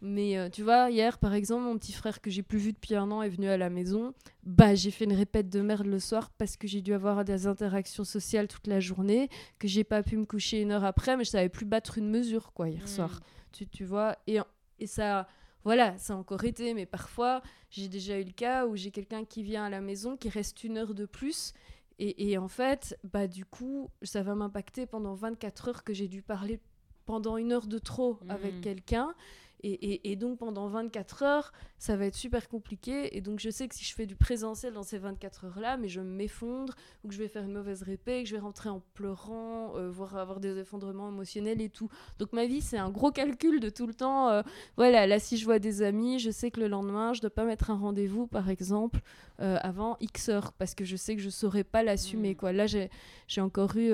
Mais 0.02 0.38
euh, 0.38 0.50
tu 0.50 0.64
vois, 0.64 0.90
hier 0.90 1.18
par 1.18 1.34
exemple, 1.34 1.64
mon 1.64 1.78
petit 1.78 1.92
frère 1.92 2.22
que 2.22 2.30
j'ai 2.30 2.44
plus 2.44 2.58
vu 2.58 2.72
depuis 2.72 2.96
un 2.96 3.12
an 3.12 3.22
est 3.22 3.30
venu 3.30 3.50
à 3.50 3.58
la 3.58 3.70
maison. 3.70 4.14
Bah, 4.44 4.74
j'ai 4.74 4.92
fait 4.92 5.04
une 5.04 5.14
répète 5.14 5.50
de 5.50 5.62
merde 5.62 5.86
le 5.86 6.00
soir 6.00 6.30
parce 6.32 6.56
que 6.56 6.68
j'ai 6.68 6.82
dû 6.82 6.94
avoir 6.94 7.26
des 7.26 7.48
interactions 7.48 8.06
sociales 8.06 8.48
toute 8.48 8.68
la 8.68 8.80
journée, 8.80 9.30
que 9.60 9.68
j'ai 9.68 9.84
pas 9.84 10.02
pu 10.02 10.16
me 10.16 10.26
coucher 10.26 10.62
une 10.62 10.72
heure 10.72 10.86
après, 10.86 11.18
mais 11.18 11.26
je 11.26 11.32
savais 11.32 11.50
plus 11.50 11.66
battre 11.66 11.98
une 11.98 12.10
mesure 12.10 12.54
quoi 12.54 12.70
hier 12.70 12.84
hmm. 12.84 12.88
soir. 12.88 13.20
Tu, 13.52 13.68
tu 13.68 13.84
vois, 13.84 14.16
et, 14.26 14.40
et 14.80 14.88
ça, 14.88 15.28
voilà, 15.66 15.98
ça 15.98 16.14
a 16.14 16.16
encore 16.16 16.46
été, 16.46 16.74
mais 16.74 16.86
parfois 16.86 17.42
j'ai 17.70 17.90
déjà 17.90 18.20
eu 18.20 18.24
le 18.24 18.32
cas 18.32 18.66
où 18.68 18.78
j'ai 18.78 18.92
quelqu'un 18.92 19.26
qui 19.26 19.44
vient 19.44 19.66
à 19.66 19.70
la 19.70 19.82
maison, 19.82 20.16
qui 20.16 20.30
reste 20.30 20.64
une 20.64 20.78
heure 20.78 20.94
de 20.94 21.06
plus. 21.06 21.54
Et, 22.02 22.32
et 22.32 22.38
en 22.38 22.48
fait, 22.48 22.98
bah 23.04 23.28
du 23.28 23.44
coup, 23.44 23.90
ça 24.02 24.24
va 24.24 24.34
m'impacter 24.34 24.86
pendant 24.86 25.14
24 25.14 25.68
heures 25.68 25.84
que 25.84 25.94
j'ai 25.94 26.08
dû 26.08 26.22
parler 26.22 26.62
pendant 27.06 27.36
une 27.36 27.52
heure 27.52 27.68
de 27.68 27.80
trop 27.80 28.20
avec 28.30 28.56
hmm. 28.56 28.62
quelqu'un. 28.62 29.16
Et, 29.62 30.16
donc 30.16 30.40
pendant 30.40 30.68
24 30.68 31.24
heures, 31.24 31.54
ça 31.80 31.96
va 31.96 32.06
être 32.06 32.16
super 32.16 32.48
compliqué. 32.48 33.18
Et 33.18 33.22
donc 33.22 33.40
je 33.40 33.50
sais 33.50 33.68
que 33.68 33.74
si 33.74 33.84
je 33.84 33.96
fais 33.96 34.06
du 34.06 34.16
présentiel 34.16 34.74
dans 34.74 34.84
ces 34.84 35.00
24 35.00 35.46
heures-là, 35.46 35.78
mais 35.78 35.88
je 35.88 36.02
m'effondre, 36.02 36.76
ou 37.04 37.08
que 37.08 37.14
je 37.14 37.20
vais 37.20 37.28
faire 37.28 37.44
une 37.44 37.54
mauvaise 37.54 37.82
répé, 37.82 38.24
que 38.24 38.30
je 38.30 38.36
vais 38.36 38.42
rentrer 38.42 38.70
en 38.70 38.82
pleurant, 38.94 39.76
euh, 39.78 39.90
voire 39.90 40.18
avoir 40.18 40.40
des 40.40 40.58
effondrements 40.60 41.10
émotionnels 41.10 41.62
et 41.62 41.70
tout. 41.70 41.90
Donc 42.20 42.34
ma 42.34 42.46
vie, 42.46 42.62
c'est 42.62 42.78
un 42.78 42.90
gros 42.90 43.12
calcul 43.12 43.60
de 43.60 43.70
tout 43.70 43.88
le 43.88 43.94
temps. 43.94 44.30
Euh, 44.30 44.44
voilà, 44.78 45.08
là 45.08 45.20
si 45.20 45.38
je 45.38 45.46
vois 45.46 45.60
des 45.60 45.82
amis, 45.82 46.20
je 46.20 46.30
sais 46.30 46.52
que 46.52 46.60
le 46.60 46.68
lendemain, 46.68 47.14
je 47.14 47.20
ne 47.20 47.22
dois 47.22 47.30
pas 47.32 47.46
mettre 47.46 47.72
un 47.72 47.78
rendez-vous, 47.78 48.28
par 48.28 48.50
exemple, 48.50 49.00
euh, 49.40 49.58
avant 49.62 49.98
X 50.02 50.30
heures, 50.30 50.52
parce 50.54 50.76
que 50.76 50.84
je 50.84 50.98
sais 50.98 51.16
que 51.16 51.22
je 51.22 51.28
ne 51.28 51.32
saurais 51.32 51.64
pas 51.64 51.82
l'assumer. 51.82 52.34
Mmh. 52.34 52.36
quoi. 52.36 52.52
Là, 52.52 52.66
j'ai 52.68 53.42
encore 53.42 53.78
eu 53.78 53.94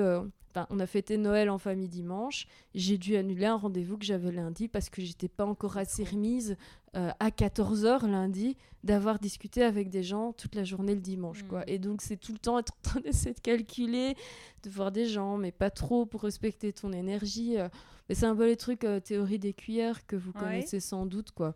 on 0.70 0.80
a 0.80 0.86
fêté 0.86 1.16
Noël 1.16 1.50
en 1.50 1.58
famille 1.58 1.88
dimanche. 1.88 2.46
J'ai 2.74 2.98
dû 2.98 3.16
annuler 3.16 3.46
un 3.46 3.56
rendez-vous 3.56 3.98
que 3.98 4.04
j'avais 4.04 4.32
lundi 4.32 4.68
parce 4.68 4.88
que 4.88 5.02
j'étais 5.02 5.28
pas 5.28 5.44
encore 5.44 5.76
assez 5.76 6.04
remise 6.04 6.56
euh, 6.96 7.10
à 7.20 7.28
14h 7.28 8.06
lundi 8.06 8.56
d'avoir 8.82 9.18
discuté 9.18 9.62
avec 9.62 9.90
des 9.90 10.02
gens 10.02 10.32
toute 10.32 10.54
la 10.54 10.64
journée 10.64 10.94
le 10.94 11.00
dimanche. 11.00 11.42
Quoi. 11.42 11.60
Hmm. 11.60 11.68
Et 11.68 11.78
donc, 11.78 12.00
c'est 12.00 12.16
tout 12.16 12.32
le 12.32 12.38
temps 12.38 12.58
être 12.58 12.72
en 12.72 12.82
train 12.82 13.00
d'essayer 13.04 13.34
de 13.34 13.40
calculer, 13.40 14.16
de 14.62 14.70
voir 14.70 14.90
des 14.92 15.06
gens, 15.06 15.36
mais 15.36 15.52
pas 15.52 15.70
trop 15.70 16.06
pour 16.06 16.22
respecter 16.22 16.72
ton 16.72 16.92
énergie. 16.92 17.58
Euh. 17.58 17.68
Mais 18.08 18.14
c'est 18.14 18.26
un 18.26 18.34
peu 18.34 18.46
les 18.46 18.56
trucs 18.56 18.84
euh, 18.84 19.00
théorie 19.00 19.38
des 19.38 19.52
cuillères 19.52 20.06
que 20.06 20.16
vous 20.16 20.32
connaissez 20.32 20.80
sans 20.80 21.06
doute. 21.06 21.32
quoi 21.32 21.54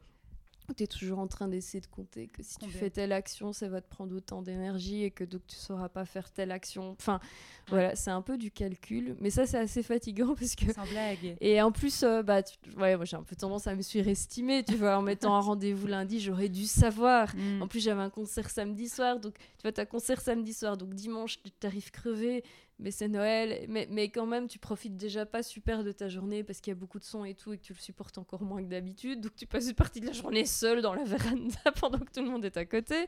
tu 0.73 0.85
es 0.85 0.87
toujours 0.87 1.19
en 1.19 1.27
train 1.27 1.49
d'essayer 1.49 1.81
de 1.81 1.87
compter 1.87 2.29
que 2.29 2.43
si 2.43 2.57
tu 2.59 2.71
fais 2.71 2.91
telle 2.91 3.13
action, 3.13 3.53
ça 3.53 3.69
va 3.69 3.81
te 3.81 3.89
prendre 3.89 4.15
autant 4.15 4.43
d'énergie 4.43 5.05
et 5.05 5.11
que 5.11 5.25
donc 5.25 5.43
tu 5.47 5.57
sauras 5.57 5.89
pas 5.89 6.05
faire 6.05 6.31
telle 6.31 6.51
action? 6.51 6.91
Enfin, 6.93 7.21
voilà, 7.69 7.95
c'est 7.97 8.11
un 8.11 8.23
peu 8.23 8.39
du 8.39 8.51
calcul, 8.51 9.17
mais 9.21 9.31
ça 9.31 9.47
c'est 9.47 9.59
assez 9.59 9.83
fatigant 9.83 10.35
parce 10.39 10.55
que. 10.55 10.73
Sans 10.73 10.87
blague. 10.87 11.37
Et 11.41 11.61
en 11.63 11.73
plus, 11.73 12.03
euh, 12.03 12.23
bah, 12.23 12.43
ouais, 12.77 12.97
moi 12.97 13.05
j'ai 13.05 13.17
un 13.17 13.23
peu 13.23 13.37
tendance 13.37 13.67
à 13.67 13.75
me 13.75 13.83
surestimer, 13.83 14.65
tu 14.65 14.77
vois, 14.77 14.97
en 14.97 15.03
mettant 15.03 15.35
un 15.35 15.41
rendez-vous 15.41 15.87
lundi, 15.87 16.21
j'aurais 16.21 16.49
dû 16.49 16.67
savoir. 16.67 17.35
Mm. 17.35 17.63
En 17.63 17.69
plus, 17.69 17.81
j'avais 17.81 18.03
un 18.03 18.11
concert 18.11 18.51
samedi 18.51 18.89
soir, 18.89 19.21
donc 19.21 19.35
tu 19.35 19.63
vois, 19.63 19.73
tu 19.73 19.81
as 19.81 19.87
concert 19.87 20.21
samedi 20.21 20.53
soir, 20.53 20.77
donc 20.77 20.95
dimanche, 20.95 21.41
tu 21.43 21.67
arrives 21.67 21.91
crevé 21.91 22.43
mais 22.81 22.91
c'est 22.91 23.09
Noël, 23.09 23.67
mais, 23.69 23.87
mais 23.91 24.09
quand 24.09 24.27
même, 24.27 24.49
tu 24.49 24.59
profites 24.59 24.97
déjà 24.97 25.27
pas 25.27 25.43
super 25.43 25.85
de 25.85 25.93
ta 25.93 26.09
journée 26.09 26.43
parce 26.43 26.61
qu'il 26.61 26.71
y 26.71 26.77
a 26.77 26.79
beaucoup 26.79 26.99
de 26.99 27.05
sons 27.05 27.25
et 27.25 27.35
tout 27.35 27.53
et 27.53 27.59
que 27.59 27.63
tu 27.63 27.73
le 27.75 27.79
supportes 27.79 28.19
encore 28.19 28.43
moins 28.43 28.63
que 28.63 28.69
d'habitude. 28.69 29.21
Donc 29.21 29.37
tu 29.37 29.47
passes 29.47 29.69
une 29.69 29.75
partie 29.75 30.01
de 30.01 30.07
la 30.07 30.13
journée 30.13 30.47
seule 30.47 30.83
dans 30.83 30.95
la 30.95 31.05
véranda 31.05 31.59
pendant 31.81 31.99
que 31.99 32.11
tout 32.11 32.23
le 32.23 32.31
monde 32.31 32.45
est 32.45 32.57
à 32.57 32.65
côté. 32.65 33.07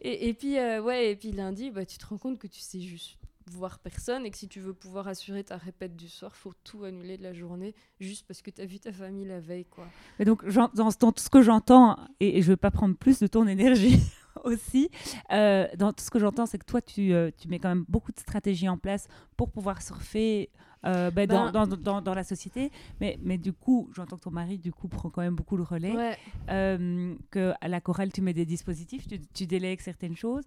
Et, 0.00 0.28
et 0.28 0.34
puis, 0.34 0.58
euh, 0.58 0.82
ouais, 0.82 1.12
et 1.12 1.16
puis 1.16 1.32
lundi, 1.32 1.70
bah, 1.70 1.86
tu 1.86 1.96
te 1.96 2.06
rends 2.06 2.18
compte 2.18 2.38
que 2.38 2.48
tu 2.48 2.60
sais 2.60 2.80
juste 2.80 3.18
voir 3.50 3.78
personne 3.78 4.24
et 4.26 4.30
que 4.30 4.38
si 4.38 4.48
tu 4.48 4.58
veux 4.58 4.72
pouvoir 4.72 5.06
assurer 5.06 5.44
ta 5.44 5.56
répète 5.56 5.96
du 5.96 6.08
soir, 6.08 6.34
faut 6.34 6.54
tout 6.64 6.84
annuler 6.84 7.18
de 7.18 7.22
la 7.22 7.34
journée 7.34 7.74
juste 8.00 8.26
parce 8.26 8.42
que 8.42 8.50
tu 8.50 8.60
as 8.60 8.66
vu 8.66 8.80
ta 8.80 8.92
famille 8.92 9.26
la 9.26 9.40
veille. 9.40 9.66
quoi. 9.66 9.86
Donc, 10.20 10.44
dans, 10.48 10.70
dans, 10.74 10.90
ce 10.90 11.28
que 11.28 11.42
j'entends, 11.42 11.98
et, 12.20 12.38
et 12.38 12.42
je 12.42 12.48
veux 12.48 12.56
pas 12.56 12.70
prendre 12.70 12.96
plus 12.96 13.20
de 13.20 13.26
ton 13.26 13.46
énergie 13.46 14.00
aussi. 14.44 14.90
Euh, 15.32 15.66
dans 15.76 15.92
tout 15.92 16.04
ce 16.04 16.10
que 16.10 16.18
j'entends, 16.18 16.46
c'est 16.46 16.58
que 16.58 16.64
toi, 16.64 16.80
euh, 16.98 17.30
tu, 17.36 17.48
mets 17.48 17.58
quand 17.58 17.68
même 17.68 17.84
beaucoup 17.88 18.12
de 18.12 18.20
stratégies 18.20 18.68
en 18.68 18.78
place 18.78 19.06
pour 19.36 19.50
pouvoir 19.50 19.82
surfer 19.82 20.50
euh, 20.84 21.10
ben, 21.10 21.26
ben 21.28 21.50
dans, 21.50 21.66
dans, 21.66 22.02
dans, 22.02 22.14
la 22.14 22.24
société. 22.24 22.70
Mais, 23.00 23.18
mais 23.22 23.38
du 23.38 23.52
coup, 23.52 23.90
j'entends 23.94 24.16
que 24.16 24.22
ton 24.22 24.30
mari, 24.30 24.58
du 24.58 24.72
coup, 24.72 24.88
prend 24.88 25.10
quand 25.10 25.22
même 25.22 25.34
beaucoup 25.34 25.56
le 25.56 25.62
relais. 25.62 25.94
Ouais. 25.94 26.16
que 27.30 27.52
à 27.60 27.68
la 27.68 27.80
chorale, 27.80 28.12
tu 28.12 28.22
mets 28.22 28.34
des 28.34 28.46
dispositifs, 28.46 29.06
tu, 29.06 29.20
tu 29.20 29.46
délègues 29.46 29.80
certaines 29.80 30.16
choses. 30.16 30.44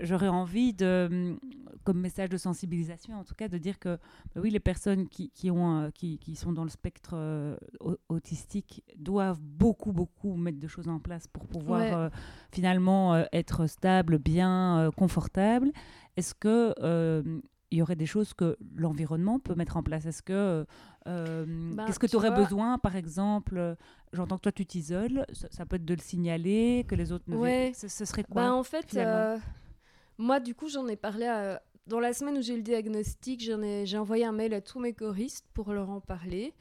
J'aurais 0.00 0.28
envie 0.28 0.72
de, 0.72 1.36
comme 1.84 2.00
message 2.00 2.28
de 2.28 2.36
sensibilisation, 2.36 3.18
en 3.18 3.24
tout 3.24 3.34
cas, 3.34 3.48
de 3.48 3.58
dire 3.58 3.78
que 3.78 3.98
ben 4.34 4.42
oui, 4.42 4.50
les 4.50 4.60
personnes 4.60 5.08
qui, 5.08 5.30
qui, 5.30 5.50
ont, 5.50 5.90
qui, 5.94 6.18
qui 6.18 6.36
sont 6.36 6.52
dans 6.52 6.64
le 6.64 6.70
spectre 6.70 7.58
autistique 8.08 8.82
doivent 8.96 9.40
beaucoup, 9.40 9.92
beaucoup 9.92 10.34
mettre 10.34 10.58
de 10.58 10.68
choses 10.68 10.88
en 10.88 10.98
place 10.98 11.26
pour 11.26 11.46
pouvoir 11.46 12.10
finalement 12.52 13.14
euh, 13.14 13.24
être 13.32 13.66
stable, 13.66 14.18
bien, 14.18 14.78
euh, 14.78 14.90
confortable, 14.90 15.70
est-ce 16.16 16.34
que 16.34 16.74
euh, 16.80 17.22
il 17.70 17.78
y 17.78 17.82
aurait 17.82 17.96
des 17.96 18.06
choses 18.06 18.34
que 18.34 18.56
l'environnement 18.76 19.38
peut 19.38 19.54
mettre 19.54 19.76
en 19.76 19.82
place 19.82 20.06
Est-ce 20.06 20.22
que 20.22 20.66
ben, 21.06 21.84
qu'est-ce 21.86 21.98
que 21.98 22.06
tu 22.06 22.16
aurais 22.16 22.30
besoin, 22.30 22.78
par 22.78 22.96
exemple 22.96 23.76
J'entends 24.12 24.36
que 24.36 24.42
toi 24.42 24.52
tu 24.52 24.66
t'isoles, 24.66 25.24
ça, 25.32 25.66
peut 25.66 25.76
être 25.76 25.84
de 25.84 25.94
le 25.94 26.00
signaler, 26.00 26.84
que 26.88 26.94
les 26.94 27.12
autres 27.12 27.24
ne. 27.28 27.36
Ouais. 27.36 27.72
Ce, 27.74 27.88
serait 27.88 28.24
quoi 28.24 28.42
ben, 28.42 28.52
En 28.52 28.64
fait, 28.64 28.98
moi 30.18 30.40
du 30.40 30.54
coup 30.54 30.68
j'en 30.68 30.86
ai 30.88 30.96
parlé 30.96 31.56
dans 31.86 32.00
la 32.00 32.12
semaine 32.12 32.38
où 32.38 32.42
j'ai 32.42 32.54
eu 32.54 32.58
le 32.58 32.62
diagnostic, 32.62 33.40
j'ai 33.40 33.98
envoyé 33.98 34.24
un 34.24 34.32
mail 34.32 34.54
à 34.54 34.60
tous 34.60 34.80
mes 34.80 34.92
choristes 34.92 35.46
pour 35.54 35.72
leur 35.72 35.90
en 35.90 36.00
parler. 36.00 36.54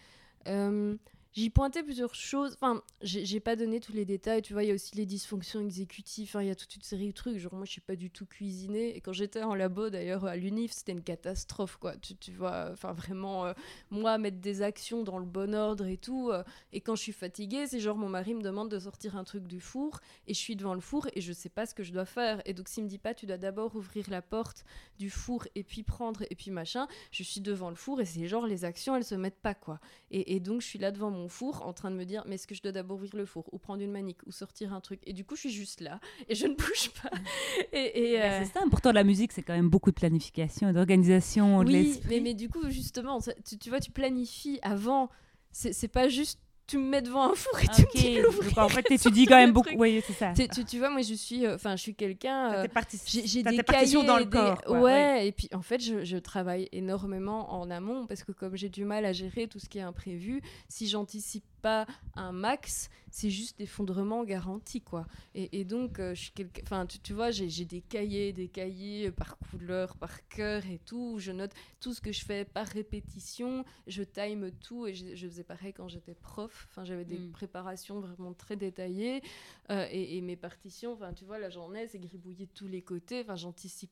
J'y 1.34 1.52
pointais 1.52 1.84
plusieurs 1.84 2.16
choses. 2.16 2.56
Enfin, 2.56 2.82
j'ai 3.04 3.40
pas 3.40 3.56
donné 3.56 3.80
tous 3.80 3.94
les 3.94 4.04
détails. 4.04 4.42
Tu 4.42 4.54
vois, 4.54 4.64
il 4.64 4.70
y 4.70 4.72
a 4.72 4.74
aussi 4.74 4.96
les 4.96 5.06
dysfonctions 5.06 5.62
exécutives. 5.62 6.36
il 6.40 6.48
y 6.48 6.50
a 6.50 6.56
toute 6.56 6.76
une 6.76 6.82
série 6.82 7.08
de 7.08 7.14
trucs. 7.14 7.38
Genre, 7.38 7.54
moi, 7.54 7.66
je 7.66 7.72
suis 7.72 7.82
pas 7.82 7.96
du 7.96 8.10
tout 8.10 8.26
cuisinée. 8.26 8.96
Et 8.98 9.02
quand 9.02 9.14
j'étais 9.14 9.44
en 9.44 9.54
labo, 9.54 9.92
d'ailleurs, 9.92 10.26
à 10.26 10.36
l'UNIF, 10.36 10.72
c'était 10.72 10.92
une 10.92 11.04
catastrophe, 11.04 11.78
quoi. 11.78 11.96
Tu, 11.98 12.16
tu 12.16 12.32
vois, 12.32 12.70
enfin, 12.72 12.94
vraiment, 12.94 13.46
euh, 13.46 13.54
moi, 13.92 14.18
mettre 14.18 14.40
des 14.40 14.64
actions 14.64 15.04
dans 15.04 15.20
le 15.20 15.26
bon 15.26 15.54
ordre 15.54 15.86
et 15.86 15.98
tout. 15.98 16.32
Euh, 16.32 16.44
et 16.74 16.82
quand 16.82 16.96
je 16.96 17.04
suis 17.04 17.12
fatiguée, 17.12 17.68
c'est 17.68 17.80
genre, 17.80 17.96
mon 17.96 18.10
mari 18.10 18.34
me 18.34 18.42
demande 18.42 18.72
de 18.72 18.80
sortir 18.80 19.16
un 19.16 19.24
truc 19.24 19.46
du 19.46 19.60
four. 19.60 20.00
Et 20.26 20.34
je 20.34 20.40
suis 20.40 20.56
devant 20.56 20.74
le 20.74 20.82
four 20.82 21.08
et 21.14 21.22
je 21.22 21.32
sais 21.32 21.50
pas 21.50 21.68
ce 21.68 21.76
que 21.76 21.84
je 21.84 21.94
dois 21.94 22.06
faire. 22.06 22.42
Et 22.46 22.56
donc, 22.56 22.68
s'il 22.68 22.84
me 22.86 22.90
dit 22.90 22.98
pas, 22.98 23.14
tu 23.14 23.28
dois 23.28 23.38
d'abord 23.38 23.76
ouvrir 23.76 24.10
la 24.10 24.24
porte 24.24 24.66
du 24.98 25.12
four 25.12 25.48
et 25.54 25.64
puis 25.64 25.84
prendre 25.84 26.24
et 26.32 26.36
puis 26.36 26.50
machin, 26.50 26.88
je 27.12 27.22
suis 27.22 27.40
devant 27.42 27.70
le 27.70 27.76
four 27.76 28.02
et 28.02 28.06
c'est 28.06 28.28
genre, 28.28 28.48
les 28.48 28.66
actions, 28.66 28.96
elles 28.96 29.06
se 29.06 29.16
mettent 29.16 29.40
pas, 29.40 29.54
quoi. 29.54 29.80
Et, 30.10 30.36
et 30.36 30.40
donc, 30.40 30.62
je 30.62 30.66
suis 30.66 30.80
là 30.80 30.92
devant 30.92 31.12
mon 31.12 31.19
four 31.28 31.66
en 31.66 31.74
train 31.74 31.92
de 31.92 31.96
me 31.96 32.06
dire 32.06 32.24
mais 32.28 32.36
est-ce 32.36 32.48
que 32.48 32.56
je 32.56 32.62
dois 32.62 32.72
d'abord 32.72 32.98
ouvrir 32.98 33.16
le 33.16 33.26
four 33.26 33.46
ou 33.52 33.58
prendre 33.58 33.82
une 33.82 33.92
manique 33.92 34.20
ou 34.26 34.32
sortir 34.32 34.74
un 34.74 34.82
truc. 34.82 35.02
Et 35.06 35.14
du 35.14 35.26
coup 35.26 35.36
je 35.36 35.42
suis 35.42 35.52
juste 35.52 35.82
là 35.82 36.00
et 36.28 36.36
je 36.36 36.48
ne 36.48 36.56
bouge 36.56 36.92
pas. 37.02 37.10
Et, 37.74 38.18
bah, 38.18 38.26
euh, 38.26 38.40
c'est 38.44 38.54
ça 38.54 38.62
pourtant 38.70 38.92
la 38.92 39.04
musique 39.04 39.32
c'est 39.32 39.44
quand 39.44 39.54
même 39.54 39.70
beaucoup 39.70 39.92
de 39.92 39.96
planification 39.96 40.72
d'organisation 40.72 41.60
oui, 41.60 42.00
mais, 42.08 42.20
mais 42.20 42.34
du 42.34 42.50
coup 42.50 42.70
justement 42.70 43.20
tu, 43.20 43.58
tu, 43.58 43.70
vois 43.70 43.80
tu 43.80 43.92
planifies 43.92 44.60
avant. 44.62 45.10
C'est 45.52 45.88
pas 45.88 46.10
juste 46.10 46.40
tu 46.70 46.78
me 46.78 46.88
mets 46.90 47.02
devant 47.02 47.32
un 47.32 47.36
four 47.36 47.60
et 47.60 47.68
tu 47.68 47.82
me 47.82 47.92
dis 47.98 48.16
de 48.16 48.22
l'ouvrir. 48.22 48.58
En 48.60 48.70
fait, 48.70 48.82
t'étudies 48.84 49.00
sortir 49.04 49.28
quand 49.30 49.36
même 49.38 49.52
beaucoup. 49.52 49.70
Oui, 49.76 50.04
c'est 50.06 50.14
ça. 50.14 50.34
Tu, 50.36 50.48
tu, 50.48 50.64
tu 50.66 50.78
vois, 50.78 50.90
moi 50.90 51.02
je 51.02 51.14
suis, 51.16 51.46
euh, 51.46 51.56
enfin, 51.56 51.76
je 51.76 51.82
suis 51.82 51.96
quelqu'un. 51.96 52.54
Euh, 52.54 52.68
j'ai 53.06 53.44
des 53.44 53.58
cahiers, 53.64 54.04
dans 54.04 54.18
le 54.18 54.26
des- 54.26 54.30
corps. 54.30 54.62
quoi, 54.62 54.80
ouais, 54.80 55.28
et 55.28 55.32
puis 55.32 55.50
en 55.54 55.62
fait, 55.62 55.82
je, 55.82 56.04
je 56.06 56.18
travaille 56.18 56.70
énormément 56.72 57.52
en 57.54 57.70
amont 57.72 58.06
parce 58.06 58.24
que 58.24 58.32
comme 58.32 58.56
j'ai 58.56 58.70
du 58.70 58.86
mal 58.86 59.06
à 59.06 59.14
gérer 59.14 59.48
tout 59.48 59.60
ce 59.60 59.68
qui 59.68 59.80
est 59.80 59.82
imprévu, 59.84 60.42
si 60.68 60.88
j'anticipe 60.88 61.44
pas 61.62 61.86
un 62.16 62.32
max, 62.32 62.90
c'est 63.12 63.30
juste 63.30 63.60
effondrement 63.60 64.24
garanti, 64.24 64.82
quoi. 64.82 65.06
Et, 65.36 65.60
et 65.60 65.64
donc, 65.66 66.00
euh, 66.00 66.14
je 66.16 66.22
suis 66.22 66.32
quelqu'un, 66.32 66.62
enfin, 66.64 66.86
tu, 66.86 67.00
tu 67.00 67.14
vois, 67.14 67.32
j'ai 67.32 67.66
des 67.66 67.82
cahiers, 67.82 68.34
des 68.34 68.48
cahiers 68.48 69.08
euh, 69.08 69.12
par 69.12 69.38
couleur, 69.38 69.96
par 69.98 70.28
cœur 70.28 70.66
et 70.66 70.80
tout. 70.80 71.14
où 71.16 71.20
Je 71.20 71.32
note 71.32 71.52
tout 71.80 71.94
ce 71.94 72.02
que 72.02 72.12
je 72.12 72.24
fais 72.26 72.46
par 72.46 72.68
répétition, 72.68 73.64
je 73.88 74.04
time 74.04 74.52
tout 74.52 74.88
et 74.88 74.94
je, 74.94 75.16
je 75.16 75.28
faisais 75.28 75.44
pareil 75.44 75.74
quand 75.74 75.88
j'étais 75.88 76.16
prof. 76.16 76.68
Enfin, 76.70 76.84
j'avais 76.84 77.06
des 77.06 77.18
Mm. 77.20 77.32
préparations 77.32 78.00
vraiment 78.00 78.34
très 78.34 78.56
détaillées 78.56 79.22
euh, 79.70 79.86
et, 79.92 80.18
et 80.18 80.22
mes 80.22 80.36
partitions, 80.36 80.94
enfin, 80.94 81.14
tu 81.14 81.26
vois, 81.26 81.40
la 81.40 81.50
journée, 81.50 81.88
c'est 81.88 82.00
gribouillé 82.00 82.46
de 82.46 82.52
tous 82.54 82.68
les 82.68 82.82
côtés. 82.82 83.22
Enfin, 83.22 83.36
j'anticipe 83.36 83.92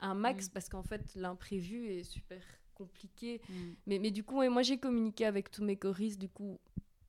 un 0.00 0.14
max 0.14 0.48
Mm. 0.48 0.50
parce 0.52 0.68
qu'en 0.68 0.82
fait, 0.82 1.02
l'imprévu 1.14 1.88
est 1.88 2.04
super 2.04 2.42
compliqué. 2.74 3.40
Mm. 3.48 3.54
Mais, 3.86 3.98
mais 3.98 4.10
du 4.10 4.24
coup, 4.24 4.42
moi, 4.48 4.62
j'ai 4.62 4.78
communiqué 4.78 5.26
avec 5.26 5.50
tous 5.50 5.62
mes 5.62 5.76
choristes, 5.76 6.18
du 6.20 6.28
coup, 6.28 6.58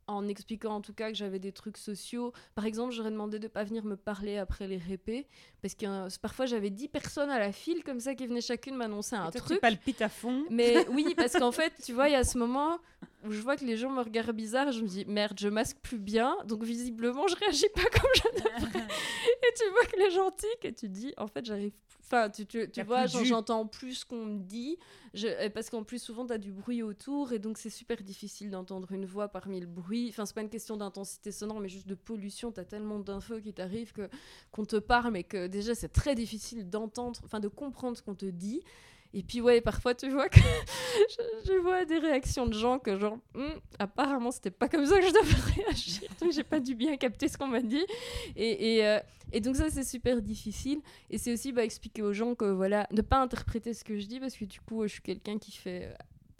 en 0.07 0.27
expliquant 0.27 0.75
en 0.75 0.81
tout 0.81 0.93
cas 0.93 1.09
que 1.09 1.15
j'avais 1.17 1.39
des 1.39 1.51
trucs 1.51 1.77
sociaux. 1.77 2.33
Par 2.55 2.65
exemple, 2.65 2.93
j'aurais 2.93 3.11
demandé 3.11 3.39
de 3.39 3.47
pas 3.47 3.63
venir 3.63 3.83
me 3.85 3.95
parler 3.95 4.37
après 4.37 4.67
les 4.67 4.77
répés, 4.77 5.27
parce 5.61 5.75
que 5.75 5.85
euh, 5.85 6.09
parfois, 6.21 6.45
j'avais 6.45 6.69
10 6.69 6.87
personnes 6.89 7.29
à 7.29 7.39
la 7.39 7.51
file, 7.51 7.83
comme 7.83 7.99
ça, 7.99 8.15
qui 8.15 8.27
venaient 8.27 8.41
chacune 8.41 8.75
m'annoncer 8.75 9.15
un 9.15 9.29
Et 9.29 9.31
toi, 9.31 9.41
tu 9.41 9.47
truc. 9.47 9.61
palpites 9.61 10.01
à 10.01 10.09
fond. 10.09 10.45
Mais 10.49 10.87
oui, 10.89 11.13
parce 11.15 11.33
qu'en 11.33 11.51
fait, 11.51 11.73
tu 11.83 11.93
vois, 11.93 12.09
il 12.09 12.13
y 12.13 12.15
a 12.15 12.23
ce 12.23 12.37
moment 12.37 12.79
où 13.25 13.31
je 13.31 13.41
vois 13.41 13.55
que 13.55 13.65
les 13.65 13.77
gens 13.77 13.89
me 13.89 14.01
regardent 14.01 14.35
bizarre 14.35 14.71
je 14.71 14.81
me 14.81 14.87
dis 14.87 15.05
merde, 15.05 15.37
je 15.39 15.47
masque 15.47 15.77
plus 15.81 15.99
bien, 15.99 16.35
donc 16.45 16.63
visiblement 16.63 17.27
je 17.27 17.35
réagis 17.35 17.69
pas 17.73 17.83
comme 17.83 18.09
je 18.15 18.43
devrais. 18.43 18.79
et 18.79 19.53
tu 19.55 19.69
vois 19.71 19.85
que 19.85 19.99
les 19.99 20.11
gens 20.11 20.31
tiquent 20.31 20.65
et 20.65 20.73
tu 20.73 20.89
dis 20.89 21.13
en 21.17 21.27
fait, 21.27 21.45
j'arrive. 21.45 21.73
Enfin, 22.05 22.29
tu, 22.29 22.45
tu, 22.45 22.69
tu 22.69 22.83
vois, 22.83 23.07
j'entends 23.07 23.65
plus 23.65 23.95
ce 23.95 24.05
qu'on 24.05 24.25
me 24.25 24.39
dit, 24.39 24.77
je, 25.13 25.47
parce 25.49 25.69
qu'en 25.69 25.83
plus, 25.83 25.99
souvent, 25.99 26.25
tu 26.27 26.33
as 26.33 26.37
du 26.37 26.51
bruit 26.51 26.83
autour 26.83 27.31
et 27.31 27.39
donc 27.39 27.57
c'est 27.57 27.69
super 27.69 28.03
difficile 28.03 28.51
d'entendre 28.51 28.91
une 28.91 29.05
voix 29.05 29.29
parmi 29.29 29.59
le 29.59 29.65
bruit. 29.65 30.09
Enfin, 30.09 30.25
c'est 30.25 30.35
pas 30.35 30.41
une 30.41 30.49
question 30.49 30.75
d'intensité 30.75 31.31
sonore, 31.31 31.59
mais 31.59 31.69
juste 31.69 31.87
de 31.87 31.95
pollution. 31.95 32.51
Tu 32.51 32.59
as 32.59 32.65
tellement 32.65 32.99
d'infos 32.99 33.39
qui 33.39 33.53
t'arrivent 33.53 33.93
que 33.93 34.09
qu'on 34.51 34.65
te 34.65 34.75
parle, 34.75 35.13
mais 35.13 35.23
que 35.23 35.47
déjà, 35.47 35.75
c'est 35.75 35.89
très 35.89 36.13
difficile 36.13 36.69
d'entendre, 36.69 37.19
enfin, 37.23 37.39
de 37.39 37.47
comprendre 37.47 37.97
ce 37.97 38.03
qu'on 38.03 38.15
te 38.15 38.25
dit. 38.25 38.61
Et 39.13 39.21
puis 39.23 39.41
ouais, 39.41 39.61
parfois 39.61 39.93
tu 39.93 40.09
vois 40.09 40.27
que 40.27 40.39
je, 41.45 41.53
vois 41.61 41.85
des 41.85 41.99
réactions 41.99 42.47
de 42.47 42.53
gens 42.53 42.79
que 42.79 42.97
genre 42.97 43.17
Hum, 43.35 43.53
apparemment 43.79 44.31
c'était 44.31 44.51
pas 44.51 44.67
comme 44.67 44.85
ça 44.85 44.99
que 44.99 45.05
je 45.07 45.13
devais 45.13 45.61
réagir, 45.63 46.09
donc 46.19 46.31
j'ai 46.31 46.43
pas 46.43 46.59
dû 46.59 46.75
bien 46.75 46.97
capter 46.97 47.27
ce 47.27 47.37
qu'on 47.37 47.47
m'a 47.47 47.61
dit. 47.61 47.85
Et, 48.35 48.75
et, 48.75 48.87
euh, 48.87 48.99
et 49.31 49.39
donc 49.39 49.55
ça 49.55 49.69
c'est 49.69 49.83
super 49.83 50.21
difficile. 50.21 50.81
Et 51.09 51.17
c'est 51.17 51.31
aussi 51.31 51.51
bah, 51.51 51.63
expliquer 51.63 52.01
aux 52.01 52.13
gens 52.13 52.35
que 52.35 52.45
voilà, 52.45 52.87
ne 52.91 53.01
pas 53.01 53.17
interpréter 53.17 53.73
ce 53.73 53.83
que 53.83 53.99
je 53.99 54.05
dis 54.05 54.19
parce 54.19 54.35
que 54.35 54.45
du 54.45 54.59
coup 54.61 54.83
je 54.83 54.93
suis 54.93 55.01
quelqu'un 55.01 55.37
qui 55.37 55.51
fait 55.51 55.85
euh, 55.85 55.93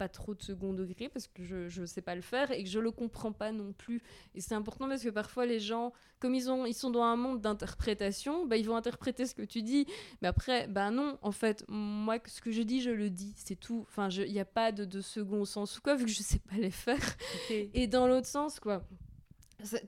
pas 0.04 0.08
trop 0.08 0.34
de 0.34 0.42
second 0.42 0.74
degré 0.74 1.08
parce 1.08 1.28
que 1.28 1.42
je, 1.42 1.68
je 1.70 1.86
sais 1.86 2.02
pas 2.02 2.14
le 2.14 2.20
faire 2.20 2.50
et 2.50 2.62
que 2.62 2.68
je 2.68 2.78
le 2.78 2.90
comprends 2.90 3.32
pas 3.32 3.52
non 3.52 3.72
plus. 3.72 4.02
Et 4.34 4.42
c'est 4.42 4.54
important 4.54 4.86
parce 4.86 5.02
que 5.02 5.08
parfois 5.08 5.46
les 5.46 5.60
gens, 5.60 5.94
comme 6.18 6.34
ils, 6.34 6.50
ont, 6.50 6.66
ils 6.66 6.74
sont 6.74 6.90
dans 6.90 7.04
un 7.04 7.16
monde 7.16 7.40
d'interprétation, 7.40 8.44
bah, 8.44 8.58
ils 8.58 8.66
vont 8.66 8.76
interpréter 8.76 9.24
ce 9.24 9.34
que 9.34 9.42
tu 9.42 9.62
dis 9.62 9.86
mais 10.20 10.28
après, 10.28 10.66
ben 10.68 10.90
non, 10.90 11.18
en 11.22 11.32
fait, 11.32 11.64
moi, 11.68 12.18
ce 12.26 12.42
que 12.42 12.50
je 12.50 12.60
dis, 12.60 12.82
je 12.82 12.90
le 12.90 13.08
dis, 13.08 13.32
c'est 13.36 13.58
tout. 13.58 13.86
Enfin, 13.88 14.10
il 14.10 14.32
n'y 14.32 14.40
a 14.40 14.44
pas 14.44 14.72
de, 14.72 14.84
de 14.84 15.00
second 15.00 15.44
sens 15.46 15.78
ou 15.78 15.80
quoi, 15.80 15.94
vu 15.94 16.04
que 16.04 16.10
je 16.10 16.22
sais 16.22 16.40
pas 16.40 16.56
les 16.56 16.70
faire. 16.70 17.16
Et 17.50 17.86
dans 17.86 18.06
l'autre 18.06 18.26
sens, 18.26 18.60
quoi. 18.60 18.82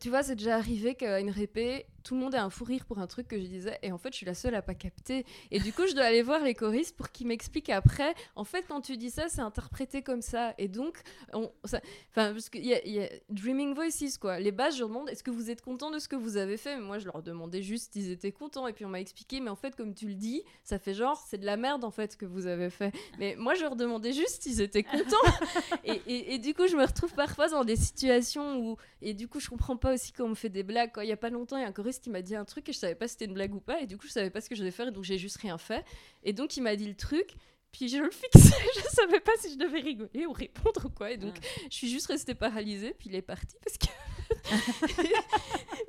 Tu 0.01 0.09
vois, 0.09 0.23
c'est 0.23 0.37
déjà 0.37 0.57
arrivé 0.57 0.95
qu'à 0.95 1.21
une 1.21 1.31
répé, 1.31 1.87
tout 2.07 2.14
le 2.14 2.21
monde 2.21 2.35
ait 2.35 2.38
un 2.38 2.51
fou 2.51 2.62
rire 2.64 2.85
pour 2.87 2.99
un 3.01 3.07
truc 3.09 3.27
que 3.27 3.37
je 3.38 3.47
disais, 3.47 3.79
et 3.83 3.90
en 3.90 3.99
fait, 3.99 4.11
je 4.12 4.19
suis 4.19 4.27
la 4.27 4.35
seule 4.35 4.55
à 4.55 4.62
pas 4.62 4.75
capter. 4.75 5.27
Et 5.51 5.59
du 5.59 5.73
coup, 5.73 5.87
je 5.88 5.92
dois 5.95 6.05
aller 6.05 6.23
voir 6.23 6.42
les 6.45 6.55
choristes 6.55 6.97
pour 6.97 7.11
qu'ils 7.11 7.27
m'expliquent 7.27 7.71
après. 7.71 8.14
En 8.37 8.45
fait, 8.45 8.64
quand 8.69 8.81
tu 8.81 8.97
dis 8.97 9.11
ça, 9.11 9.29
c'est 9.29 9.40
interprété 9.40 10.03
comme 10.03 10.23
ça. 10.23 10.55
Et 10.59 10.69
donc, 10.69 10.99
on, 11.33 11.51
ça, 11.64 11.81
enfin, 12.12 12.33
parce 12.33 12.49
qu'il 12.49 12.64
y, 12.64 12.73
a- 12.75 12.87
il 12.87 12.92
y 12.95 13.01
a 13.03 13.09
Dreaming 13.31 13.75
Voices, 13.75 14.19
quoi. 14.21 14.38
Les 14.38 14.53
bases, 14.53 14.75
je 14.75 14.81
leur 14.81 14.88
demande, 14.88 15.09
est-ce 15.11 15.25
que 15.25 15.31
vous 15.33 15.51
êtes 15.51 15.62
content 15.62 15.90
de 15.90 15.99
ce 15.99 16.07
que 16.07 16.14
vous 16.16 16.37
avez 16.37 16.57
fait? 16.57 16.77
Mais 16.77 16.83
moi, 16.83 16.99
je 16.99 17.07
leur 17.07 17.23
demandais 17.23 17.62
juste 17.62 17.92
s'ils 17.95 18.11
étaient 18.12 18.31
contents. 18.33 18.69
Et 18.69 18.73
puis, 18.73 18.85
on 18.85 18.88
m'a 18.88 19.01
expliqué, 19.01 19.40
mais 19.40 19.51
en 19.51 19.57
fait, 19.57 19.75
comme 19.75 19.92
tu 19.95 20.07
le 20.07 20.14
dis, 20.14 20.42
ça 20.62 20.79
fait 20.79 20.95
genre, 20.95 21.21
c'est 21.29 21.38
de 21.38 21.47
la 21.47 21.57
merde, 21.57 21.83
en 21.83 21.90
fait, 21.90 22.12
ce 22.12 22.16
que 22.16 22.27
vous 22.27 22.47
avez 22.47 22.71
fait. 22.71 22.92
Mais 23.19 23.35
moi, 23.37 23.55
je 23.55 23.62
leur 23.62 23.75
demandais 23.75 24.12
juste 24.12 24.42
s'ils 24.45 24.61
étaient 24.61 24.85
contents. 24.85 25.16
et, 25.85 26.01
et- 26.07 26.35
et 26.35 26.38
du 26.38 26.55
coup, 26.55 26.66
je 26.69 26.77
me 26.77 26.85
retrouve 26.85 27.12
parfois 27.14 27.49
dans 27.49 27.64
des 27.64 27.77
situations 27.77 28.59
où. 28.59 28.77
Et 29.03 29.14
du 29.14 29.29
coup, 29.29 29.40
je 29.40 29.49
comprends 29.49 29.77
pas 29.77 29.95
aussi 29.95 30.12
quand 30.12 30.25
on 30.25 30.29
me 30.31 30.35
fait 30.35 30.49
des 30.49 30.62
blagues. 30.62 30.92
Quoi. 30.92 31.05
Il 31.05 31.09
y 31.09 31.12
a 31.12 31.16
pas 31.16 31.31
longtemps, 31.31 31.57
il 31.57 31.62
y 31.62 31.64
a 31.64 31.69
un 31.69 31.73
choriste 31.73 31.96
qui 32.01 32.11
m'a 32.11 32.23
dit 32.23 32.37
un 32.37 32.45
truc 32.45 32.69
et 32.69 32.73
je 32.73 32.79
savais 32.79 32.95
pas 32.95 33.07
si 33.09 33.13
c'était 33.13 33.27
une 33.27 33.35
blague 33.35 33.55
ou 33.55 33.61
pas. 33.61 33.81
Et 33.81 33.87
du 33.87 33.97
coup, 33.97 34.07
je 34.07 34.13
savais 34.13 34.31
pas 34.31 34.41
ce 34.41 34.49
que 34.49 34.55
je 34.55 34.61
devais 34.61 34.71
faire. 34.71 34.89
Et 34.89 34.93
donc, 34.93 35.05
j'ai 35.05 35.19
juste 35.19 35.39
rien 35.39 35.59
fait. 35.59 35.85
Et 36.23 36.33
donc, 36.33 36.57
il 36.57 36.63
m'a 36.63 36.77
dit 36.77 36.87
le 36.87 36.95
truc. 36.95 37.35
Puis 37.73 37.89
je 37.89 37.99
le 37.99 38.11
fixais, 38.11 38.57
je 38.77 38.89
savais 38.95 39.21
pas 39.21 39.33
si 39.39 39.53
je 39.53 39.59
devais 39.59 39.81
rigoler 39.81 40.25
ou 40.25 40.33
répondre 40.33 40.87
ou 40.87 40.89
quoi. 40.89 41.11
Et 41.11 41.19
donc, 41.19 41.35
je 41.71 41.77
suis 41.77 41.91
juste 41.91 42.07
restée 42.07 42.35
paralysée, 42.35 42.95
puis 42.99 43.11
il 43.11 43.15
est 43.15 43.23
parti 43.23 43.55
parce 43.65 43.77
que. 43.77 43.87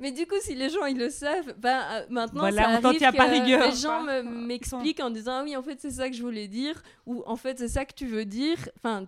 Mais 0.00 0.12
du 0.12 0.26
coup, 0.26 0.34
si 0.40 0.54
les 0.54 0.68
gens 0.68 0.84
ils 0.84 0.98
le 0.98 1.08
savent, 1.08 1.54
ben 1.56 1.82
euh, 1.90 2.06
maintenant 2.10 2.40
Voilà, 2.40 2.80
ça 2.80 2.88
arrive 2.88 3.00
que 3.00 3.16
pas 3.16 3.24
rigueur, 3.24 3.70
les 3.70 3.76
gens 3.76 4.22
m'expliquent 4.22 5.00
en 5.00 5.10
disant 5.10 5.38
ah 5.40 5.42
oui 5.44 5.56
en 5.56 5.62
fait 5.62 5.80
c'est 5.80 5.90
ça 5.90 6.10
que 6.10 6.14
je 6.14 6.22
voulais 6.22 6.46
dire 6.46 6.82
ou 7.06 7.22
en 7.26 7.36
fait 7.36 7.58
c'est 7.58 7.68
ça 7.68 7.86
que 7.86 7.94
tu 7.94 8.06
veux 8.06 8.26
dire. 8.26 8.68
Enfin 8.76 9.02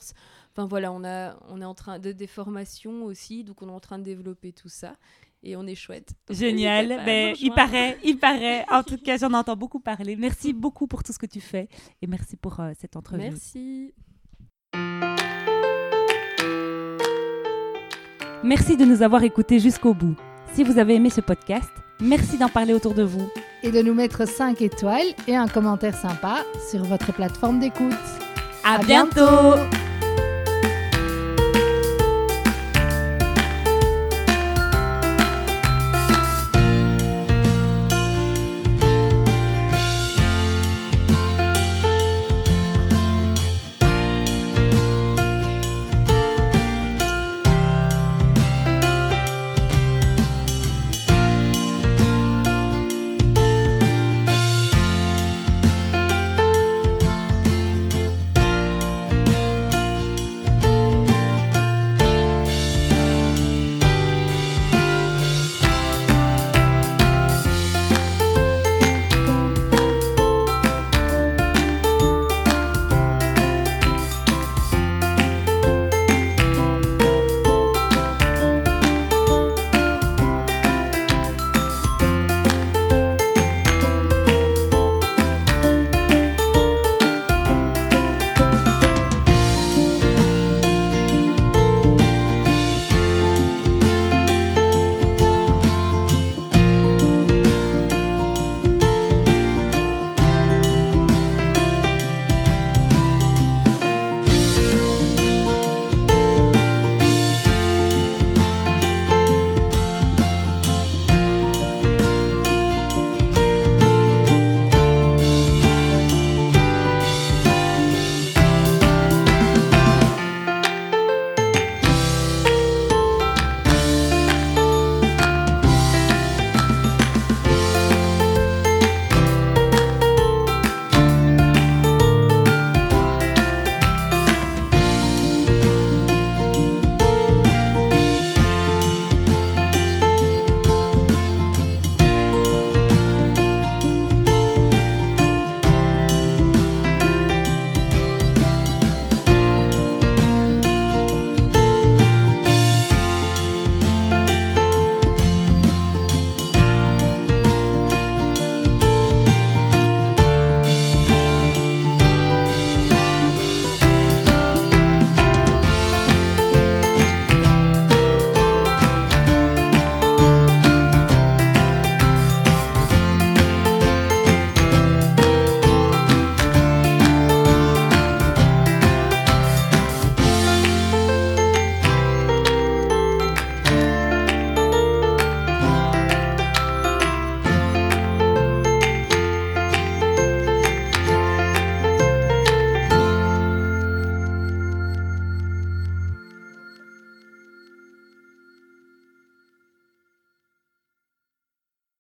Enfin 0.52 0.66
voilà, 0.66 0.92
on, 0.92 1.04
a, 1.04 1.38
on 1.50 1.62
est 1.62 1.66
en 1.66 1.76
train 1.76 2.00
de 2.00 2.12
des 2.12 2.28
formations 2.28 3.04
aussi, 3.04 3.44
donc 3.44 3.62
on 3.62 3.70
est 3.70 3.72
en 3.74 3.80
train 3.80 4.00
de 4.00 4.04
développer 4.04 4.52
tout 4.52 4.70
ça. 4.70 4.96
Et 5.42 5.56
on 5.56 5.66
est 5.68 5.76
chouette. 5.76 6.14
Donc, 6.28 6.38
Génial, 6.38 6.88
ben, 7.06 7.32
nous 7.32 7.38
il 7.40 7.54
paraît, 7.54 7.98
il 8.04 8.18
paraît. 8.18 8.66
En 8.70 8.84
tout 8.84 8.98
cas, 8.98 9.18
j'en 9.18 9.34
entends 9.34 9.56
beaucoup 9.56 9.80
parler. 9.80 10.16
Merci 10.18 10.52
beaucoup 10.52 10.86
pour 10.86 11.02
tout 11.02 11.14
ce 11.14 11.20
que 11.20 11.26
tu 11.26 11.40
fais 11.40 11.70
et 12.02 12.08
merci 12.08 12.36
pour 12.36 12.60
euh, 12.60 12.72
cette 12.80 12.96
entrevue. 12.98 13.22
Merci. 13.24 13.94
Merci 18.44 18.78
de 18.78 18.86
nous 18.86 19.02
avoir 19.02 19.24
écoutés 19.24 19.60
jusqu'au 19.60 19.94
bout. 19.94 20.16
Si 20.54 20.64
vous 20.64 20.78
avez 20.78 20.96
aimé 20.96 21.10
ce 21.10 21.22
podcast, 21.22 21.70
merci 22.02 22.38
d'en 22.38 22.50
parler 22.50 22.74
autour 22.74 22.94
de 22.94 23.04
vous. 23.04 23.30
Et 23.64 23.72
de 23.72 23.82
nous 23.82 23.94
mettre 23.94 24.28
5 24.28 24.62
étoiles 24.62 25.08
et 25.28 25.36
un 25.36 25.48
commentaire 25.48 25.96
sympa 25.96 26.44
sur 26.70 26.84
votre 26.84 27.12
plateforme 27.14 27.60
d'écoute. 27.60 27.92
À, 28.64 28.76
À 28.76 28.78
bientôt. 28.80 29.16
bientôt 29.16 29.60